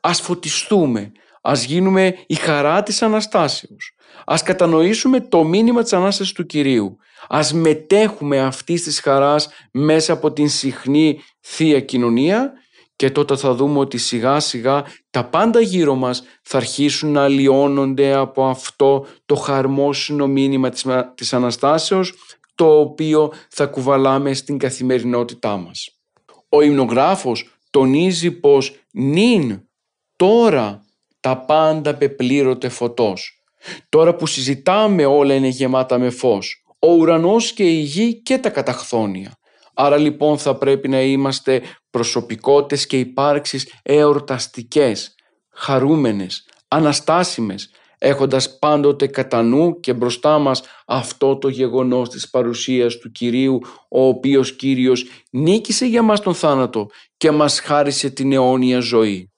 Ας 0.00 0.20
φωτιστούμε, 0.20 1.12
ας 1.42 1.64
γίνουμε 1.64 2.14
η 2.26 2.34
χαρά 2.34 2.82
της 2.82 3.02
Αναστάσεως. 3.02 3.94
Ας 4.24 4.42
κατανοήσουμε 4.42 5.20
το 5.20 5.44
μήνυμα 5.44 5.82
της 5.82 5.92
Ανάστασης 5.92 6.32
του 6.32 6.46
Κυρίου. 6.46 6.96
Ας 7.28 7.52
μετέχουμε 7.52 8.40
αυτής 8.40 8.82
της 8.82 9.00
χαράς 9.00 9.48
μέσα 9.72 10.12
από 10.12 10.32
την 10.32 10.48
συχνή 10.48 11.20
Θεία 11.40 11.80
Κοινωνία 11.80 12.52
και 12.96 13.10
τότε 13.10 13.36
θα 13.36 13.54
δούμε 13.54 13.78
ότι 13.78 13.98
σιγά 13.98 14.40
σιγά 14.40 14.84
τα 15.10 15.24
πάντα 15.24 15.60
γύρω 15.60 15.94
μας 15.94 16.22
θα 16.42 16.56
αρχίσουν 16.56 17.12
να 17.12 17.22
αλλοιώνονται 17.22 18.14
από 18.14 18.46
αυτό 18.46 19.06
το 19.26 19.34
χαρμόσυνο 19.34 20.26
μήνυμα 20.26 20.68
της, 20.68 20.86
της 21.14 21.32
Αναστάσεως 21.32 22.14
το 22.54 22.78
οποίο 22.80 23.32
θα 23.50 23.66
κουβαλάμε 23.66 24.34
στην 24.34 24.58
καθημερινότητά 24.58 25.56
μας. 25.56 25.90
Ο 26.48 26.62
υμνογράφος 26.62 27.58
τονίζει 27.70 28.30
πως 28.30 28.76
νυν 28.92 29.68
τώρα 30.16 30.84
τα 31.20 31.36
πάντα 31.36 31.94
πεπλήρωτε 31.94 32.68
φωτός. 32.68 33.42
Τώρα 33.88 34.14
που 34.14 34.26
συζητάμε 34.26 35.04
όλα 35.04 35.34
είναι 35.34 35.48
γεμάτα 35.48 35.98
με 35.98 36.10
φως. 36.10 36.64
Ο 36.78 36.92
ουρανός 36.92 37.52
και 37.52 37.64
η 37.64 37.80
γη 37.80 38.22
και 38.22 38.38
τα 38.38 38.50
καταχθόνια. 38.50 39.38
Άρα 39.78 39.96
λοιπόν 39.96 40.38
θα 40.38 40.56
πρέπει 40.56 40.88
να 40.88 41.00
είμαστε 41.00 41.62
προσωπικότητες 41.90 42.86
και 42.86 42.98
υπάρξεις 42.98 43.72
εορταστικές, 43.82 45.14
χαρούμενες, 45.50 46.48
αναστάσιμες, 46.68 47.70
έχοντας 47.98 48.58
πάντοτε 48.58 49.06
κατά 49.06 49.42
νου 49.42 49.80
και 49.80 49.92
μπροστά 49.92 50.38
μας 50.38 50.62
αυτό 50.86 51.36
το 51.36 51.48
γεγονός 51.48 52.08
της 52.08 52.30
παρουσίας 52.30 52.96
του 52.96 53.10
Κυρίου, 53.10 53.60
ο 53.88 54.06
οποίος 54.06 54.56
Κύριος 54.56 55.04
νίκησε 55.30 55.86
για 55.86 56.02
μας 56.02 56.20
τον 56.20 56.34
θάνατο 56.34 56.86
και 57.16 57.30
μας 57.30 57.60
χάρισε 57.60 58.10
την 58.10 58.32
αιώνια 58.32 58.80
ζωή. 58.80 59.32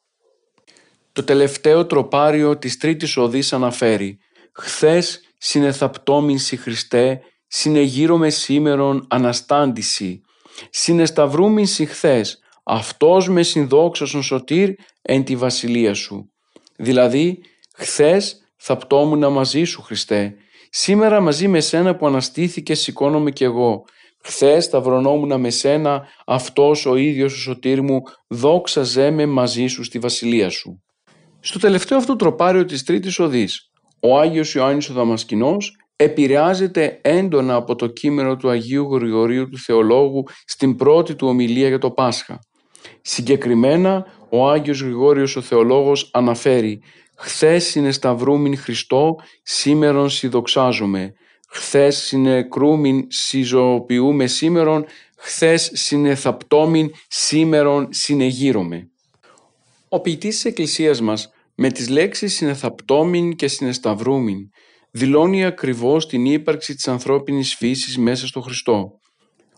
Το 1.12 1.24
τελευταίο 1.24 1.86
τροπάριο 1.86 2.58
της 2.58 2.76
τρίτης 2.76 3.16
οδής 3.16 3.52
αναφέρει 3.52 4.18
«Χθες 4.52 5.20
συνεθαπτώμην 5.38 6.38
σι 6.38 6.56
Χριστέ, 6.56 7.20
συνεγείρομαι 7.46 8.30
σήμερον 8.30 9.06
αναστάντηση, 9.10 10.22
συνεσταυρούμην 10.70 11.66
σι 11.66 11.86
χθες, 11.86 12.38
αυτός 12.64 13.28
με 13.28 13.42
συνδόξασον 13.42 14.22
σωτήρ 14.22 14.70
εν 15.02 15.24
τη 15.24 15.36
βασιλεία 15.36 15.94
σου». 15.94 16.30
Δηλαδή, 16.76 17.38
χθες 17.76 18.36
θα 18.56 18.76
πτώμουν 18.76 19.32
μαζί 19.32 19.64
σου 19.64 19.82
Χριστέ, 19.82 20.34
σήμερα 20.70 21.20
μαζί 21.20 21.48
με 21.48 21.60
σένα 21.60 21.96
που 21.96 22.06
αναστήθηκε 22.06 22.74
σηκώνομαι 22.74 23.30
κι 23.30 23.44
εγώ, 23.44 23.84
Χθες 24.22 24.66
θα 24.66 24.80
βρωνόμουν 24.80 25.40
με 25.40 25.50
σένα, 25.50 26.08
αυτός 26.26 26.86
ο 26.86 26.96
ίδιος 26.96 27.32
ο 27.32 27.36
σωτήρ 27.36 27.82
μου, 27.82 28.02
δόξαζέ 28.28 29.10
με 29.10 29.26
μαζί 29.26 29.66
σου 29.66 29.82
στη 29.82 29.98
βασιλεία 29.98 30.50
σου. 30.50 30.82
Στο 31.40 31.58
τελευταίο 31.58 31.98
αυτό 31.98 32.16
τροπάριο 32.16 32.64
της 32.64 32.84
Τρίτης 32.84 33.18
Οδής, 33.18 33.70
ο 34.00 34.18
Άγιος 34.18 34.54
Ιωάννης 34.54 34.90
ο 34.90 34.92
Δαμασκηνός 34.92 35.76
επηρεάζεται 36.00 36.98
έντονα 37.02 37.54
από 37.54 37.74
το 37.74 37.86
κείμενο 37.86 38.36
του 38.36 38.48
Αγίου 38.48 38.94
Γρηγορίου 38.94 39.48
του 39.48 39.58
Θεολόγου 39.58 40.24
στην 40.44 40.76
πρώτη 40.76 41.14
του 41.14 41.28
ομιλία 41.28 41.68
για 41.68 41.78
το 41.78 41.90
Πάσχα. 41.90 42.38
Συγκεκριμένα, 43.00 44.06
ο 44.28 44.48
Άγιος 44.48 44.80
Γρηγόριος 44.80 45.36
ο 45.36 45.40
Θεολόγος 45.40 46.10
αναφέρει 46.12 46.82
«Χθες 47.16 47.64
συνεσταυρούμην 47.64 48.58
Χριστό, 48.58 49.16
σήμερον 49.42 50.10
συνδοξάζομαι. 50.10 51.14
Χθες 51.48 51.96
συνεκρούμην 51.96 53.06
συζωοποιούμε 53.08 54.26
σήμερον, 54.26 54.84
χθες 55.16 55.70
συνεθαπτόμην 55.72 56.90
σήμερον 57.08 57.88
συνεγείρομαι». 57.90 58.90
Ο 59.88 60.00
ποιητής 60.00 60.34
της 60.34 60.44
Εκκλησίας 60.44 61.00
μας 61.00 61.30
με 61.54 61.70
τις 61.70 61.88
λέξεις 61.88 62.34
συνεθαπτόμην 62.34 63.36
και 63.36 63.48
συνεσταυρούμην 63.48 64.50
δηλώνει 64.98 65.44
ακριβώς 65.44 66.06
την 66.06 66.24
ύπαρξη 66.24 66.74
της 66.74 66.88
ανθρώπινης 66.88 67.54
φύσης 67.54 67.98
μέσα 67.98 68.26
στο 68.26 68.40
Χριστό. 68.40 68.90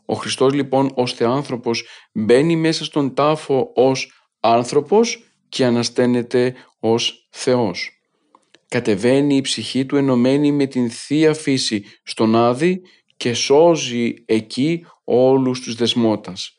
Ο 0.04 0.14
Χριστός 0.14 0.52
λοιπόν 0.52 0.90
ως 0.94 1.12
Θεάνθρωπος 1.12 1.84
μπαίνει 2.12 2.56
μέσα 2.56 2.84
στον 2.84 3.14
τάφο 3.14 3.72
ως 3.74 4.12
άνθρωπος 4.40 5.24
και 5.48 5.64
ανασταίνεται 5.64 6.54
ως 6.80 7.28
Θεός. 7.30 7.90
Κατεβαίνει 8.68 9.36
η 9.36 9.40
ψυχή 9.40 9.86
του 9.86 9.96
ενωμένη 9.96 10.52
με 10.52 10.66
την 10.66 10.90
Θεία 10.90 11.34
Φύση 11.34 11.84
στον 12.02 12.36
Άδη 12.36 12.80
και 13.16 13.34
σώζει 13.34 14.14
εκεί 14.26 14.86
όλους 15.04 15.60
τους 15.60 15.74
δεσμότας. 15.74 16.54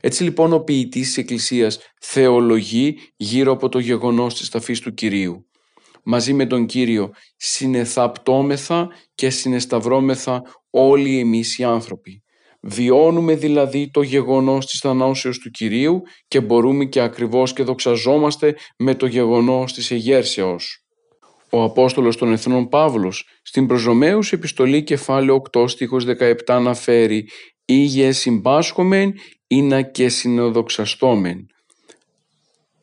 Έτσι 0.00 0.22
λοιπόν 0.22 0.52
ο 0.52 0.60
ποιητής 0.60 1.06
της 1.06 1.16
Εκκλησίας 1.16 1.78
θεολογεί 2.00 2.98
γύρω 3.16 3.52
από 3.52 3.68
το 3.68 3.78
γεγονός 3.78 4.34
της 4.34 4.48
ταφής 4.48 4.80
του 4.80 4.94
Κυρίου. 4.94 5.46
Μαζί 6.08 6.32
με 6.32 6.46
τον 6.46 6.66
Κύριο 6.66 7.10
συνεθαπτώμεθα 7.36 8.88
και 9.14 9.30
συνεσταυρώμεθα 9.30 10.42
όλοι 10.70 11.18
εμείς 11.18 11.58
οι 11.58 11.64
άνθρωποι. 11.64 12.22
Βιώνουμε 12.60 13.34
δηλαδή 13.34 13.90
το 13.90 14.02
γεγονός 14.02 14.66
της 14.66 14.80
θανάσεως 14.80 15.38
του 15.38 15.50
Κυρίου 15.50 16.02
και 16.28 16.40
μπορούμε 16.40 16.84
και 16.84 17.00
ακριβώς 17.00 17.52
και 17.52 17.62
δοξαζόμαστε 17.62 18.56
με 18.78 18.94
το 18.94 19.06
γεγονός 19.06 19.72
της 19.72 19.90
εγέρσεως. 19.90 20.84
Ο 21.50 21.62
Απόστολος 21.62 22.16
των 22.16 22.32
Εθνών 22.32 22.68
Παύλος 22.68 23.28
στην 23.42 23.66
Προζωμαίους 23.66 24.32
επιστολή 24.32 24.82
κεφάλαιο 24.82 25.42
8 25.52 25.68
στίχος 25.68 26.04
17 26.04 26.34
αναφέρει 26.46 27.28
«Ήγε 27.64 28.12
συμπάσχομεν 28.12 29.14
να 29.46 29.82
και 29.82 30.08
συνοδοξαστόμεν». 30.08 31.46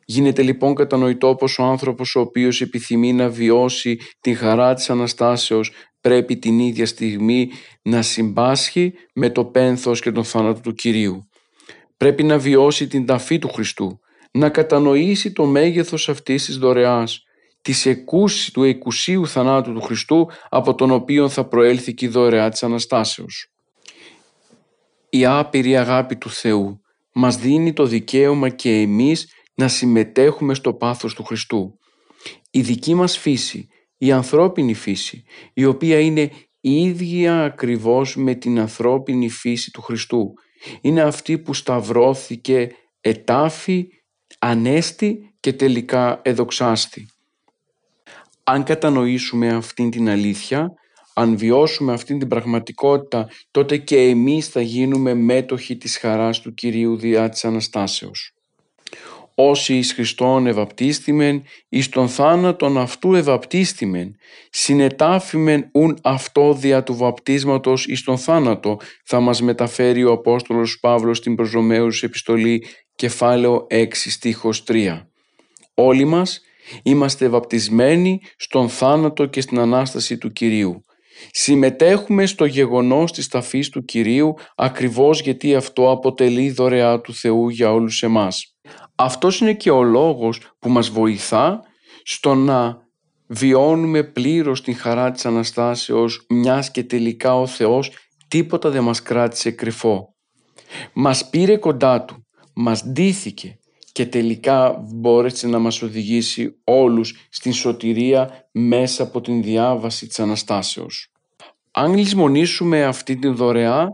Γίνεται 0.06 0.42
λοιπόν 0.42 0.76
κατανοητό 0.76 1.36
πως 1.36 1.60
ο 1.60 1.64
άνθρωπος 1.64 2.16
ο 2.16 2.20
οποίος 2.20 2.62
επιθυμεί 2.62 3.14
να 3.14 3.30
βιώσει 3.30 4.00
τη 4.22 4.34
χαρά 4.34 4.74
της 4.74 4.90
Αναστάσεως 4.90 5.72
πρέπει 6.02 6.38
την 6.38 6.60
ίδια 6.60 6.86
στιγμή 6.86 7.50
να 7.82 8.02
συμπάσχει 8.02 8.94
με 9.14 9.30
το 9.30 9.46
πένθος 9.46 10.02
και 10.02 10.12
τον 10.12 10.24
θάνατο 10.24 10.62
του 10.62 10.74
Κυρίου. 10.74 11.28
Πρέπει 11.98 12.24
να 12.24 12.38
βιώσει 12.38 12.88
την 12.88 13.06
ταφή 13.06 13.40
του 13.40 13.48
Χριστού, 13.48 14.00
να 14.32 14.50
κατανοήσει 14.50 15.32
το 15.32 15.46
μέγεθος 15.46 16.10
αυτής 16.10 16.46
της 16.46 16.58
δωρεάς, 16.58 17.24
της 17.62 17.86
εκούση, 17.86 18.54
του 18.54 18.64
εκουσίου 18.64 19.28
θανάτου 19.28 19.74
του 19.74 19.82
Χριστού 19.82 20.30
από 20.50 20.76
τον 20.76 20.92
οποίο 20.92 21.30
θα 21.30 21.46
προέλθει 21.46 21.94
και 21.94 22.06
η 22.06 22.08
δωρεά 22.08 22.50
της 22.50 22.64
Αναστάσεως. 22.64 23.48
Η 25.10 25.26
άπειρη 25.26 25.78
αγάπη 25.78 26.16
του 26.16 26.30
Θεού 26.30 26.82
μας 27.14 27.38
δίνει 27.38 27.74
το 27.74 27.86
δικαίωμα 27.86 28.50
και 28.50 28.72
εμείς 28.72 29.32
να 29.56 29.68
συμμετέχουμε 29.68 30.54
στο 30.54 30.74
πάθος 30.74 31.14
του 31.14 31.24
Χριστού. 31.24 31.80
Η 32.52 32.62
δική 32.62 32.94
μας 32.94 33.18
φύση, 33.18 33.68
η 33.98 34.12
ανθρώπινη 34.12 34.74
φύση, 34.74 35.24
η 35.54 35.66
οποία 35.66 36.00
είναι 36.00 36.32
ίδια 36.62 37.44
ακριβώς 37.44 38.16
με 38.16 38.36
την 38.36 38.60
ανθρώπινη 38.60 39.30
φύση 39.30 39.72
του 39.72 39.82
Χριστού. 39.82 40.34
Είναι 40.82 41.02
αυτή 41.02 41.38
που 41.38 41.54
σταυρώθηκε 41.54 42.76
ετάφη, 43.02 43.88
ανέστη 44.40 45.34
και 45.40 45.54
τελικά 45.54 46.22
εδοξάστη. 46.24 47.08
Αν 48.44 48.64
κατανοήσουμε 48.64 49.50
αυτήν 49.54 49.90
την 49.90 50.10
αλήθεια, 50.10 50.74
αν 51.14 51.38
βιώσουμε 51.38 51.94
αυτήν 51.94 52.20
την 52.20 52.28
πραγματικότητα, 52.28 53.30
τότε 53.52 53.78
και 53.78 53.98
εμείς 53.98 54.48
θα 54.48 54.62
γίνουμε 54.62 55.14
μέτοχοι 55.14 55.78
της 55.78 55.98
χαράς 55.98 56.40
του 56.40 56.54
Κυρίου 56.54 56.98
διά 56.98 57.30
της 57.30 57.46
Αναστάσεως. 57.46 58.33
Όσοι 59.36 59.76
εις 59.76 59.94
Χριστόν 59.94 60.48
ευαπτίστημεν, 60.48 61.44
εις 61.70 61.90
τον 61.90 62.10
θάνατον 62.10 62.78
αυτού 62.78 63.16
ευαπτίστημεν, 63.16 64.16
συνετάφημεν 64.50 65.70
ουν 65.74 66.00
αυτό 66.04 66.54
δια 66.54 66.84
του 66.84 66.96
βαπτίσματος 66.96 67.86
εις 67.86 68.04
τον 68.04 68.18
θάνατο, 68.18 68.78
θα 69.06 69.20
μας 69.20 69.42
μεταφέρει 69.42 70.04
ο 70.04 70.12
Απόστολος 70.12 70.80
Παύλος 70.80 71.18
στην 71.18 71.36
προς 71.36 72.04
επιστολή 72.04 72.66
κεφάλαιο 72.96 73.68
6 73.70 74.10
στίχος 74.10 74.64
3. 74.68 75.08
Όλοι 75.74 76.06
μας 76.06 76.42
είμαστε 76.84 77.30
βαπτισμένοι 77.30 78.22
στον 78.38 78.70
θάνατο 78.70 79.26
και 79.26 79.42
στην 79.42 79.60
Ανάσταση 79.60 80.18
του 80.18 80.32
Κυρίου. 80.32 80.84
Συμμετέχουμε 81.32 82.26
στο 82.26 82.46
γεγονός 82.46 83.12
της 83.12 83.28
ταφής 83.28 83.70
του 83.70 83.86
Κυρίου 83.86 84.34
ακριβώς 84.56 85.22
γιατί 85.22 85.56
αυτό 85.56 85.92
αποτελεί 85.92 86.52
δωρεά 86.52 87.02
του 87.02 87.14
Θεού 87.14 87.50
για 87.50 87.74
όλους 87.74 88.04
εμάς. 88.04 88.53
Αυτός 88.96 89.40
είναι 89.40 89.54
και 89.54 89.72
ο 89.72 89.84
λόγος 89.84 90.42
που 90.60 90.70
μας 90.70 90.90
βοηθά 90.90 91.62
στο 92.04 92.36
να 92.36 92.78
βιώνουμε 93.28 94.04
πλήρως 94.04 94.62
την 94.62 94.76
χαρά 94.76 95.12
της 95.12 95.26
Αναστάσεως 95.26 96.26
μιας 96.30 96.72
και 96.72 96.84
τελικά 96.84 97.36
ο 97.40 97.48
Θεός 97.48 97.92
τίποτα 98.28 98.70
δεν 98.70 98.84
μας 98.84 99.02
κράτησε 99.02 99.52
κρυφό. 99.52 100.16
Μας 100.94 101.30
πήρε 101.30 101.58
κοντά 101.58 102.06
Του, 102.06 102.26
μας 102.54 102.84
ντύθηκε 102.84 103.58
και 103.92 104.06
τελικά 104.06 104.84
μπόρεσε 104.94 105.48
να 105.48 105.60
μας 105.60 105.82
οδηγήσει 105.82 106.56
όλους 106.64 107.28
στην 107.30 107.54
σωτηρία 107.54 108.48
μέσα 108.52 109.04
από 109.04 109.22
την 109.22 109.44
διάβαση 109.44 110.08
της 110.08 110.20
Αναστάσεως. 110.20 111.12
Αν 111.72 111.94
λησμονήσουμε 111.94 112.84
αυτή 112.84 113.16
την 113.16 113.36
δωρεά, 113.36 113.90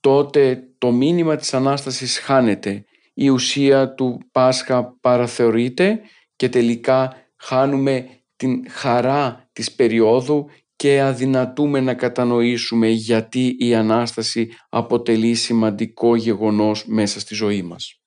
τότε 0.00 0.62
το 0.78 0.90
μήνυμα 0.90 1.36
της 1.36 1.54
Ανάστασης 1.54 2.18
χάνεται. 2.18 2.84
Η 3.14 3.28
ουσία 3.28 3.94
του 3.94 4.20
Πάσχα 4.32 4.96
παραθεωρείται 5.00 6.00
και 6.36 6.48
τελικά 6.48 7.16
χάνουμε 7.36 8.08
την 8.36 8.70
χαρά 8.70 9.48
της 9.52 9.72
περίοδου 9.72 10.46
και 10.76 11.00
αδυνατούμε 11.00 11.80
να 11.80 11.94
κατανοήσουμε 11.94 12.88
γιατί 12.88 13.56
η 13.58 13.74
Ανάσταση 13.74 14.48
αποτελεί 14.68 15.34
σημαντικό 15.34 16.16
γεγονός 16.16 16.84
μέσα 16.86 17.20
στη 17.20 17.34
ζωή 17.34 17.62
μας. 17.62 17.98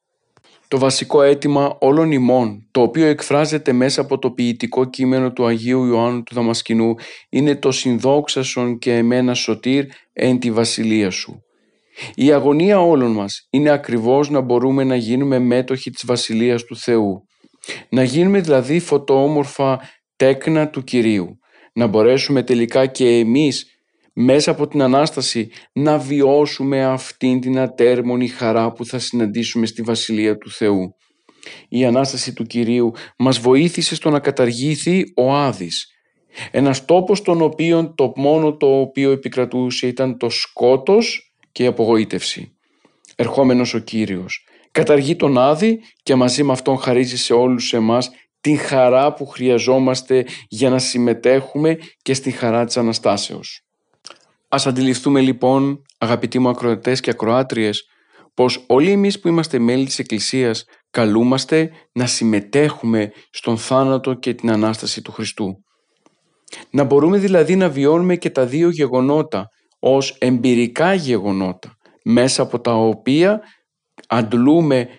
Το 0.67 0.79
βασικό 0.79 1.21
αίτημα 1.21 1.77
όλων 1.79 2.11
ημών, 2.11 2.67
το 2.71 2.81
οποίο 2.81 3.05
εκφράζεται 3.05 3.71
μέσα 3.71 4.01
από 4.01 4.19
το 4.19 4.31
ποιητικό 4.31 4.85
κείμενο 4.85 5.31
του 5.31 5.45
Αγίου 5.45 5.85
Ιωάννου 5.85 6.23
του 6.23 6.33
Δαμασκηνού, 6.35 6.95
είναι 7.29 7.55
το 7.55 7.71
«Συνδόξασον 7.71 8.77
και 8.77 8.95
εμένα 8.95 9.33
σωτήρ 9.33 9.85
εν 10.13 10.39
τη 10.39 10.51
βασιλεία 10.51 11.09
σου». 11.09 11.46
Η 12.15 12.31
αγωνία 12.31 12.79
όλων 12.79 13.11
μας 13.11 13.47
είναι 13.49 13.69
ακριβώς 13.69 14.29
να 14.29 14.41
μπορούμε 14.41 14.83
να 14.83 14.95
γίνουμε 14.95 15.39
μέτοχοι 15.39 15.89
της 15.89 16.05
Βασιλείας 16.05 16.63
του 16.63 16.77
Θεού. 16.77 17.27
Να 17.89 18.03
γίνουμε 18.03 18.39
δηλαδή 18.39 18.79
φωτοόμορφα 18.79 19.79
τέκνα 20.15 20.69
του 20.69 20.83
Κυρίου. 20.83 21.37
Να 21.73 21.87
μπορέσουμε 21.87 22.43
τελικά 22.43 22.85
και 22.85 23.09
εμείς 23.09 23.65
μέσα 24.13 24.51
από 24.51 24.67
την 24.67 24.81
Ανάσταση 24.81 25.49
να 25.73 25.97
βιώσουμε 25.97 26.85
αυτήν 26.85 27.39
την 27.39 27.59
ατέρμονη 27.59 28.27
χαρά 28.27 28.71
που 28.71 28.85
θα 28.85 28.99
συναντήσουμε 28.99 29.65
στη 29.65 29.81
Βασιλεία 29.81 30.37
του 30.37 30.51
Θεού. 30.51 30.95
Η 31.69 31.85
Ανάσταση 31.85 32.33
του 32.33 32.43
Κυρίου 32.43 32.91
μας 33.17 33.39
βοήθησε 33.39 33.95
στο 33.95 34.09
να 34.09 34.19
καταργήθει 34.19 35.03
ο 35.15 35.33
Άδης. 35.33 35.91
Ένας 36.51 36.85
τόπος 36.85 37.21
τον 37.21 37.41
οποίο 37.41 37.93
το 37.95 38.11
μόνο 38.15 38.57
το 38.57 38.79
οποίο 38.79 39.11
επικρατούσε 39.11 39.87
ήταν 39.87 40.17
το 40.17 40.29
σκότος 40.29 41.26
και 41.57 41.63
η 41.63 41.67
απογοήτευση. 41.67 42.57
Ερχόμενος 43.15 43.73
ο 43.73 43.79
Κύριος 43.79 44.45
καταργεί 44.71 45.15
τον 45.15 45.37
Άδη 45.37 45.79
και 46.03 46.15
μαζί 46.15 46.43
με 46.43 46.51
αυτόν 46.51 46.77
χαρίζει 46.77 47.17
σε 47.17 47.33
όλους 47.33 47.73
εμάς 47.73 48.09
την 48.41 48.59
χαρά 48.59 49.13
που 49.13 49.25
χρειαζόμαστε 49.25 50.25
για 50.47 50.69
να 50.69 50.79
συμμετέχουμε 50.79 51.77
και 52.01 52.13
στη 52.13 52.31
χαρά 52.31 52.65
της 52.65 52.77
Αναστάσεως. 52.77 53.61
Ας 54.47 54.67
αντιληφθούμε 54.67 55.21
λοιπόν, 55.21 55.81
αγαπητοί 55.97 56.39
μου 56.39 56.49
ακροατές 56.49 56.99
και 56.99 57.09
ακροάτριες, 57.09 57.87
πως 58.33 58.63
όλοι 58.67 58.91
εμείς 58.91 59.19
που 59.19 59.27
είμαστε 59.27 59.59
μέλη 59.59 59.85
της 59.85 59.99
Εκκλησίας 59.99 60.65
καλούμαστε 60.89 61.71
να 61.91 62.05
συμμετέχουμε 62.05 63.11
στον 63.29 63.57
θάνατο 63.57 64.13
και 64.13 64.33
την 64.33 64.51
Ανάσταση 64.51 65.01
του 65.01 65.11
Χριστού. 65.11 65.63
Να 66.69 66.83
μπορούμε 66.83 67.17
δηλαδή 67.17 67.55
να 67.55 67.69
βιώνουμε 67.69 68.15
και 68.15 68.29
τα 68.29 68.45
δύο 68.45 68.69
γεγονότα 68.69 69.47
ως 69.79 70.15
εμπειρικά 70.19 70.93
γεγονότα, 70.93 71.77
μέσα 72.03 72.41
από 72.41 72.59
τα 72.59 72.73
οποία 72.75 73.41
αντλούμε 74.07 74.89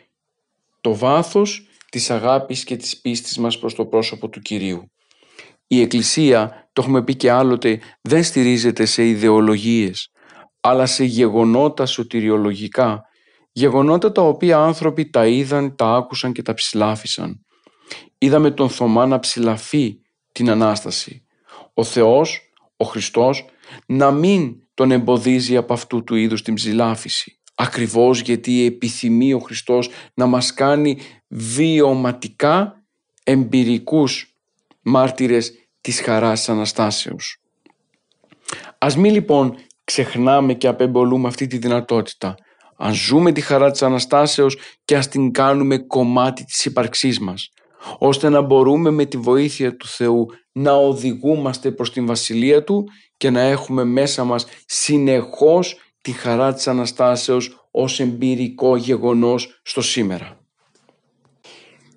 το 0.81 0.95
βάθος 0.95 1.69
της 1.91 2.11
αγάπης 2.11 2.65
και 2.65 2.77
της 2.77 3.01
πίστης 3.01 3.39
μας 3.39 3.59
προς 3.59 3.75
το 3.75 3.87
πρόσωπο 3.87 4.29
του 4.29 4.41
Κυρίου. 4.41 4.91
Η 5.67 5.81
Εκκλησία, 5.81 6.69
το 6.73 6.83
έχουμε 6.83 7.05
πει 7.05 7.15
και 7.15 7.31
άλλοτε, 7.31 7.81
δεν 8.01 8.23
στηρίζεται 8.23 8.85
σε 8.85 9.07
ιδεολογίες, 9.07 10.11
αλλά 10.61 10.87
σε 10.87 11.05
γεγονότα 11.05 11.87
σωτηριολογικά, 11.87 13.03
γεγονότα 13.53 14.13
τα 14.13 14.23
οποία 14.23 14.59
άνθρωποι 14.59 15.11
τα 15.11 15.27
είδαν, 15.27 15.77
τα 15.77 15.95
άκουσαν 15.95 16.33
και 16.33 16.43
τα 16.43 16.55
ψηλάφισαν. 16.55 17.45
Είδαμε 18.19 18.51
τον 18.51 18.69
Θωμά 18.69 19.07
να 19.07 19.19
ψηλαφεί 19.19 20.01
την 20.33 20.51
Ανάσταση. 20.51 21.25
Ο 21.75 21.85
Θεός, 21.85 22.41
ο 22.77 22.85
Χριστός, 22.85 23.45
να 23.87 24.11
μην 24.11 24.57
τον 24.75 24.91
εμποδίζει 24.91 25.57
από 25.57 25.73
αυτού 25.73 26.05
του 26.05 26.15
είδους 26.15 26.43
την 26.43 26.55
ψηλάφιση. 26.55 27.39
Ακριβώς 27.55 28.21
γιατί 28.21 28.65
επιθυμεί 28.65 29.33
ο 29.33 29.39
Χριστός 29.39 29.91
να 30.15 30.27
μας 30.27 30.55
κάνει 30.55 30.99
βιωματικά 31.29 32.83
εμπειρικούς 33.25 34.35
μάρτυρες 34.83 35.53
της 35.81 36.01
χαράς 36.01 36.39
της 36.39 36.49
Αναστάσεως. 36.49 37.41
Ας 38.79 38.97
μην 38.97 39.13
λοιπόν 39.13 39.57
ξεχνάμε 39.85 40.55
και 40.55 40.67
απεμπολούμε 40.67 41.29
αυτή 41.29 41.47
τη 41.47 41.59
δυνατότητα. 41.59 42.35
Αν 42.77 42.95
ζούμε 42.95 43.33
τη 43.33 43.41
χαρά 43.41 43.71
της 43.71 43.83
Αναστάσεως 43.83 44.57
και 44.85 44.97
ας 44.97 45.09
την 45.09 45.33
κάνουμε 45.33 45.79
κομμάτι 45.79 46.45
της 46.45 46.65
ύπαρξής 46.65 47.21
μας, 47.21 47.51
ώστε 47.99 48.29
να 48.29 48.41
μπορούμε 48.41 48.91
με 48.91 49.05
τη 49.05 49.17
βοήθεια 49.17 49.77
του 49.77 49.87
Θεού 49.87 50.27
να 50.53 50.73
οδηγούμαστε 50.73 51.71
προς 51.71 51.93
την 51.93 52.07
Βασιλεία 52.07 52.65
Του 52.65 52.89
και 53.19 53.31
να 53.31 53.41
έχουμε 53.41 53.85
μέσα 53.85 54.25
μας 54.25 54.47
συνεχώς 54.67 55.77
τη 56.01 56.13
χαρά 56.13 56.55
της 56.55 56.69
Αναστάσεως 56.69 57.69
ως 57.71 58.01
εμπειρικό 58.01 58.77
γεγονός 58.77 59.61
στο 59.63 59.81
σήμερα. 59.81 60.39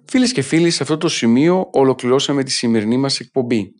Φίλες 0.06 0.32
και 0.32 0.42
φίλοι, 0.42 0.70
σε 0.70 0.84
αυτό 0.84 0.98
το 0.98 1.08
σημείο 1.08 1.70
ολοκληρώσαμε 1.74 2.44
τη 2.44 2.52
σημερινή 2.52 2.98
μας 2.98 3.20
εκπομπή. 3.20 3.74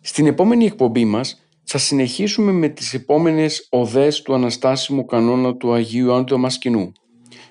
Στην 0.00 0.26
επόμενη 0.26 0.64
εκπομπή 0.64 1.04
μας 1.04 1.40
θα 1.64 1.78
συνεχίσουμε 1.78 2.52
με 2.52 2.68
τις 2.68 2.94
επόμενες 2.94 3.66
οδές 3.70 4.22
του 4.22 4.34
Αναστάσιμου 4.34 5.04
κανόνα 5.04 5.56
του 5.56 5.72
Αγίου 5.72 6.06
Ιωάννου 6.06 6.24
του 6.24 6.34
Δαμασκηνού. 6.34 6.92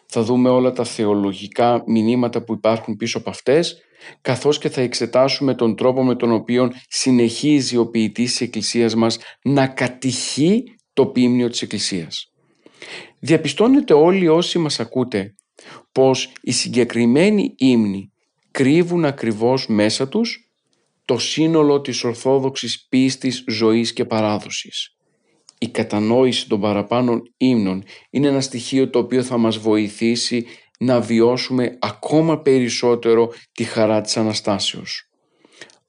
Θα 0.05 0.21
δούμε 0.23 0.49
όλα 0.49 0.71
τα 0.71 0.83
θεολογικά 0.83 1.83
μηνύματα 1.85 2.43
που 2.43 2.53
υπάρχουν 2.53 2.95
πίσω 2.95 3.17
από 3.17 3.29
αυτές, 3.29 3.77
καθώς 4.21 4.57
και 4.57 4.69
θα 4.69 4.81
εξετάσουμε 4.81 5.55
τον 5.55 5.75
τρόπο 5.75 6.03
με 6.03 6.15
τον 6.15 6.31
οποίο 6.31 6.71
συνεχίζει 6.87 7.77
ο 7.77 7.87
ποιητής 7.87 8.31
της 8.31 8.41
Εκκλησίας 8.41 8.95
μας 8.95 9.17
να 9.43 9.67
κατηχεί 9.67 10.63
το 10.93 11.05
ποίμνιο 11.05 11.49
της 11.49 11.61
Εκκλησίας. 11.61 12.31
Διαπιστώνετε 13.19 13.93
όλοι 13.93 14.27
όσοι 14.27 14.57
μας 14.57 14.79
ακούτε 14.79 15.35
πως 15.91 16.31
οι 16.41 16.51
συγκεκριμένοι 16.51 17.53
ύμνοι 17.57 18.11
κρύβουν 18.51 19.05
ακριβώς 19.05 19.67
μέσα 19.67 20.07
τους 20.07 20.49
το 21.05 21.17
σύνολο 21.17 21.81
της 21.81 22.03
ορθόδοξης 22.03 22.87
πίστης, 22.89 23.43
ζωής 23.47 23.93
και 23.93 24.05
παράδοσης. 24.05 24.95
Η 25.57 25.67
κατανόηση 25.67 26.47
των 26.47 26.59
παραπάνω 26.59 27.21
ύμνων 27.37 27.83
είναι 28.09 28.27
ένα 28.27 28.41
στοιχείο 28.41 28.89
το 28.89 28.99
οποίο 28.99 29.23
θα 29.23 29.37
μας 29.37 29.57
βοηθήσει 29.57 30.45
να 30.85 31.01
βιώσουμε 31.01 31.77
ακόμα 31.81 32.41
περισσότερο 32.41 33.33
τη 33.51 33.63
χαρά 33.63 34.01
της 34.01 34.17
Αναστάσεως. 34.17 35.09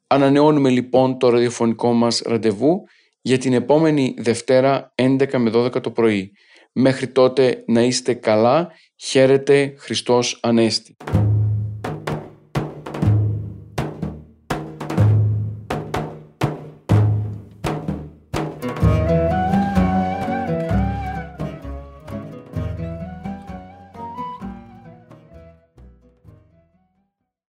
Ανανεώνουμε 0.07 0.71
λοιπόν 0.71 1.19
το 1.19 1.29
ραδιοφωνικό 1.29 1.93
μας 1.93 2.23
ραντεβού 2.25 2.85
για 3.21 3.39
την 3.39 3.53
επόμενη 3.53 4.15
Δευτέρα 4.19 4.93
11 4.95 5.37
με 5.37 5.51
12 5.55 5.83
το 5.83 5.91
πρωί. 5.91 6.33
Μέχρι 6.73 7.09
τότε 7.09 7.65
να 7.67 7.83
είστε 7.83 8.15
καλά, 8.15 8.73
χαίρετε 8.97 9.75
Χριστός 9.79 10.39
Ανέστη. 10.43 10.97